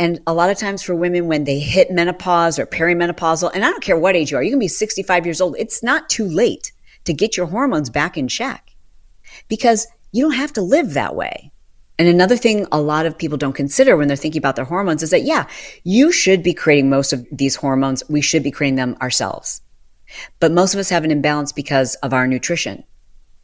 And 0.00 0.18
a 0.26 0.32
lot 0.32 0.48
of 0.48 0.56
times 0.56 0.82
for 0.82 0.94
women, 0.94 1.26
when 1.26 1.44
they 1.44 1.58
hit 1.58 1.90
menopause 1.90 2.58
or 2.58 2.64
perimenopausal, 2.64 3.50
and 3.52 3.62
I 3.62 3.68
don't 3.68 3.82
care 3.82 3.98
what 3.98 4.16
age 4.16 4.30
you 4.30 4.38
are, 4.38 4.42
you 4.42 4.48
can 4.48 4.58
be 4.58 4.66
65 4.66 5.26
years 5.26 5.42
old. 5.42 5.56
It's 5.58 5.82
not 5.82 6.08
too 6.08 6.24
late 6.24 6.72
to 7.04 7.12
get 7.12 7.36
your 7.36 7.44
hormones 7.44 7.90
back 7.90 8.16
in 8.16 8.26
check 8.26 8.74
because 9.48 9.86
you 10.10 10.22
don't 10.22 10.38
have 10.38 10.54
to 10.54 10.62
live 10.62 10.94
that 10.94 11.14
way. 11.14 11.52
And 11.98 12.08
another 12.08 12.38
thing 12.38 12.66
a 12.72 12.80
lot 12.80 13.04
of 13.04 13.18
people 13.18 13.36
don't 13.36 13.52
consider 13.52 13.94
when 13.94 14.08
they're 14.08 14.16
thinking 14.16 14.38
about 14.38 14.56
their 14.56 14.64
hormones 14.64 15.02
is 15.02 15.10
that, 15.10 15.24
yeah, 15.24 15.46
you 15.84 16.12
should 16.12 16.42
be 16.42 16.54
creating 16.54 16.88
most 16.88 17.12
of 17.12 17.26
these 17.30 17.56
hormones. 17.56 18.02
We 18.08 18.22
should 18.22 18.42
be 18.42 18.50
creating 18.50 18.76
them 18.76 18.96
ourselves. 19.02 19.60
But 20.38 20.50
most 20.50 20.72
of 20.72 20.80
us 20.80 20.88
have 20.88 21.04
an 21.04 21.10
imbalance 21.10 21.52
because 21.52 21.96
of 21.96 22.14
our 22.14 22.26
nutrition. 22.26 22.84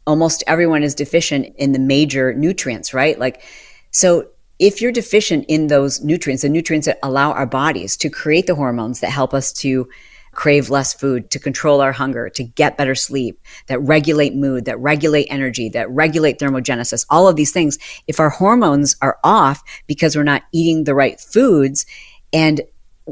Almost 0.07 0.43
everyone 0.47 0.81
is 0.81 0.95
deficient 0.95 1.55
in 1.57 1.73
the 1.73 1.77
major 1.77 2.33
nutrients, 2.33 2.95
right? 2.95 3.19
Like, 3.19 3.43
so 3.91 4.29
if 4.59 4.81
you're 4.81 4.91
deficient 4.91 5.45
in 5.47 5.67
those 5.67 6.03
nutrients, 6.03 6.43
the 6.43 6.49
nutrients 6.49 6.87
that 6.87 6.99
allow 7.03 7.31
our 7.31 7.45
bodies 7.45 7.95
to 7.97 8.09
create 8.09 8.47
the 8.47 8.55
hormones 8.55 8.99
that 9.01 9.11
help 9.11 9.33
us 9.33 9.53
to 9.53 9.87
crave 10.33 10.69
less 10.69 10.93
food, 10.93 11.31
to 11.31 11.39
control 11.39 11.81
our 11.81 11.91
hunger, 11.91 12.29
to 12.29 12.43
get 12.43 12.77
better 12.77 12.93
sleep, 12.93 13.41
that 13.67 13.79
regulate 13.79 14.35
mood, 14.35 14.65
that 14.65 14.79
regulate 14.79 15.25
energy, 15.31 15.67
that 15.69 15.89
regulate 15.89 16.37
thermogenesis, 16.37 17.05
all 17.09 17.27
of 17.27 17.35
these 17.35 17.51
things. 17.51 17.79
If 18.05 18.19
our 18.19 18.29
hormones 18.29 18.95
are 19.01 19.17
off 19.23 19.63
because 19.87 20.15
we're 20.15 20.23
not 20.23 20.43
eating 20.51 20.83
the 20.83 20.93
right 20.93 21.19
foods 21.19 21.87
and 22.31 22.61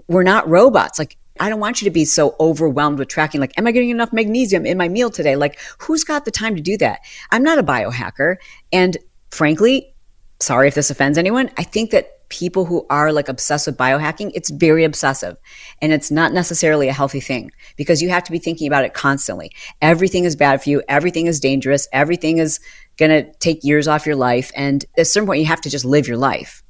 we're 0.07 0.23
not 0.23 0.47
robots, 0.47 0.99
like 0.99 1.17
I 1.39 1.49
don't 1.49 1.59
want 1.59 1.81
you 1.81 1.85
to 1.85 1.91
be 1.91 2.05
so 2.05 2.35
overwhelmed 2.39 2.99
with 2.99 3.07
tracking. 3.07 3.41
Like, 3.41 3.57
am 3.57 3.67
I 3.67 3.71
getting 3.71 3.89
enough 3.89 4.13
magnesium 4.13 4.65
in 4.65 4.77
my 4.77 4.87
meal 4.87 5.09
today? 5.09 5.35
Like, 5.35 5.59
who's 5.79 6.03
got 6.03 6.25
the 6.25 6.31
time 6.31 6.55
to 6.55 6.61
do 6.61 6.77
that? 6.77 6.99
I'm 7.31 7.43
not 7.43 7.57
a 7.57 7.63
biohacker. 7.63 8.35
And 8.71 8.97
frankly, 9.31 9.94
sorry 10.39 10.67
if 10.67 10.75
this 10.75 10.89
offends 10.89 11.17
anyone. 11.17 11.49
I 11.57 11.63
think 11.63 11.91
that 11.91 12.15
people 12.29 12.65
who 12.65 12.85
are 12.89 13.11
like 13.11 13.29
obsessed 13.29 13.67
with 13.67 13.77
biohacking, 13.77 14.31
it's 14.33 14.49
very 14.49 14.83
obsessive 14.83 15.37
and 15.81 15.93
it's 15.93 16.11
not 16.11 16.33
necessarily 16.33 16.87
a 16.87 16.93
healthy 16.93 17.19
thing 17.19 17.51
because 17.75 18.01
you 18.01 18.09
have 18.09 18.23
to 18.23 18.31
be 18.31 18.39
thinking 18.39 18.67
about 18.67 18.83
it 18.83 18.93
constantly. 18.93 19.51
Everything 19.81 20.25
is 20.25 20.35
bad 20.35 20.61
for 20.63 20.69
you. 20.69 20.81
Everything 20.87 21.27
is 21.27 21.39
dangerous. 21.39 21.87
Everything 21.93 22.39
is 22.39 22.59
going 22.97 23.11
to 23.11 23.31
take 23.39 23.63
years 23.63 23.87
off 23.87 24.05
your 24.05 24.15
life. 24.15 24.51
And 24.55 24.83
at 24.97 25.01
a 25.01 25.05
certain 25.05 25.27
point, 25.27 25.39
you 25.39 25.45
have 25.45 25.61
to 25.61 25.69
just 25.69 25.85
live 25.85 26.07
your 26.07 26.17
life. 26.17 26.63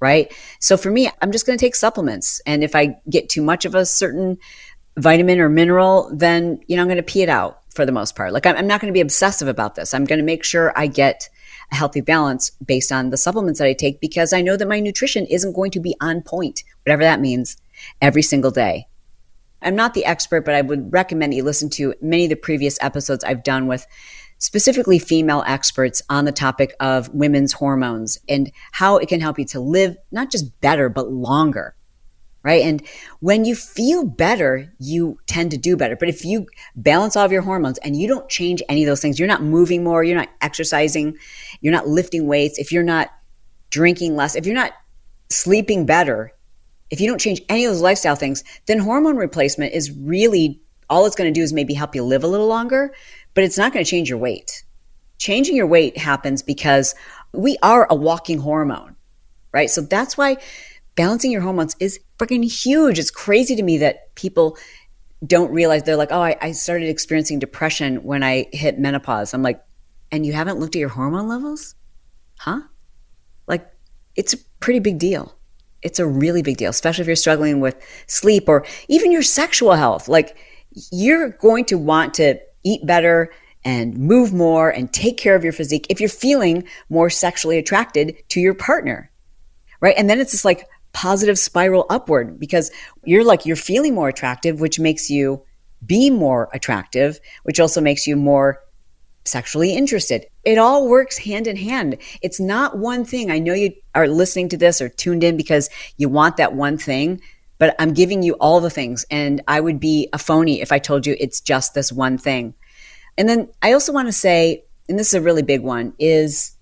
Right. 0.00 0.34
So 0.58 0.76
for 0.76 0.90
me, 0.90 1.08
I'm 1.20 1.30
just 1.30 1.46
going 1.46 1.56
to 1.56 1.64
take 1.64 1.76
supplements. 1.76 2.40
And 2.44 2.64
if 2.64 2.74
I 2.74 2.96
get 3.08 3.28
too 3.28 3.42
much 3.42 3.64
of 3.64 3.76
a 3.76 3.86
certain 3.86 4.36
vitamin 4.96 5.38
or 5.38 5.48
mineral, 5.48 6.10
then, 6.12 6.60
you 6.66 6.74
know, 6.74 6.82
I'm 6.82 6.88
going 6.88 6.96
to 6.96 7.04
pee 7.04 7.22
it 7.22 7.28
out 7.28 7.60
for 7.72 7.86
the 7.86 7.92
most 7.92 8.16
part. 8.16 8.32
Like 8.32 8.44
I'm 8.44 8.66
not 8.66 8.80
going 8.80 8.92
to 8.92 8.96
be 8.96 9.00
obsessive 9.00 9.46
about 9.46 9.76
this. 9.76 9.94
I'm 9.94 10.04
going 10.04 10.18
to 10.18 10.24
make 10.24 10.42
sure 10.42 10.72
I 10.76 10.88
get 10.88 11.28
healthy 11.72 12.00
balance 12.00 12.50
based 12.64 12.92
on 12.92 13.10
the 13.10 13.16
supplements 13.16 13.58
that 13.58 13.66
I 13.66 13.72
take 13.72 14.00
because 14.00 14.32
I 14.32 14.42
know 14.42 14.56
that 14.56 14.68
my 14.68 14.80
nutrition 14.80 15.26
isn't 15.26 15.54
going 15.54 15.70
to 15.72 15.80
be 15.80 15.96
on 16.00 16.22
point, 16.22 16.64
whatever 16.84 17.02
that 17.02 17.20
means, 17.20 17.56
every 18.00 18.22
single 18.22 18.50
day. 18.50 18.86
I'm 19.62 19.76
not 19.76 19.94
the 19.94 20.04
expert, 20.04 20.44
but 20.44 20.54
I 20.54 20.60
would 20.60 20.92
recommend 20.92 21.32
that 21.32 21.36
you 21.36 21.44
listen 21.44 21.70
to 21.70 21.94
many 22.00 22.24
of 22.24 22.30
the 22.30 22.36
previous 22.36 22.78
episodes 22.80 23.24
I've 23.24 23.44
done 23.44 23.66
with 23.66 23.86
specifically 24.38 24.98
female 24.98 25.44
experts 25.46 26.02
on 26.10 26.24
the 26.24 26.32
topic 26.32 26.74
of 26.80 27.08
women's 27.14 27.52
hormones 27.52 28.18
and 28.28 28.50
how 28.72 28.96
it 28.96 29.08
can 29.08 29.20
help 29.20 29.38
you 29.38 29.44
to 29.46 29.60
live 29.60 29.96
not 30.10 30.30
just 30.32 30.60
better, 30.60 30.88
but 30.88 31.12
longer 31.12 31.76
right? 32.42 32.62
And 32.62 32.82
when 33.20 33.44
you 33.44 33.54
feel 33.54 34.04
better, 34.04 34.72
you 34.78 35.18
tend 35.26 35.50
to 35.52 35.56
do 35.56 35.76
better. 35.76 35.96
But 35.96 36.08
if 36.08 36.24
you 36.24 36.46
balance 36.74 37.16
all 37.16 37.24
of 37.24 37.32
your 37.32 37.42
hormones 37.42 37.78
and 37.78 37.96
you 37.96 38.08
don't 38.08 38.28
change 38.28 38.62
any 38.68 38.82
of 38.82 38.88
those 38.88 39.00
things, 39.00 39.18
you're 39.18 39.28
not 39.28 39.42
moving 39.42 39.84
more, 39.84 40.02
you're 40.02 40.16
not 40.16 40.28
exercising, 40.40 41.16
you're 41.60 41.72
not 41.72 41.86
lifting 41.86 42.26
weights, 42.26 42.58
if 42.58 42.72
you're 42.72 42.82
not 42.82 43.10
drinking 43.70 44.16
less, 44.16 44.34
if 44.34 44.44
you're 44.44 44.54
not 44.54 44.72
sleeping 45.28 45.86
better, 45.86 46.32
if 46.90 47.00
you 47.00 47.08
don't 47.08 47.20
change 47.20 47.40
any 47.48 47.64
of 47.64 47.72
those 47.72 47.80
lifestyle 47.80 48.16
things, 48.16 48.44
then 48.66 48.78
hormone 48.78 49.16
replacement 49.16 49.72
is 49.72 49.90
really 49.92 50.60
all 50.90 51.06
it's 51.06 51.16
going 51.16 51.32
to 51.32 51.38
do 51.38 51.42
is 51.42 51.52
maybe 51.52 51.72
help 51.72 51.94
you 51.94 52.02
live 52.02 52.22
a 52.22 52.26
little 52.28 52.48
longer, 52.48 52.92
but 53.34 53.44
it's 53.44 53.56
not 53.56 53.72
going 53.72 53.82
to 53.82 53.90
change 53.90 54.10
your 54.10 54.18
weight. 54.18 54.62
Changing 55.16 55.56
your 55.56 55.66
weight 55.66 55.96
happens 55.96 56.42
because 56.42 56.94
we 57.32 57.56
are 57.62 57.86
a 57.88 57.94
walking 57.94 58.38
hormone, 58.38 58.94
right? 59.52 59.70
So 59.70 59.80
that's 59.80 60.18
why 60.18 60.36
balancing 60.94 61.30
your 61.30 61.40
hormones 61.40 61.76
is 61.80 61.98
freaking 62.18 62.44
huge. 62.44 62.98
It's 62.98 63.10
crazy 63.10 63.56
to 63.56 63.62
me 63.62 63.78
that 63.78 64.14
people 64.14 64.56
don't 65.26 65.52
realize 65.52 65.84
they're 65.84 65.96
like, 65.96 66.12
oh, 66.12 66.20
I, 66.20 66.36
I, 66.40 66.52
started 66.52 66.88
experiencing 66.88 67.38
depression 67.38 68.02
when 68.02 68.22
I 68.24 68.48
hit 68.52 68.78
menopause. 68.78 69.32
I'm 69.32 69.42
like, 69.42 69.62
and 70.10 70.26
you 70.26 70.32
haven't 70.32 70.58
looked 70.58 70.74
at 70.74 70.80
your 70.80 70.88
hormone 70.88 71.28
levels? 71.28 71.74
Huh? 72.38 72.62
Like, 73.46 73.70
it's 74.16 74.34
a 74.34 74.38
pretty 74.60 74.80
big 74.80 74.98
deal. 74.98 75.36
It's 75.80 75.98
a 75.98 76.06
really 76.06 76.42
big 76.42 76.56
deal, 76.56 76.70
especially 76.70 77.02
if 77.02 77.06
you're 77.06 77.16
struggling 77.16 77.60
with 77.60 77.76
sleep 78.08 78.48
or 78.48 78.66
even 78.88 79.12
your 79.12 79.22
sexual 79.22 79.72
health. 79.72 80.08
Like, 80.08 80.36
you're 80.90 81.30
going 81.30 81.64
to 81.66 81.78
want 81.78 82.14
to 82.14 82.38
eat 82.64 82.84
better 82.86 83.32
and 83.64 83.96
move 83.96 84.32
more 84.32 84.70
and 84.70 84.92
take 84.92 85.16
care 85.16 85.36
of 85.36 85.44
your 85.44 85.52
physique 85.52 85.86
if 85.88 86.00
you're 86.00 86.08
feeling 86.08 86.64
more 86.88 87.10
sexually 87.10 87.58
attracted 87.58 88.16
to 88.28 88.40
your 88.40 88.54
partner. 88.54 89.10
Right. 89.80 89.94
And 89.96 90.08
then 90.08 90.20
it's 90.20 90.32
just 90.32 90.44
like, 90.44 90.66
positive 90.92 91.38
spiral 91.38 91.86
upward 91.90 92.38
because 92.38 92.70
you're 93.04 93.24
like, 93.24 93.46
you're 93.46 93.56
feeling 93.56 93.94
more 93.94 94.08
attractive, 94.08 94.60
which 94.60 94.78
makes 94.78 95.10
you 95.10 95.42
be 95.84 96.10
more 96.10 96.48
attractive, 96.52 97.18
which 97.42 97.58
also 97.58 97.80
makes 97.80 98.06
you 98.06 98.16
more 98.16 98.60
sexually 99.24 99.74
interested. 99.74 100.26
It 100.44 100.58
all 100.58 100.88
works 100.88 101.18
hand 101.18 101.46
in 101.46 101.56
hand. 101.56 101.98
It's 102.22 102.40
not 102.40 102.78
one 102.78 103.04
thing. 103.04 103.30
I 103.30 103.38
know 103.38 103.54
you 103.54 103.72
are 103.94 104.08
listening 104.08 104.48
to 104.50 104.56
this 104.56 104.80
or 104.80 104.88
tuned 104.88 105.24
in 105.24 105.36
because 105.36 105.70
you 105.96 106.08
want 106.08 106.36
that 106.36 106.54
one 106.54 106.76
thing, 106.76 107.20
but 107.58 107.74
I'm 107.78 107.94
giving 107.94 108.22
you 108.22 108.34
all 108.34 108.60
the 108.60 108.70
things. 108.70 109.04
And 109.10 109.40
I 109.46 109.60
would 109.60 109.78
be 109.78 110.08
a 110.12 110.18
phony 110.18 110.60
if 110.60 110.72
I 110.72 110.78
told 110.78 111.06
you 111.06 111.16
it's 111.18 111.40
just 111.40 111.74
this 111.74 111.92
one 111.92 112.18
thing. 112.18 112.54
And 113.16 113.28
then 113.28 113.48
I 113.60 113.72
also 113.72 113.92
want 113.92 114.08
to 114.08 114.12
say, 114.12 114.64
and 114.88 114.98
this 114.98 115.08
is 115.08 115.14
a 115.14 115.20
really 115.20 115.42
big 115.42 115.60
one, 115.62 115.94
is 115.98 116.56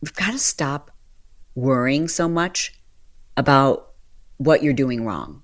we've 0.00 0.14
got 0.14 0.32
to 0.32 0.38
stop 0.38 0.90
worrying 1.54 2.08
so 2.08 2.28
much 2.28 2.72
about 3.36 3.92
what 4.36 4.62
you're 4.62 4.72
doing 4.72 5.04
wrong 5.04 5.42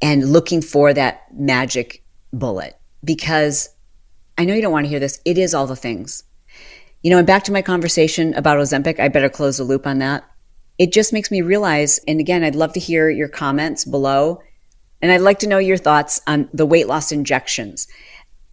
and 0.00 0.32
looking 0.32 0.60
for 0.62 0.92
that 0.92 1.22
magic 1.32 2.04
bullet 2.32 2.76
because 3.02 3.70
I 4.36 4.44
know 4.44 4.54
you 4.54 4.62
don't 4.62 4.72
want 4.72 4.84
to 4.84 4.90
hear 4.90 5.00
this. 5.00 5.20
It 5.24 5.38
is 5.38 5.54
all 5.54 5.66
the 5.66 5.76
things. 5.76 6.24
You 7.02 7.10
know, 7.10 7.18
and 7.18 7.26
back 7.26 7.44
to 7.44 7.52
my 7.52 7.62
conversation 7.62 8.34
about 8.34 8.58
Ozempic, 8.58 8.98
I 8.98 9.08
better 9.08 9.28
close 9.28 9.58
the 9.58 9.64
loop 9.64 9.86
on 9.86 9.98
that. 9.98 10.24
It 10.78 10.92
just 10.92 11.12
makes 11.12 11.30
me 11.30 11.42
realize, 11.42 12.00
and 12.08 12.18
again, 12.18 12.42
I'd 12.42 12.54
love 12.54 12.72
to 12.72 12.80
hear 12.80 13.08
your 13.10 13.28
comments 13.28 13.84
below. 13.84 14.42
And 15.00 15.12
I'd 15.12 15.20
like 15.20 15.40
to 15.40 15.46
know 15.46 15.58
your 15.58 15.76
thoughts 15.76 16.20
on 16.26 16.48
the 16.54 16.66
weight 16.66 16.88
loss 16.88 17.12
injections. 17.12 17.86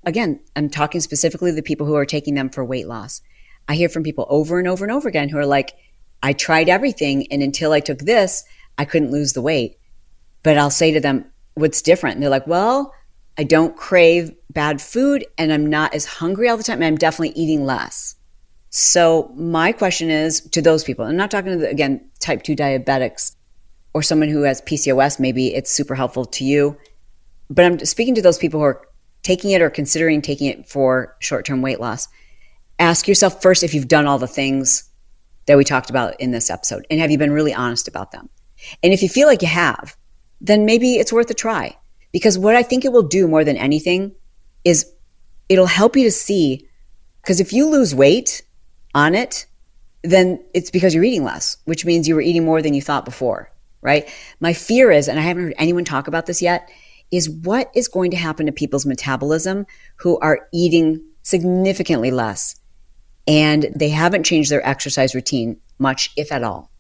Again, 0.04 0.42
I'm 0.56 0.70
talking 0.70 1.00
specifically 1.00 1.52
to 1.52 1.56
the 1.56 1.62
people 1.62 1.88
who 1.88 1.96
are 1.96 2.06
taking 2.06 2.34
them 2.36 2.50
for 2.50 2.66
weight 2.66 2.88
loss. 2.88 3.22
I 3.70 3.76
hear 3.76 3.90
from 3.90 4.04
people 4.04 4.28
over 4.30 4.60
and 4.60 4.68
over 4.68 4.84
and 4.84 4.92
over 4.92 5.08
again 5.08 5.30
who 5.30 5.38
are 5.38 5.46
like, 5.46 5.74
I 6.24 6.34
tried 6.34 6.70
everything. 6.70 7.28
And 7.32 7.42
until 7.42 7.72
I 7.72 7.80
took 7.80 8.00
this, 8.00 8.44
I 8.78 8.86
couldn't 8.86 9.12
lose 9.12 9.34
the 9.34 9.42
weight. 9.42 9.78
But 10.44 10.58
I'll 10.58 10.72
say 10.72 10.92
to 10.92 11.00
them, 11.00 11.26
what's 11.56 11.82
different? 11.82 12.16
And 12.16 12.24
they're 12.24 12.30
like, 12.30 12.48
well, 12.48 12.94
I 13.38 13.44
don't 13.44 13.76
crave 13.76 14.32
bad 14.50 14.82
food 14.82 15.26
and 15.38 15.52
I'm 15.52 15.68
not 15.68 15.94
as 15.94 16.06
hungry 16.06 16.50
all 16.50 16.58
the 16.58 16.64
time. 16.64 16.78
And 16.78 16.86
I'm 16.86 16.98
definitely 16.98 17.40
eating 17.40 17.66
less. 17.66 18.16
So 18.70 19.32
my 19.36 19.72
question 19.72 20.10
is 20.10 20.42
to 20.52 20.62
those 20.62 20.84
people, 20.84 21.06
I'm 21.06 21.18
not 21.18 21.32
talking 21.32 21.52
to, 21.52 21.58
the, 21.58 21.70
again, 21.70 22.10
type 22.20 22.44
2 22.44 22.56
diabetics 22.56 23.36
or 23.94 24.02
someone 24.02 24.30
who 24.30 24.44
has 24.44 24.62
PCOS, 24.62 25.20
maybe 25.20 25.54
it's 25.54 25.70
super 25.70 25.96
helpful 25.96 26.26
to 26.26 26.46
you. 26.46 26.78
But 27.50 27.66
I'm 27.66 27.80
speaking 27.86 28.16
to 28.16 28.22
those 28.22 28.38
people 28.38 28.62
who 28.62 28.66
are 28.66 28.88
taking 29.24 29.52
it 29.52 29.62
or 29.62 29.70
considering 29.70 30.22
taking 30.22 30.48
it 30.48 30.70
for 30.70 31.16
short 31.20 31.46
term 31.46 31.62
weight 31.62 31.82
loss. 31.82 32.08
Ask 32.80 33.08
yourself 33.08 33.42
first 33.42 33.64
if 33.64 33.74
you've 33.74 33.90
done 33.90 34.08
all 34.08 34.18
the 34.18 34.28
things 34.28 34.90
that 35.46 35.58
we 35.58 35.64
talked 35.64 35.90
about 35.90 36.20
in 36.20 36.32
this 36.32 36.50
episode 36.50 36.86
and 36.90 37.00
have 37.00 37.12
you 37.12 37.18
been 37.18 37.32
really 37.32 37.54
honest 37.54 37.88
about 37.88 38.12
them? 38.12 38.30
And 38.84 38.94
if 38.94 39.02
you 39.02 39.10
feel 39.10 39.28
like 39.28 39.42
you 39.42 39.48
have, 39.48 39.96
then 40.40 40.66
maybe 40.66 40.96
it's 40.96 41.14
worth 41.14 41.30
a 41.30 41.36
try. 41.36 41.78
Because 42.12 42.38
what 42.38 42.56
I 42.56 42.64
think 42.64 42.84
it 42.84 42.92
will 42.92 43.04
do 43.04 43.28
more 43.28 43.44
than 43.44 43.58
anything 43.58 44.14
is 44.64 44.92
it'll 45.50 45.66
help 45.66 45.96
you 45.96 46.04
to 46.04 46.12
see. 46.12 46.68
Because 47.22 47.40
if 47.40 47.54
you 47.54 47.70
lose 47.70 47.96
weight 47.96 48.44
on 48.94 49.16
it, 49.16 49.46
then 50.04 50.44
it's 50.54 50.72
because 50.72 50.94
you're 50.94 51.04
eating 51.04 51.24
less, 51.24 51.58
which 51.66 51.86
means 51.86 52.08
you 52.08 52.16
were 52.16 52.22
eating 52.22 52.44
more 52.44 52.62
than 52.62 52.74
you 52.74 52.82
thought 52.82 53.06
before, 53.06 53.52
right? 53.82 54.10
My 54.40 54.54
fear 54.54 54.92
is, 54.92 55.08
and 55.08 55.20
I 55.20 55.24
haven't 55.24 55.44
heard 55.44 55.54
anyone 55.58 55.86
talk 55.86 56.08
about 56.08 56.26
this 56.26 56.42
yet, 56.42 56.70
is 57.12 57.30
what 57.30 57.70
is 57.76 57.88
going 57.88 58.12
to 58.12 58.18
happen 58.18 58.46
to 58.46 58.52
people's 58.52 58.86
metabolism 58.86 59.66
who 59.98 60.18
are 60.20 60.48
eating 60.52 61.02
significantly 61.22 62.10
less 62.10 62.56
and 63.28 63.68
they 63.76 63.90
haven't 63.90 64.24
changed 64.24 64.52
their 64.52 64.66
exercise 64.68 65.16
routine 65.16 65.60
much, 65.80 66.12
if 66.16 66.32
at 66.32 66.44
all 66.44 66.72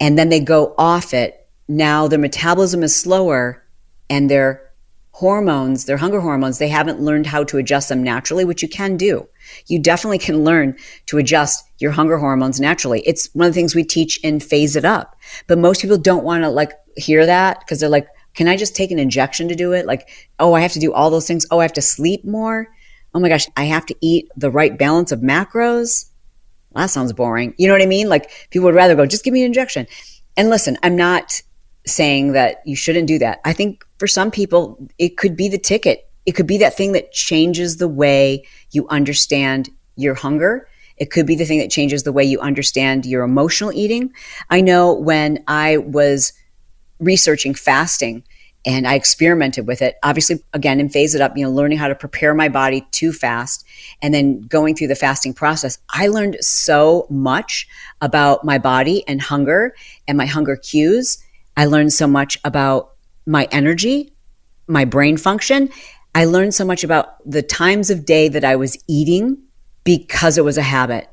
and 0.00 0.18
then 0.18 0.30
they 0.30 0.40
go 0.40 0.74
off 0.78 1.14
it. 1.14 1.36
Now 1.68 2.08
their 2.08 2.18
metabolism 2.18 2.82
is 2.82 2.96
slower 2.96 3.64
and 4.08 4.28
their 4.28 4.72
hormones, 5.12 5.84
their 5.84 5.98
hunger 5.98 6.20
hormones, 6.20 6.58
they 6.58 6.68
haven't 6.68 7.00
learned 7.00 7.26
how 7.26 7.44
to 7.44 7.58
adjust 7.58 7.90
them 7.90 8.02
naturally, 8.02 8.44
which 8.44 8.62
you 8.62 8.68
can 8.68 8.96
do. 8.96 9.28
You 9.66 9.78
definitely 9.78 10.18
can 10.18 10.44
learn 10.44 10.76
to 11.06 11.18
adjust 11.18 11.62
your 11.78 11.90
hunger 11.90 12.16
hormones 12.16 12.58
naturally. 12.58 13.00
It's 13.00 13.28
one 13.34 13.46
of 13.46 13.52
the 13.52 13.60
things 13.60 13.74
we 13.74 13.84
teach 13.84 14.18
in 14.24 14.40
Phase 14.40 14.76
It 14.76 14.84
Up. 14.84 15.14
But 15.46 15.58
most 15.58 15.82
people 15.82 15.98
don't 15.98 16.24
want 16.24 16.42
to 16.44 16.48
like 16.48 16.72
hear 16.96 17.26
that 17.26 17.60
because 17.60 17.80
they're 17.80 17.88
like, 17.88 18.08
can 18.34 18.48
I 18.48 18.56
just 18.56 18.74
take 18.74 18.90
an 18.90 18.98
injection 18.98 19.48
to 19.48 19.54
do 19.54 19.72
it? 19.72 19.86
Like, 19.86 20.08
oh, 20.38 20.54
I 20.54 20.60
have 20.60 20.72
to 20.72 20.80
do 20.80 20.92
all 20.92 21.10
those 21.10 21.26
things. 21.26 21.44
Oh, 21.50 21.58
I 21.58 21.64
have 21.64 21.72
to 21.74 21.82
sleep 21.82 22.24
more. 22.24 22.68
Oh 23.14 23.20
my 23.20 23.28
gosh, 23.28 23.46
I 23.56 23.64
have 23.64 23.86
to 23.86 23.96
eat 24.00 24.28
the 24.36 24.50
right 24.50 24.76
balance 24.76 25.12
of 25.12 25.20
macros 25.20 26.06
that 26.74 26.86
sounds 26.86 27.12
boring. 27.12 27.52
You 27.58 27.66
know 27.66 27.74
what 27.74 27.82
I 27.82 27.86
mean? 27.86 28.08
Like 28.08 28.30
people 28.50 28.66
would 28.66 28.76
rather 28.76 28.94
go, 28.94 29.04
just 29.04 29.24
give 29.24 29.34
me 29.34 29.40
an 29.40 29.46
injection. 29.46 29.88
And 30.36 30.50
listen, 30.50 30.78
I'm 30.84 30.94
not 30.94 31.42
saying 31.84 32.32
that 32.32 32.62
you 32.64 32.76
shouldn't 32.76 33.08
do 33.08 33.18
that. 33.18 33.40
I 33.44 33.52
think 33.52 33.84
for 33.98 34.06
some 34.06 34.30
people, 34.30 34.78
it 34.96 35.16
could 35.16 35.36
be 35.36 35.48
the 35.48 35.58
ticket 35.58 36.10
it 36.26 36.32
could 36.32 36.46
be 36.46 36.58
that 36.58 36.76
thing 36.76 36.92
that 36.92 37.12
changes 37.12 37.78
the 37.78 37.88
way 37.88 38.44
you 38.70 38.86
understand 38.88 39.70
your 39.96 40.14
hunger. 40.14 40.68
It 40.96 41.10
could 41.10 41.26
be 41.26 41.34
the 41.34 41.44
thing 41.44 41.58
that 41.60 41.70
changes 41.70 42.02
the 42.02 42.12
way 42.12 42.24
you 42.24 42.38
understand 42.40 43.06
your 43.06 43.24
emotional 43.24 43.72
eating. 43.72 44.12
I 44.50 44.60
know 44.60 44.92
when 44.92 45.42
I 45.48 45.78
was 45.78 46.32
researching 46.98 47.54
fasting 47.54 48.22
and 48.66 48.86
I 48.86 48.94
experimented 48.94 49.66
with 49.66 49.80
it, 49.80 49.96
obviously, 50.02 50.42
again, 50.52 50.80
and 50.80 50.92
phase 50.92 51.14
it 51.14 51.20
up, 51.20 51.36
you 51.36 51.44
know, 51.44 51.50
learning 51.50 51.78
how 51.78 51.88
to 51.88 51.94
prepare 51.94 52.34
my 52.34 52.48
body 52.48 52.86
to 52.92 53.12
fast 53.12 53.64
and 54.02 54.12
then 54.12 54.42
going 54.42 54.74
through 54.74 54.88
the 54.88 54.94
fasting 54.94 55.32
process, 55.32 55.78
I 55.88 56.08
learned 56.08 56.36
so 56.40 57.06
much 57.08 57.66
about 58.00 58.44
my 58.44 58.58
body 58.58 59.06
and 59.08 59.20
hunger 59.20 59.74
and 60.06 60.18
my 60.18 60.26
hunger 60.26 60.56
cues. 60.56 61.22
I 61.56 61.66
learned 61.66 61.92
so 61.92 62.06
much 62.06 62.38
about 62.44 62.92
my 63.26 63.48
energy, 63.50 64.12
my 64.66 64.84
brain 64.84 65.16
function. 65.16 65.70
I 66.14 66.24
learned 66.24 66.54
so 66.54 66.64
much 66.64 66.84
about 66.84 67.16
the 67.28 67.42
times 67.42 67.90
of 67.90 68.04
day 68.04 68.28
that 68.28 68.44
I 68.44 68.56
was 68.56 68.82
eating 68.86 69.38
because 69.84 70.36
it 70.36 70.44
was 70.44 70.58
a 70.58 70.62
habit. 70.62 71.08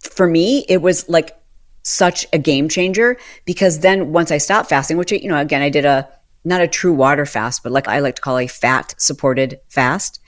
For 0.00 0.26
me, 0.26 0.64
it 0.68 0.82
was 0.82 1.08
like 1.08 1.36
such 1.82 2.26
a 2.32 2.38
game 2.38 2.68
changer 2.68 3.16
because 3.44 3.80
then 3.80 4.12
once 4.12 4.30
I 4.30 4.38
stopped 4.38 4.68
fasting, 4.68 4.96
which, 4.96 5.12
you 5.12 5.28
know, 5.28 5.38
again, 5.38 5.62
I 5.62 5.68
did 5.68 5.84
a, 5.84 6.08
not 6.46 6.60
a 6.60 6.68
true 6.68 6.94
water 6.94 7.26
fast, 7.26 7.64
but 7.64 7.72
like 7.72 7.88
I 7.88 7.98
like 7.98 8.14
to 8.14 8.22
call 8.22 8.38
a 8.38 8.46
fat 8.46 8.94
supported 8.98 9.58
fast. 9.68 10.20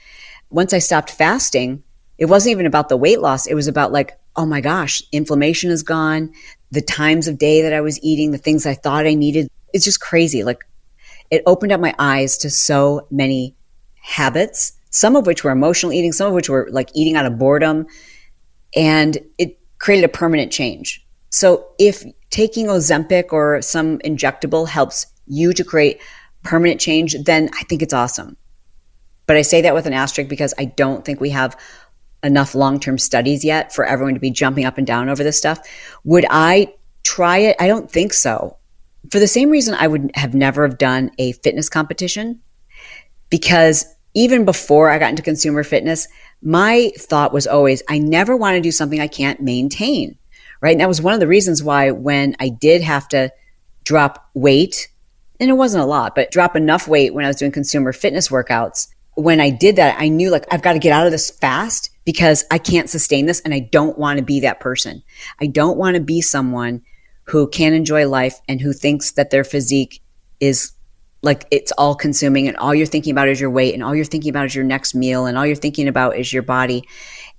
Once 0.49 0.73
I 0.73 0.79
stopped 0.79 1.09
fasting, 1.09 1.81
it 2.17 2.25
wasn't 2.25 2.51
even 2.51 2.65
about 2.65 2.89
the 2.89 2.97
weight 2.97 3.21
loss. 3.21 3.47
It 3.47 3.53
was 3.53 3.69
about 3.69 3.93
like, 3.93 4.19
oh 4.35 4.45
my 4.45 4.59
gosh, 4.59 5.01
inflammation 5.13 5.71
is 5.71 5.81
gone. 5.81 6.33
The 6.71 6.81
times 6.81 7.29
of 7.29 7.37
day 7.37 7.61
that 7.61 7.71
I 7.71 7.79
was 7.79 8.03
eating, 8.03 8.31
the 8.31 8.37
things 8.37 8.65
I 8.65 8.73
thought 8.73 9.07
I 9.07 9.13
needed. 9.13 9.47
It's 9.73 9.85
just 9.85 10.01
crazy. 10.01 10.43
Like 10.43 10.65
it 11.31 11.41
opened 11.45 11.71
up 11.71 11.79
my 11.79 11.95
eyes 11.97 12.37
to 12.39 12.49
so 12.49 13.07
many 13.09 13.55
habits, 14.01 14.73
some 14.89 15.15
of 15.15 15.25
which 15.25 15.45
were 15.45 15.51
emotional 15.51 15.93
eating, 15.93 16.11
some 16.11 16.27
of 16.27 16.33
which 16.33 16.49
were 16.49 16.67
like 16.69 16.89
eating 16.93 17.15
out 17.15 17.25
of 17.27 17.39
boredom. 17.39 17.87
And 18.75 19.17
it 19.37 19.57
created 19.77 20.03
a 20.03 20.09
permanent 20.09 20.51
change. 20.51 21.05
So 21.29 21.65
if 21.79 22.03
taking 22.29 22.67
Ozempic 22.67 23.31
or 23.31 23.61
some 23.61 23.99
injectable 23.99 24.67
helps 24.67 25.05
you 25.29 25.53
to 25.53 25.63
create 25.63 26.01
permanent 26.43 26.81
change, 26.81 27.15
then 27.23 27.49
I 27.53 27.63
think 27.63 27.81
it's 27.81 27.93
awesome. 27.93 28.37
But 29.25 29.37
I 29.37 29.41
say 29.43 29.61
that 29.61 29.73
with 29.73 29.85
an 29.85 29.93
asterisk 29.93 30.29
because 30.29 30.53
I 30.57 30.65
don't 30.65 31.05
think 31.05 31.21
we 31.21 31.29
have 31.29 31.55
enough 32.23 32.55
long 32.55 32.79
term 32.79 32.97
studies 32.97 33.45
yet 33.45 33.73
for 33.73 33.85
everyone 33.85 34.15
to 34.15 34.19
be 34.19 34.31
jumping 34.31 34.65
up 34.65 34.77
and 34.77 34.87
down 34.87 35.09
over 35.09 35.23
this 35.23 35.37
stuff. 35.37 35.59
Would 36.03 36.25
I 36.29 36.73
try 37.03 37.37
it? 37.37 37.55
I 37.59 37.67
don't 37.67 37.89
think 37.89 38.13
so. 38.13 38.57
For 39.11 39.19
the 39.19 39.27
same 39.27 39.49
reason 39.49 39.75
I 39.75 39.87
would 39.87 40.11
have 40.15 40.33
never 40.33 40.67
have 40.67 40.77
done 40.77 41.11
a 41.17 41.31
fitness 41.31 41.69
competition 41.69 42.41
because 43.29 43.85
even 44.13 44.43
before 44.45 44.89
I 44.89 44.99
got 44.99 45.11
into 45.11 45.23
consumer 45.23 45.63
fitness, 45.63 46.07
my 46.41 46.91
thought 46.97 47.33
was 47.33 47.47
always, 47.47 47.83
I 47.89 47.99
never 47.99 48.35
want 48.35 48.55
to 48.55 48.61
do 48.61 48.71
something 48.71 48.99
I 48.99 49.07
can't 49.07 49.41
maintain. 49.41 50.17
Right. 50.61 50.71
And 50.71 50.81
that 50.81 50.89
was 50.89 51.01
one 51.01 51.13
of 51.13 51.21
the 51.21 51.27
reasons 51.27 51.63
why 51.63 51.91
when 51.91 52.35
I 52.39 52.49
did 52.49 52.81
have 52.81 53.07
to 53.09 53.31
drop 53.85 54.29
weight, 54.33 54.88
and 55.39 55.49
it 55.49 55.53
wasn't 55.53 55.83
a 55.83 55.87
lot, 55.87 56.15
but 56.15 56.31
drop 56.31 56.55
enough 56.55 56.87
weight 56.87 57.13
when 57.13 57.25
I 57.25 57.29
was 57.29 57.37
doing 57.37 57.51
consumer 57.51 57.93
fitness 57.93 58.29
workouts. 58.29 58.87
When 59.15 59.39
I 59.39 59.49
did 59.49 59.77
that, 59.77 59.95
I 59.99 60.09
knew 60.09 60.29
like 60.29 60.45
I've 60.51 60.61
got 60.61 60.73
to 60.73 60.79
get 60.79 60.91
out 60.91 61.05
of 61.05 61.11
this 61.11 61.29
fast 61.29 61.89
because 62.05 62.45
I 62.51 62.57
can't 62.57 62.89
sustain 62.89 63.25
this 63.25 63.39
and 63.41 63.53
I 63.53 63.59
don't 63.59 63.97
want 63.97 64.19
to 64.19 64.25
be 64.25 64.41
that 64.41 64.59
person. 64.59 65.03
I 65.41 65.47
don't 65.47 65.77
want 65.77 65.95
to 65.95 66.01
be 66.01 66.21
someone 66.21 66.81
who 67.23 67.47
can 67.47 67.73
enjoy 67.73 68.07
life 68.07 68.39
and 68.47 68.59
who 68.59 68.73
thinks 68.73 69.13
that 69.13 69.29
their 69.29 69.43
physique 69.43 70.01
is 70.39 70.73
like 71.21 71.45
it's 71.51 71.71
all 71.73 71.95
consuming 71.95 72.47
and 72.47 72.55
all 72.57 72.73
you're 72.73 72.85
thinking 72.85 73.11
about 73.11 73.27
is 73.27 73.41
your 73.41 73.49
weight 73.49 73.73
and 73.73 73.83
all 73.83 73.93
you're 73.93 74.05
thinking 74.05 74.29
about 74.29 74.45
is 74.45 74.55
your 74.55 74.63
next 74.63 74.95
meal 74.95 75.25
and 75.25 75.37
all 75.37 75.45
you're 75.45 75.55
thinking 75.55 75.87
about 75.87 76.17
is 76.17 76.31
your 76.31 76.43
body. 76.43 76.87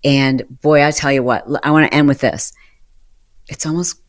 And 0.05 0.61
boy, 0.61 0.85
I 0.85 0.91
tell 0.91 1.13
you 1.13 1.23
what, 1.23 1.45
I 1.63 1.71
want 1.71 1.91
to 1.91 1.95
end 1.95 2.09
with 2.09 2.21
this. 2.21 2.53
It's 3.49 3.67
almost, 3.67 4.01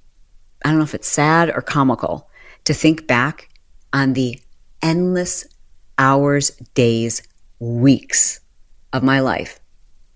I 0.63 0.69
don't 0.69 0.77
know 0.77 0.83
if 0.83 0.93
it's 0.93 1.07
sad 1.07 1.49
or 1.49 1.61
comical 1.61 2.29
to 2.65 2.73
think 2.73 3.07
back 3.07 3.49
on 3.93 4.13
the 4.13 4.39
endless 4.81 5.45
hours, 5.97 6.51
days, 6.73 7.21
weeks 7.59 8.39
of 8.93 9.03
my 9.03 9.19
life 9.19 9.59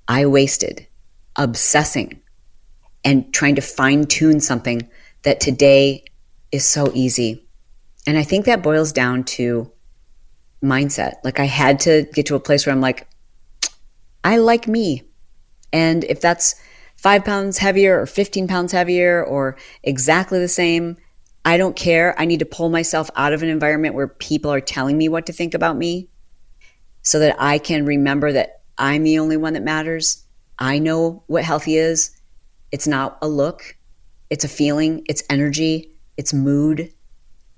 I 0.07 0.25
wasted 0.25 0.87
obsessing 1.35 2.21
and 3.03 3.33
trying 3.33 3.55
to 3.55 3.61
fine 3.61 4.05
tune 4.05 4.39
something 4.39 4.89
that 5.23 5.39
today 5.39 6.05
is 6.51 6.65
so 6.65 6.91
easy 6.93 7.45
and 8.07 8.17
I 8.17 8.23
think 8.23 8.45
that 8.45 8.61
boils 8.61 8.91
down 8.91 9.23
to 9.23 9.71
mindset. 10.63 11.15
Like 11.23 11.39
I 11.39 11.45
had 11.45 11.79
to 11.81 12.07
get 12.13 12.27
to 12.27 12.35
a 12.35 12.39
place 12.39 12.65
where 12.65 12.73
I'm 12.73 12.81
like, 12.81 13.07
I 14.23 14.37
like 14.37 14.67
me. 14.67 15.03
And 15.73 16.03
if 16.03 16.21
that's 16.21 16.55
five 16.95 17.25
pounds 17.25 17.57
heavier 17.57 17.99
or 17.99 18.05
15 18.05 18.47
pounds 18.47 18.71
heavier 18.71 19.23
or 19.23 19.57
exactly 19.83 20.39
the 20.39 20.47
same, 20.47 20.97
I 21.45 21.57
don't 21.57 21.75
care. 21.75 22.19
I 22.19 22.25
need 22.25 22.39
to 22.39 22.45
pull 22.45 22.69
myself 22.69 23.11
out 23.15 23.31
of 23.31 23.43
an 23.43 23.49
environment 23.49 23.93
where 23.93 24.07
people 24.07 24.51
are 24.51 24.59
telling 24.59 24.97
me 24.97 25.07
what 25.07 25.27
to 25.27 25.33
think 25.33 25.53
about 25.53 25.77
me 25.77 26.09
so 27.03 27.19
that 27.19 27.35
I 27.39 27.59
can 27.59 27.85
remember 27.85 28.31
that 28.31 28.63
I'm 28.79 29.03
the 29.03 29.19
only 29.19 29.37
one 29.37 29.53
that 29.53 29.63
matters. 29.63 30.23
I 30.57 30.79
know 30.79 31.23
what 31.27 31.43
healthy 31.43 31.77
is. 31.77 32.09
It's 32.71 32.87
not 32.87 33.19
a 33.21 33.27
look, 33.27 33.77
it's 34.31 34.43
a 34.43 34.49
feeling, 34.49 35.05
it's 35.07 35.23
energy, 35.29 35.91
it's 36.17 36.33
mood, 36.33 36.91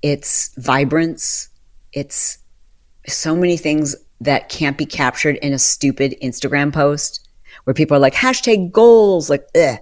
it's 0.02 0.54
vibrance, 0.58 1.48
it's 1.94 2.38
so 3.08 3.36
many 3.36 3.56
things 3.56 3.96
that 4.20 4.50
can't 4.50 4.78
be 4.78 4.86
captured 4.86 5.38
in 5.38 5.54
a 5.54 5.60
stupid 5.60 6.16
Instagram 6.22 6.74
post 6.74 7.28
where 7.64 7.74
people 7.74 7.96
are 7.96 8.02
like 8.02 8.14
hashtag 8.14 8.72
goals, 8.72 9.30
like, 9.30 9.48
ugh. 9.56 9.80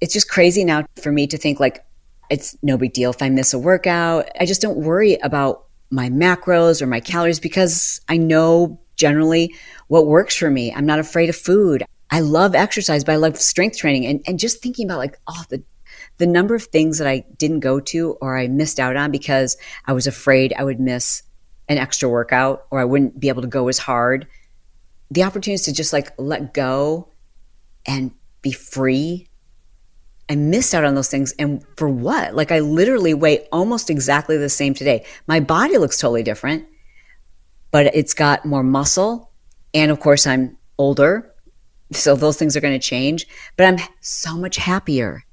It's 0.00 0.12
just 0.12 0.28
crazy 0.28 0.64
now 0.64 0.84
for 1.02 1.10
me 1.10 1.26
to 1.28 1.38
think 1.38 1.58
like 1.58 1.84
it's 2.30 2.56
no 2.62 2.76
big 2.76 2.92
deal 2.92 3.10
if 3.10 3.22
I 3.22 3.28
miss 3.28 3.54
a 3.54 3.58
workout. 3.58 4.28
I 4.38 4.46
just 4.46 4.62
don't 4.62 4.78
worry 4.78 5.14
about 5.16 5.66
my 5.90 6.08
macros 6.08 6.82
or 6.82 6.86
my 6.86 7.00
calories 7.00 7.40
because 7.40 8.00
I 8.08 8.16
know 8.16 8.80
generally 8.96 9.54
what 9.88 10.06
works 10.06 10.36
for 10.36 10.50
me. 10.50 10.72
I'm 10.72 10.86
not 10.86 10.98
afraid 10.98 11.28
of 11.28 11.36
food. 11.36 11.84
I 12.10 12.20
love 12.20 12.54
exercise, 12.54 13.04
but 13.04 13.12
I 13.12 13.16
love 13.16 13.40
strength 13.40 13.78
training 13.78 14.06
and, 14.06 14.22
and 14.26 14.38
just 14.38 14.62
thinking 14.62 14.86
about 14.86 14.98
like, 14.98 15.18
oh, 15.26 15.42
the 15.48 15.62
the 16.18 16.26
number 16.26 16.54
of 16.54 16.64
things 16.64 16.98
that 16.98 17.08
I 17.08 17.24
didn't 17.38 17.60
go 17.60 17.80
to 17.80 18.12
or 18.20 18.36
I 18.36 18.46
missed 18.46 18.78
out 18.78 18.96
on 18.96 19.10
because 19.10 19.56
I 19.84 19.92
was 19.92 20.06
afraid 20.06 20.54
I 20.56 20.64
would 20.64 20.78
miss 20.78 21.22
an 21.68 21.78
extra 21.78 22.08
workout 22.08 22.66
or 22.70 22.78
I 22.78 22.84
wouldn't 22.84 23.18
be 23.18 23.28
able 23.28 23.42
to 23.42 23.48
go 23.48 23.68
as 23.68 23.78
hard. 23.78 24.26
The 25.10 25.24
opportunities 25.24 25.64
to 25.64 25.72
just 25.72 25.92
like 25.92 26.12
let 26.18 26.54
go 26.54 27.08
and 27.86 28.12
be 28.42 28.52
free. 28.52 29.28
I 30.28 30.36
missed 30.36 30.74
out 30.74 30.84
on 30.84 30.94
those 30.94 31.10
things. 31.10 31.32
And 31.38 31.64
for 31.76 31.88
what? 31.88 32.34
Like 32.34 32.50
I 32.50 32.60
literally 32.60 33.14
weigh 33.14 33.46
almost 33.52 33.90
exactly 33.90 34.36
the 34.36 34.48
same 34.48 34.74
today. 34.74 35.04
My 35.26 35.40
body 35.40 35.76
looks 35.78 35.98
totally 35.98 36.22
different, 36.22 36.66
but 37.70 37.94
it's 37.94 38.14
got 38.14 38.44
more 38.44 38.62
muscle. 38.62 39.30
And 39.74 39.90
of 39.90 40.00
course, 40.00 40.26
I'm 40.26 40.56
older. 40.78 41.30
So 41.92 42.16
those 42.16 42.36
things 42.38 42.56
are 42.56 42.60
going 42.60 42.78
to 42.78 42.84
change, 42.84 43.26
but 43.56 43.66
I'm 43.66 43.78
so 44.00 44.36
much 44.36 44.56
happier 44.56 45.24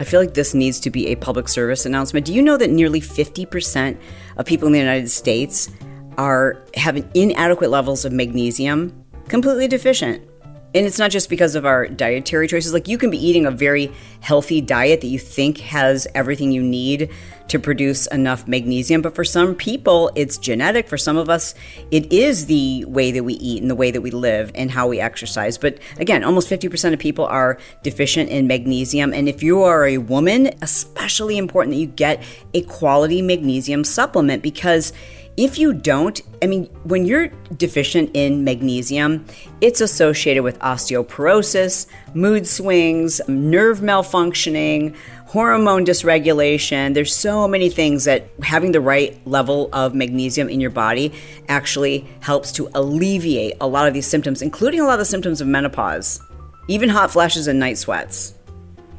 I 0.00 0.04
feel 0.04 0.18
like 0.18 0.32
this 0.32 0.54
needs 0.54 0.80
to 0.80 0.90
be 0.90 1.08
a 1.08 1.14
public 1.14 1.46
service 1.46 1.84
announcement. 1.84 2.24
Do 2.24 2.32
you 2.32 2.40
know 2.40 2.56
that 2.56 2.70
nearly 2.70 3.02
50% 3.02 3.98
of 4.38 4.46
people 4.46 4.66
in 4.66 4.72
the 4.72 4.78
United 4.78 5.10
States 5.10 5.70
are 6.16 6.64
having 6.74 7.08
inadequate 7.12 7.68
levels 7.68 8.06
of 8.06 8.12
magnesium, 8.12 9.04
completely 9.28 9.68
deficient? 9.68 10.26
And 10.74 10.86
it's 10.86 10.98
not 10.98 11.10
just 11.10 11.28
because 11.28 11.56
of 11.56 11.66
our 11.66 11.88
dietary 11.88 12.46
choices. 12.46 12.72
Like 12.72 12.86
you 12.86 12.96
can 12.96 13.10
be 13.10 13.18
eating 13.18 13.44
a 13.46 13.50
very 13.50 13.92
healthy 14.20 14.60
diet 14.60 15.00
that 15.00 15.08
you 15.08 15.18
think 15.18 15.58
has 15.58 16.06
everything 16.14 16.52
you 16.52 16.62
need 16.62 17.10
to 17.48 17.58
produce 17.58 18.06
enough 18.06 18.46
magnesium. 18.46 19.02
But 19.02 19.16
for 19.16 19.24
some 19.24 19.56
people, 19.56 20.12
it's 20.14 20.38
genetic. 20.38 20.88
For 20.88 20.96
some 20.96 21.16
of 21.16 21.28
us, 21.28 21.56
it 21.90 22.12
is 22.12 22.46
the 22.46 22.84
way 22.84 23.10
that 23.10 23.24
we 23.24 23.34
eat 23.34 23.60
and 23.60 23.70
the 23.70 23.74
way 23.74 23.90
that 23.90 24.00
we 24.00 24.12
live 24.12 24.52
and 24.54 24.70
how 24.70 24.86
we 24.86 25.00
exercise. 25.00 25.58
But 25.58 25.78
again, 25.98 26.22
almost 26.22 26.48
50% 26.48 26.92
of 26.92 27.00
people 27.00 27.26
are 27.26 27.58
deficient 27.82 28.30
in 28.30 28.46
magnesium. 28.46 29.12
And 29.12 29.28
if 29.28 29.42
you 29.42 29.62
are 29.62 29.84
a 29.84 29.98
woman, 29.98 30.52
especially 30.62 31.36
important 31.36 31.74
that 31.74 31.80
you 31.80 31.88
get 31.88 32.22
a 32.54 32.62
quality 32.62 33.20
magnesium 33.20 33.82
supplement 33.82 34.42
because 34.42 34.92
if 35.36 35.58
you 35.58 35.72
don't, 35.72 36.20
I 36.42 36.46
mean, 36.46 36.66
when 36.84 37.06
you're 37.06 37.28
deficient 37.56 38.10
in 38.14 38.44
magnesium, 38.44 39.24
it's 39.60 39.80
associated 39.80 40.42
with 40.42 40.58
osteoporosis, 40.58 41.86
mood 42.14 42.46
swings, 42.46 43.20
nerve 43.28 43.80
malfunctioning, 43.80 44.94
hormone 45.26 45.86
dysregulation. 45.86 46.94
There's 46.94 47.14
so 47.14 47.46
many 47.46 47.70
things 47.70 48.04
that 48.04 48.28
having 48.42 48.72
the 48.72 48.80
right 48.80 49.18
level 49.26 49.70
of 49.72 49.94
magnesium 49.94 50.48
in 50.48 50.60
your 50.60 50.70
body 50.70 51.12
actually 51.48 52.06
helps 52.20 52.52
to 52.52 52.68
alleviate 52.74 53.56
a 53.60 53.66
lot 53.66 53.86
of 53.86 53.94
these 53.94 54.06
symptoms, 54.06 54.42
including 54.42 54.80
a 54.80 54.84
lot 54.84 54.94
of 54.94 54.98
the 54.98 55.04
symptoms 55.04 55.40
of 55.40 55.46
menopause, 55.46 56.20
even 56.68 56.88
hot 56.88 57.10
flashes 57.10 57.46
and 57.46 57.58
night 57.58 57.78
sweats. 57.78 58.34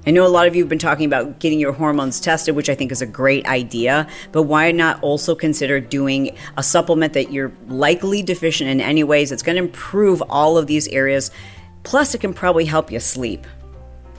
I 0.05 0.11
know 0.11 0.25
a 0.25 0.29
lot 0.29 0.47
of 0.47 0.55
you 0.55 0.63
have 0.63 0.69
been 0.69 0.79
talking 0.79 1.05
about 1.05 1.39
getting 1.39 1.59
your 1.59 1.73
hormones 1.73 2.19
tested, 2.19 2.55
which 2.55 2.69
I 2.69 2.75
think 2.75 2.91
is 2.91 3.03
a 3.03 3.05
great 3.05 3.45
idea, 3.45 4.07
but 4.31 4.43
why 4.43 4.71
not 4.71 5.01
also 5.03 5.35
consider 5.35 5.79
doing 5.79 6.35
a 6.57 6.63
supplement 6.63 7.13
that 7.13 7.31
you're 7.31 7.51
likely 7.67 8.23
deficient 8.23 8.69
in 8.69 8.81
any 8.81 9.03
ways? 9.03 9.31
It's 9.31 9.43
going 9.43 9.57
to 9.57 9.63
improve 9.63 10.23
all 10.27 10.57
of 10.57 10.65
these 10.65 10.87
areas. 10.87 11.29
Plus, 11.83 12.15
it 12.15 12.17
can 12.21 12.33
probably 12.33 12.65
help 12.65 12.91
you 12.91 12.99
sleep. 12.99 13.45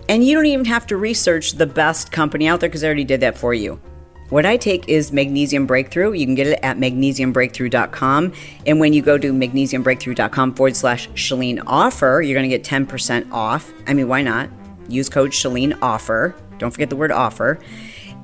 And 0.08 0.24
you 0.24 0.36
don't 0.36 0.46
even 0.46 0.66
have 0.66 0.86
to 0.88 0.96
research 0.96 1.52
the 1.52 1.66
best 1.66 2.12
company 2.12 2.46
out 2.46 2.60
there 2.60 2.68
because 2.68 2.84
I 2.84 2.86
already 2.86 3.04
did 3.04 3.20
that 3.20 3.36
for 3.36 3.52
you. 3.52 3.80
What 4.28 4.46
I 4.46 4.56
take 4.56 4.88
is 4.88 5.12
Magnesium 5.12 5.66
Breakthrough. 5.66 6.12
You 6.12 6.26
can 6.26 6.34
get 6.34 6.46
it 6.46 6.58
at 6.62 6.78
magnesiumbreakthrough.com. 6.78 8.32
And 8.66 8.80
when 8.80 8.92
you 8.92 9.02
go 9.02 9.18
to 9.18 9.32
magnesiumbreakthrough.com 9.32 10.54
forward 10.54 10.76
slash 10.76 11.08
Chalene 11.10 11.62
offer, 11.66 12.22
you're 12.24 12.38
going 12.38 12.48
to 12.48 12.56
get 12.56 12.64
10% 12.64 13.30
off. 13.30 13.72
I 13.86 13.94
mean, 13.94 14.08
why 14.08 14.22
not? 14.22 14.48
Use 14.88 15.08
code 15.08 15.30
Chalene 15.30 15.76
offer. 15.82 16.34
Don't 16.58 16.70
forget 16.70 16.90
the 16.90 16.96
word 16.96 17.10
offer. 17.10 17.58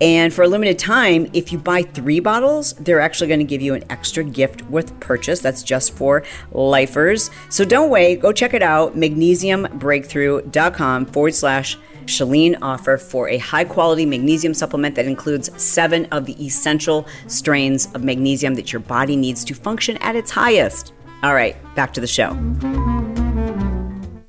And 0.00 0.32
for 0.32 0.42
a 0.42 0.48
limited 0.48 0.78
time, 0.78 1.28
if 1.32 1.50
you 1.50 1.58
buy 1.58 1.82
three 1.82 2.20
bottles, 2.20 2.74
they're 2.74 3.00
actually 3.00 3.26
going 3.26 3.40
to 3.40 3.44
give 3.44 3.60
you 3.60 3.74
an 3.74 3.82
extra 3.90 4.22
gift 4.22 4.62
with 4.70 5.00
purchase. 5.00 5.40
That's 5.40 5.64
just 5.64 5.92
for 5.92 6.22
lifers. 6.52 7.32
So 7.48 7.64
don't 7.64 7.90
wait. 7.90 8.20
Go 8.20 8.32
check 8.32 8.54
it 8.54 8.62
out. 8.62 8.94
Magnesiumbreakthrough.com 8.94 11.06
forward 11.06 11.34
slash 11.34 11.76
Chalene 12.04 12.56
offer 12.62 12.96
for 12.96 13.28
a 13.28 13.38
high 13.38 13.64
quality 13.64 14.06
magnesium 14.06 14.54
supplement 14.54 14.94
that 14.94 15.06
includes 15.06 15.50
seven 15.60 16.06
of 16.06 16.24
the 16.24 16.44
essential 16.44 17.06
strains 17.26 17.92
of 17.94 18.02
magnesium 18.02 18.54
that 18.54 18.72
your 18.72 18.80
body 18.80 19.14
needs 19.14 19.44
to 19.44 19.54
function 19.54 19.98
at 19.98 20.16
its 20.16 20.30
highest. 20.30 20.94
All 21.22 21.34
right, 21.34 21.56
back 21.74 21.92
to 21.94 22.00
the 22.00 22.06
show. 22.06 22.32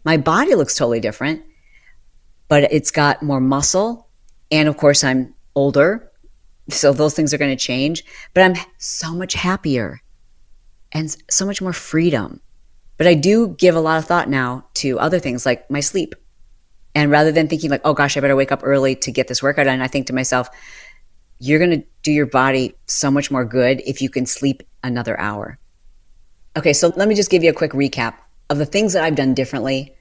My 0.03 0.17
body 0.17 0.55
looks 0.55 0.75
totally 0.75 0.99
different, 0.99 1.43
but 2.49 2.73
it's 2.73 2.91
got 2.91 3.23
more 3.23 3.39
muscle. 3.39 4.09
And 4.51 4.67
of 4.67 4.75
course, 4.75 5.03
I'm 5.03 5.33
older. 5.55 6.11
So 6.69 6.91
those 6.91 7.13
things 7.13 7.33
are 7.33 7.37
going 7.37 7.55
to 7.55 7.63
change, 7.63 8.03
but 8.33 8.41
I'm 8.41 8.55
so 8.77 9.13
much 9.13 9.33
happier 9.33 10.01
and 10.91 11.15
so 11.29 11.45
much 11.45 11.61
more 11.61 11.73
freedom. 11.73 12.41
But 12.97 13.07
I 13.07 13.13
do 13.13 13.55
give 13.57 13.75
a 13.75 13.79
lot 13.79 13.97
of 13.97 14.05
thought 14.05 14.29
now 14.29 14.65
to 14.75 14.99
other 14.99 15.19
things 15.19 15.45
like 15.45 15.69
my 15.71 15.79
sleep. 15.79 16.15
And 16.93 17.09
rather 17.09 17.31
than 17.31 17.47
thinking 17.47 17.69
like, 17.69 17.81
oh 17.85 17.93
gosh, 17.93 18.17
I 18.17 18.19
better 18.19 18.35
wake 18.35 18.51
up 18.51 18.61
early 18.63 18.95
to 18.97 19.11
get 19.11 19.27
this 19.27 19.41
workout 19.41 19.65
done, 19.65 19.81
I 19.81 19.87
think 19.87 20.07
to 20.07 20.13
myself, 20.13 20.49
you're 21.39 21.59
going 21.59 21.81
to 21.81 21.87
do 22.03 22.11
your 22.11 22.25
body 22.25 22.75
so 22.85 23.09
much 23.09 23.31
more 23.31 23.45
good 23.45 23.81
if 23.85 24.01
you 24.01 24.09
can 24.09 24.25
sleep 24.25 24.63
another 24.83 25.17
hour. 25.19 25.57
Okay, 26.57 26.73
so 26.73 26.91
let 26.95 27.07
me 27.07 27.15
just 27.15 27.31
give 27.31 27.43
you 27.43 27.49
a 27.51 27.53
quick 27.53 27.71
recap 27.71 28.15
of 28.49 28.57
the 28.57 28.65
things 28.65 28.93
that 28.93 29.03
I've 29.03 29.15
done 29.15 29.33
differently 29.33 29.95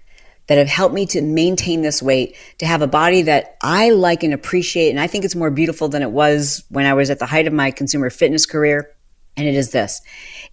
that 0.48 0.58
have 0.58 0.68
helped 0.68 0.94
me 0.94 1.06
to 1.06 1.22
maintain 1.22 1.82
this 1.82 2.02
weight, 2.02 2.36
to 2.58 2.66
have 2.66 2.82
a 2.82 2.86
body 2.86 3.22
that 3.22 3.56
I 3.62 3.90
like 3.90 4.22
and 4.22 4.34
appreciate. 4.34 4.90
And 4.90 4.98
I 4.98 5.06
think 5.06 5.24
it's 5.24 5.36
more 5.36 5.50
beautiful 5.50 5.88
than 5.88 6.02
it 6.02 6.10
was 6.10 6.64
when 6.70 6.86
I 6.86 6.94
was 6.94 7.10
at 7.10 7.18
the 7.18 7.26
height 7.26 7.46
of 7.46 7.52
my 7.52 7.70
consumer 7.70 8.10
fitness 8.10 8.46
career. 8.46 8.90
And 9.36 9.46
it 9.46 9.54
is 9.54 9.70
this 9.70 10.00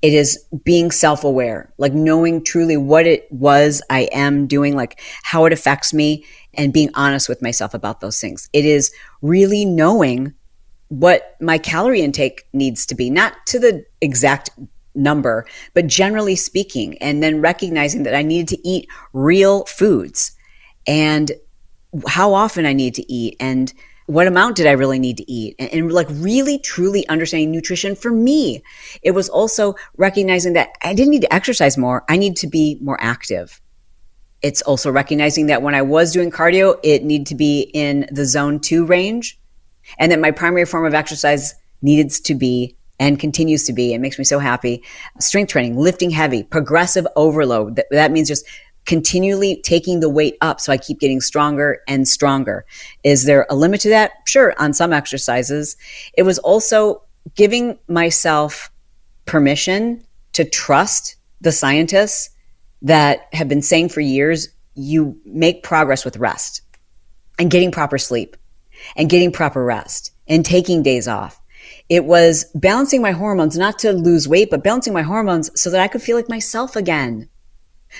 it 0.01 0.13
is 0.13 0.45
being 0.63 0.91
self 0.91 1.23
aware, 1.23 1.73
like 1.77 1.93
knowing 1.93 2.43
truly 2.43 2.77
what 2.77 3.07
it 3.07 3.27
was 3.31 3.81
I 3.89 4.01
am 4.11 4.45
doing, 4.45 4.75
like 4.75 5.01
how 5.23 5.45
it 5.45 5.53
affects 5.53 5.93
me, 5.93 6.23
and 6.53 6.71
being 6.71 6.91
honest 6.93 7.27
with 7.27 7.41
myself 7.41 7.73
about 7.73 8.01
those 8.01 8.19
things. 8.19 8.47
It 8.53 8.65
is 8.65 8.93
really 9.21 9.65
knowing 9.65 10.33
what 10.89 11.35
my 11.41 11.57
calorie 11.57 12.01
intake 12.01 12.43
needs 12.53 12.85
to 12.87 12.95
be, 12.95 13.09
not 13.09 13.33
to 13.47 13.59
the 13.59 13.85
exact 14.01 14.51
number, 14.95 15.45
but 15.73 15.87
generally 15.87 16.35
speaking, 16.35 16.97
and 16.99 17.21
then 17.21 17.41
recognizing 17.41 18.03
that 18.03 18.15
I 18.15 18.21
needed 18.21 18.47
to 18.49 18.67
eat 18.67 18.87
real 19.13 19.65
foods 19.65 20.31
and 20.87 21.31
how 22.07 22.33
often 22.33 22.65
I 22.65 22.73
need 22.73 22.95
to 22.95 23.11
eat 23.11 23.37
and 23.39 23.73
what 24.07 24.27
amount 24.27 24.55
did 24.55 24.67
I 24.67 24.71
really 24.71 24.99
need 24.99 25.17
to 25.17 25.31
eat? 25.31 25.55
And, 25.57 25.73
and, 25.73 25.91
like 25.91 26.07
really 26.11 26.59
truly 26.59 27.07
understanding 27.07 27.51
nutrition 27.51 27.95
for 27.95 28.11
me. 28.11 28.61
It 29.01 29.11
was 29.11 29.29
also 29.29 29.75
recognizing 29.97 30.53
that 30.53 30.69
I 30.83 30.93
didn't 30.93 31.11
need 31.11 31.23
to 31.23 31.33
exercise 31.33 31.77
more. 31.77 32.03
I 32.07 32.17
need 32.17 32.35
to 32.37 32.47
be 32.47 32.77
more 32.81 32.97
active. 33.01 33.59
It's 34.41 34.61
also 34.61 34.91
recognizing 34.91 35.47
that 35.47 35.63
when 35.63 35.73
I 35.73 35.81
was 35.81 36.11
doing 36.11 36.29
cardio, 36.29 36.77
it 36.83 37.03
needed 37.03 37.25
to 37.27 37.35
be 37.35 37.71
in 37.73 38.07
the 38.11 38.25
zone 38.25 38.59
two 38.59 38.85
range 38.85 39.39
and 39.97 40.11
that 40.11 40.19
my 40.19 40.31
primary 40.31 40.65
form 40.65 40.85
of 40.85 40.93
exercise 40.93 41.55
needed 41.81 42.11
to 42.11 42.35
be 42.35 42.74
and 42.99 43.19
continues 43.19 43.65
to 43.65 43.73
be. 43.73 43.93
It 43.93 43.99
makes 43.99 44.17
me 44.17 44.23
so 44.23 44.39
happy. 44.39 44.83
Strength 45.19 45.51
training, 45.51 45.77
lifting 45.77 46.09
heavy, 46.09 46.43
progressive 46.43 47.07
overload. 47.15 47.75
That, 47.75 47.87
that 47.91 48.11
means 48.11 48.27
just 48.27 48.45
continually 48.85 49.61
taking 49.63 49.99
the 49.99 50.09
weight 50.09 50.37
up 50.41 50.61
so 50.61 50.71
I 50.71 50.77
keep 50.77 50.99
getting 50.99 51.19
stronger 51.19 51.81
and 51.87 52.07
stronger. 52.07 52.65
Is 53.03 53.25
there 53.25 53.45
a 53.49 53.55
limit 53.55 53.81
to 53.81 53.89
that? 53.89 54.11
Sure, 54.25 54.53
on 54.59 54.73
some 54.73 54.93
exercises. 54.93 55.75
It 56.15 56.23
was 56.23 56.37
also 56.39 57.03
giving 57.35 57.79
myself 57.87 58.71
permission 59.25 60.03
to 60.33 60.45
trust 60.45 61.15
the 61.41 61.51
scientists 61.51 62.29
that 62.83 63.27
have 63.33 63.49
been 63.49 63.61
saying 63.61 63.89
for 63.89 64.01
years 64.01 64.49
you 64.75 65.19
make 65.25 65.63
progress 65.63 66.05
with 66.05 66.17
rest 66.17 66.61
and 67.39 67.49
getting 67.49 67.71
proper 67.71 67.97
sleep 67.97 68.37
and 68.95 69.09
getting 69.09 69.31
proper 69.31 69.63
rest 69.63 70.11
and 70.27 70.45
taking 70.45 70.83
days 70.83 71.07
off. 71.07 71.41
It 71.87 72.05
was 72.05 72.45
balancing 72.55 73.01
my 73.01 73.11
hormones, 73.11 73.57
not 73.57 73.79
to 73.79 73.93
lose 73.93 74.27
weight, 74.27 74.49
but 74.49 74.63
balancing 74.63 74.93
my 74.93 75.03
hormones 75.03 75.49
so 75.59 75.69
that 75.69 75.81
I 75.81 75.87
could 75.87 76.01
feel 76.01 76.15
like 76.15 76.29
myself 76.29 76.75
again 76.75 77.29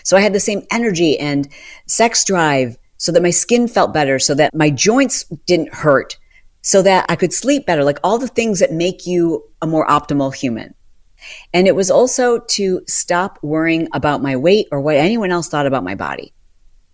so 0.03 0.17
I 0.17 0.21
had 0.21 0.33
the 0.33 0.39
same 0.39 0.63
energy 0.71 1.17
and 1.19 1.47
sex 1.88 2.23
drive 2.23 2.77
so 2.97 3.11
that 3.11 3.23
my 3.23 3.29
skin 3.29 3.67
felt 3.67 3.93
better, 3.93 4.19
so 4.19 4.33
that 4.36 4.53
my 4.53 4.69
joints 4.69 5.25
didn't 5.45 5.73
hurt, 5.73 6.17
so 6.61 6.81
that 6.81 7.05
I 7.09 7.15
could 7.15 7.33
sleep 7.33 7.65
better, 7.65 7.83
like 7.83 7.99
all 8.03 8.17
the 8.17 8.27
things 8.27 8.59
that 8.59 8.71
make 8.71 9.05
you 9.05 9.43
a 9.61 9.67
more 9.67 9.86
optimal 9.88 10.33
human. 10.33 10.73
And 11.53 11.67
it 11.67 11.75
was 11.75 11.91
also 11.91 12.39
to 12.39 12.81
stop 12.88 13.39
worrying 13.41 13.88
about 13.93 14.21
my 14.21 14.36
weight 14.36 14.67
or 14.71 14.79
what 14.79 14.95
anyone 14.95 15.31
else 15.31 15.49
thought 15.49 15.65
about 15.65 15.83
my 15.83 15.95
body. 15.95 16.33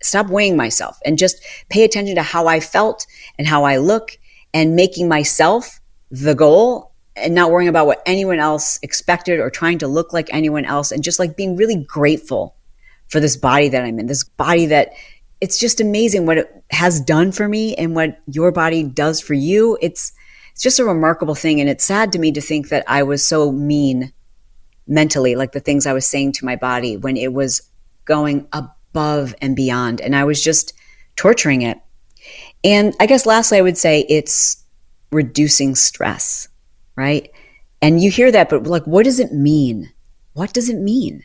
Stop 0.02 0.28
weighing 0.28 0.56
myself 0.56 0.98
and 1.04 1.18
just 1.18 1.40
pay 1.68 1.84
attention 1.84 2.16
to 2.16 2.22
how 2.22 2.46
I 2.46 2.58
felt 2.58 3.06
and 3.38 3.46
how 3.46 3.64
I 3.64 3.76
look 3.76 4.18
and 4.52 4.74
making 4.74 5.08
myself 5.08 5.80
the 6.12 6.34
goal 6.34 6.92
and 7.16 7.34
not 7.34 7.50
worrying 7.50 7.70
about 7.70 7.86
what 7.86 8.02
anyone 8.04 8.38
else 8.38 8.78
expected 8.82 9.40
or 9.40 9.50
trying 9.50 9.78
to 9.78 9.88
look 9.88 10.12
like 10.12 10.32
anyone 10.32 10.66
else 10.66 10.92
and 10.92 11.02
just 11.02 11.18
like 11.18 11.36
being 11.36 11.56
really 11.56 11.76
grateful 11.76 12.54
for 13.08 13.18
this 13.18 13.36
body 13.36 13.70
that 13.70 13.82
I'm 13.82 13.98
in, 13.98 14.06
this 14.06 14.22
body 14.22 14.66
that 14.66 14.92
it's 15.40 15.58
just 15.58 15.80
amazing 15.80 16.26
what 16.26 16.38
it 16.38 16.64
has 16.70 17.00
done 17.00 17.32
for 17.32 17.48
me 17.48 17.74
and 17.74 17.94
what 17.94 18.18
your 18.26 18.52
body 18.52 18.82
does 18.82 19.20
for 19.20 19.34
you. 19.34 19.76
It's 19.80 20.12
it's 20.52 20.62
just 20.62 20.78
a 20.78 20.84
remarkable 20.84 21.34
thing 21.34 21.60
and 21.60 21.70
it's 21.70 21.84
sad 21.84 22.12
to 22.12 22.18
me 22.18 22.30
to 22.32 22.40
think 22.42 22.68
that 22.68 22.84
I 22.86 23.02
was 23.02 23.26
so 23.26 23.50
mean 23.50 24.12
mentally 24.86 25.34
like 25.34 25.52
the 25.52 25.60
things 25.60 25.86
I 25.86 25.94
was 25.94 26.06
saying 26.06 26.32
to 26.32 26.44
my 26.44 26.56
body 26.56 26.98
when 26.98 27.16
it 27.16 27.32
was 27.32 27.62
going 28.04 28.46
above 28.52 29.34
and 29.40 29.56
beyond 29.56 30.02
and 30.02 30.14
I 30.14 30.24
was 30.24 30.42
just 30.42 30.74
torturing 31.16 31.62
it. 31.62 31.80
And 32.62 32.94
I 33.00 33.06
guess 33.06 33.24
lastly 33.24 33.56
I 33.56 33.62
would 33.62 33.78
say 33.78 34.04
it's 34.10 34.61
reducing 35.12 35.74
stress, 35.74 36.48
right? 36.96 37.30
And 37.80 38.00
you 38.00 38.10
hear 38.10 38.30
that 38.32 38.48
but 38.48 38.66
like 38.66 38.86
what 38.86 39.04
does 39.04 39.20
it 39.20 39.32
mean? 39.32 39.92
What 40.32 40.52
does 40.52 40.68
it 40.68 40.78
mean? 40.78 41.24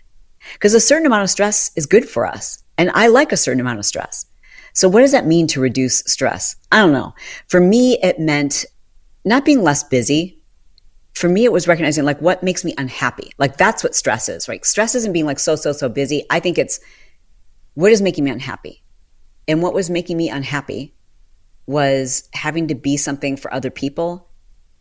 Because 0.54 0.74
a 0.74 0.80
certain 0.80 1.06
amount 1.06 1.24
of 1.24 1.30
stress 1.30 1.72
is 1.76 1.86
good 1.86 2.08
for 2.08 2.26
us. 2.26 2.64
And 2.78 2.92
I 2.94 3.08
like 3.08 3.32
a 3.32 3.38
certain 3.38 3.60
amount 3.60 3.80
of 3.80 3.86
stress. 3.86 4.26
So, 4.74 4.88
what 4.88 5.02
does 5.02 5.12
that 5.12 5.26
mean 5.26 5.48
to 5.48 5.60
reduce 5.60 6.00
stress? 6.06 6.56
I 6.72 6.78
don't 6.78 6.92
know. 6.92 7.16
For 7.48 7.60
me, 7.60 7.98
it 8.04 8.20
meant 8.20 8.66
not 9.26 9.46
being 9.46 9.64
less 9.64 9.84
busy. 9.84 10.40
For 11.16 11.28
me, 11.28 11.46
it 11.46 11.52
was 11.52 11.68
recognizing 11.68 12.06
like 12.06 12.22
what 12.22 12.44
makes 12.44 12.64
me 12.64 12.76
unhappy. 12.78 13.32
Like 13.40 13.58
that's 13.58 13.84
what 13.84 13.96
stress 13.96 14.30
is, 14.30 14.48
right? 14.48 14.64
Stress 14.64 14.94
isn't 14.94 15.14
being 15.14 15.26
like 15.26 15.40
so, 15.40 15.56
so, 15.56 15.72
so 15.72 15.90
busy. 15.90 16.26
I 16.30 16.40
think 16.40 16.60
it's 16.60 16.80
what 17.74 17.92
is 17.92 18.04
making 18.04 18.24
me 18.26 18.32
unhappy. 18.32 18.84
And 19.48 19.64
what 19.64 19.74
was 19.74 19.90
making 19.90 20.18
me 20.18 20.30
unhappy 20.30 20.94
was 21.68 22.28
having 22.34 22.70
to 22.70 22.76
be 22.76 22.98
something 22.98 23.38
for 23.38 23.54
other 23.54 23.70
people, 23.70 24.28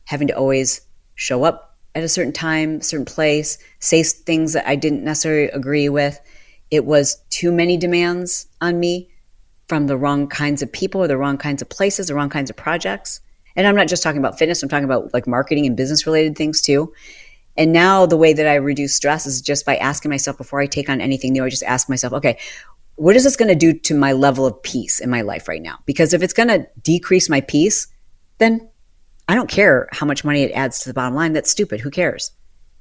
having 0.05 0.29
to 0.29 0.37
always 0.37 0.81
show 1.17 1.45
up 1.45 1.77
at 1.95 2.05
a 2.05 2.09
certain 2.09 2.33
time, 2.33 2.81
certain 2.81 3.05
place, 3.05 3.59
say 3.81 4.03
things 4.03 4.53
that 4.53 4.69
I 4.69 4.77
didn't 4.77 5.05
necessarily 5.05 5.49
agree 5.51 5.89
with. 5.89 6.21
It 6.71 6.85
was 6.85 7.23
too 7.31 7.53
many 7.53 7.77
demands 7.77 8.47
on 8.61 8.79
me 8.79 9.11
from 9.69 9.87
the 9.87 9.97
wrong 9.97 10.29
kinds 10.29 10.63
of 10.63 10.73
people 10.73 11.03
or 11.03 11.09
the 11.09 11.17
wrong 11.17 11.39
kinds 11.39 11.61
of 11.61 11.69
places, 11.69 12.09
the 12.09 12.15
wrong 12.15 12.31
kinds 12.31 12.51
of 12.51 12.57
projects. 12.57 13.21
And 13.57 13.67
I'm 13.67 13.75
not 13.75 13.89
just 13.89 14.03
talking 14.03 14.19
about 14.19 14.39
fitness, 14.39 14.63
I'm 14.63 14.69
talking 14.69 14.85
about 14.85 15.13
like 15.13 15.27
marketing 15.27 15.67
and 15.67 15.77
business 15.77 16.07
related 16.07 16.37
things 16.37 16.61
too. 16.61 16.93
And 17.57 17.73
now 17.73 18.05
the 18.05 18.19
way 18.19 18.35
that 18.35 18.47
I 18.47 18.57
reduce 18.57 18.95
stress 18.95 19.27
is 19.27 19.41
just 19.41 19.65
by 19.65 19.77
asking 19.77 20.11
myself 20.11 20.37
before 20.37 20.61
I 20.61 20.67
take 20.67 20.91
on 20.91 21.01
anything 21.01 21.33
new, 21.33 21.45
I 21.45 21.49
just 21.49 21.63
ask 21.63 21.89
myself, 21.89 22.13
okay, 22.13 22.39
what 22.97 23.15
is 23.15 23.25
this 23.25 23.37
going 23.37 23.49
to 23.49 23.55
do 23.55 23.73
to 23.73 23.95
my 23.95 24.13
level 24.13 24.47
of 24.47 24.63
peace 24.63 25.01
in 25.01 25.11
my 25.11 25.21
life 25.21 25.49
right 25.49 25.63
now? 25.63 25.79
Because 25.87 26.13
if 26.13 26.23
it's 26.23 26.33
going 26.33 26.49
to 26.49 26.67
decrease 26.83 27.29
my 27.29 27.43
peace, 27.43 27.87
then 28.39 28.69
I 29.29 29.35
don't 29.35 29.51
care 29.51 29.89
how 29.93 30.07
much 30.07 30.25
money 30.25 30.43
it 30.43 30.53
adds 30.53 30.81
to 30.81 30.89
the 30.89 30.95
bottom 30.95 31.15
line. 31.15 31.33
That's 31.33 31.51
stupid. 31.51 31.81
Who 31.81 31.91
cares? 31.91 32.33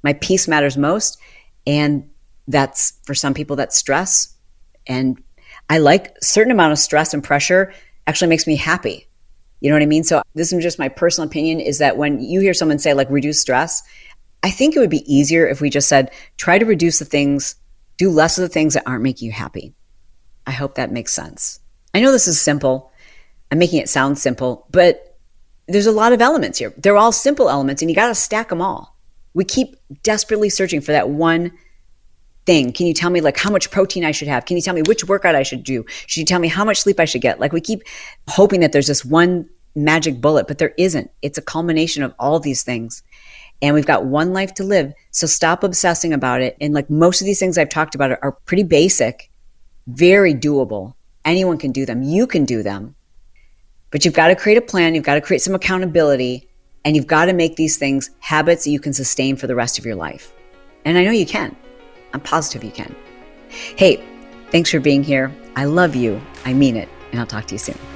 My 0.02 0.14
peace 0.14 0.48
matters 0.48 0.76
most. 0.76 1.18
And 1.66 2.08
that's 2.48 2.94
for 3.04 3.14
some 3.14 3.34
people, 3.34 3.56
that's 3.56 3.76
stress. 3.76 4.34
And 4.86 5.22
I 5.68 5.78
like 5.78 6.16
certain 6.22 6.52
amount 6.52 6.72
of 6.72 6.78
stress 6.78 7.12
and 7.12 7.22
pressure 7.22 7.74
actually 8.06 8.28
makes 8.28 8.46
me 8.46 8.56
happy. 8.56 9.08
You 9.60 9.70
know 9.70 9.76
what 9.76 9.82
I 9.82 9.86
mean? 9.86 10.04
So 10.04 10.22
this 10.34 10.52
is 10.52 10.62
just 10.62 10.78
my 10.78 10.88
personal 10.88 11.28
opinion 11.28 11.60
is 11.60 11.78
that 11.78 11.96
when 11.96 12.20
you 12.20 12.40
hear 12.40 12.54
someone 12.54 12.78
say 12.78 12.94
like 12.94 13.10
reduce 13.10 13.40
stress, 13.40 13.82
I 14.42 14.50
think 14.50 14.76
it 14.76 14.78
would 14.78 14.90
be 14.90 15.12
easier 15.12 15.46
if 15.46 15.60
we 15.60 15.70
just 15.70 15.88
said 15.88 16.12
try 16.36 16.58
to 16.58 16.64
reduce 16.64 17.00
the 17.00 17.04
things, 17.04 17.56
do 17.96 18.10
less 18.10 18.38
of 18.38 18.42
the 18.42 18.48
things 18.48 18.74
that 18.74 18.84
aren't 18.86 19.02
making 19.02 19.26
you 19.26 19.32
happy. 19.32 19.74
I 20.46 20.52
hope 20.52 20.76
that 20.76 20.92
makes 20.92 21.12
sense. 21.12 21.60
I 21.94 22.00
know 22.00 22.12
this 22.12 22.28
is 22.28 22.40
simple. 22.40 22.92
I'm 23.50 23.58
making 23.58 23.80
it 23.80 23.88
sound 23.88 24.18
simple, 24.18 24.66
but 24.70 25.18
there's 25.68 25.86
a 25.86 25.92
lot 25.92 26.12
of 26.12 26.20
elements 26.20 26.58
here. 26.58 26.72
They're 26.76 26.96
all 26.96 27.12
simple 27.12 27.48
elements 27.48 27.82
and 27.82 27.90
you 27.90 27.94
got 27.94 28.08
to 28.08 28.14
stack 28.14 28.48
them 28.48 28.62
all. 28.62 28.96
We 29.34 29.44
keep 29.44 29.76
desperately 30.02 30.48
searching 30.48 30.80
for 30.80 30.92
that 30.92 31.10
one 31.10 31.52
thing. 32.46 32.72
Can 32.72 32.86
you 32.86 32.94
tell 32.94 33.10
me 33.10 33.20
like 33.20 33.36
how 33.36 33.50
much 33.50 33.70
protein 33.70 34.04
I 34.04 34.12
should 34.12 34.28
have? 34.28 34.44
Can 34.44 34.56
you 34.56 34.62
tell 34.62 34.74
me 34.74 34.82
which 34.82 35.04
workout 35.04 35.34
I 35.34 35.42
should 35.42 35.64
do? 35.64 35.84
Should 36.06 36.20
you 36.20 36.24
tell 36.24 36.38
me 36.38 36.48
how 36.48 36.64
much 36.64 36.78
sleep 36.78 37.00
I 37.00 37.04
should 37.04 37.20
get? 37.20 37.40
Like 37.40 37.52
we 37.52 37.60
keep 37.60 37.82
hoping 38.28 38.60
that 38.60 38.72
there's 38.72 38.86
this 38.86 39.04
one 39.04 39.48
magic 39.74 40.20
bullet, 40.20 40.48
but 40.48 40.58
there 40.58 40.72
isn't. 40.78 41.10
It's 41.22 41.38
a 41.38 41.42
culmination 41.42 42.02
of 42.02 42.14
all 42.18 42.40
these 42.40 42.62
things. 42.62 43.02
And 43.62 43.74
we've 43.74 43.86
got 43.86 44.06
one 44.06 44.32
life 44.32 44.54
to 44.54 44.64
live. 44.64 44.92
So 45.10 45.26
stop 45.26 45.64
obsessing 45.64 46.12
about 46.12 46.42
it. 46.42 46.56
And 46.60 46.74
like 46.74 46.88
most 46.88 47.20
of 47.20 47.26
these 47.26 47.38
things 47.38 47.58
I've 47.58 47.68
talked 47.68 47.94
about 47.94 48.18
are 48.22 48.32
pretty 48.44 48.64
basic, 48.64 49.30
very 49.86 50.34
doable. 50.34 50.94
Anyone 51.24 51.58
can 51.58 51.72
do 51.72 51.86
them. 51.86 52.02
You 52.02 52.26
can 52.26 52.44
do 52.44 52.62
them. 52.62 52.94
But 53.90 54.04
you've 54.04 54.14
got 54.14 54.28
to 54.28 54.36
create 54.36 54.58
a 54.58 54.62
plan. 54.62 54.94
You've 54.94 55.04
got 55.04 55.14
to 55.14 55.20
create 55.20 55.42
some 55.42 55.54
accountability 55.54 56.48
and 56.84 56.94
you've 56.94 57.06
got 57.06 57.26
to 57.26 57.32
make 57.32 57.56
these 57.56 57.76
things 57.76 58.10
habits 58.20 58.64
that 58.64 58.70
you 58.70 58.80
can 58.80 58.92
sustain 58.92 59.36
for 59.36 59.46
the 59.46 59.54
rest 59.54 59.78
of 59.78 59.84
your 59.84 59.96
life. 59.96 60.32
And 60.84 60.96
I 60.96 61.04
know 61.04 61.10
you 61.10 61.26
can. 61.26 61.56
I'm 62.12 62.20
positive 62.20 62.62
you 62.62 62.70
can. 62.70 62.94
Hey, 63.48 64.02
thanks 64.50 64.70
for 64.70 64.80
being 64.80 65.02
here. 65.02 65.34
I 65.56 65.64
love 65.64 65.96
you. 65.96 66.20
I 66.44 66.52
mean 66.52 66.76
it. 66.76 66.88
And 67.10 67.20
I'll 67.20 67.26
talk 67.26 67.46
to 67.46 67.54
you 67.54 67.58
soon. 67.58 67.95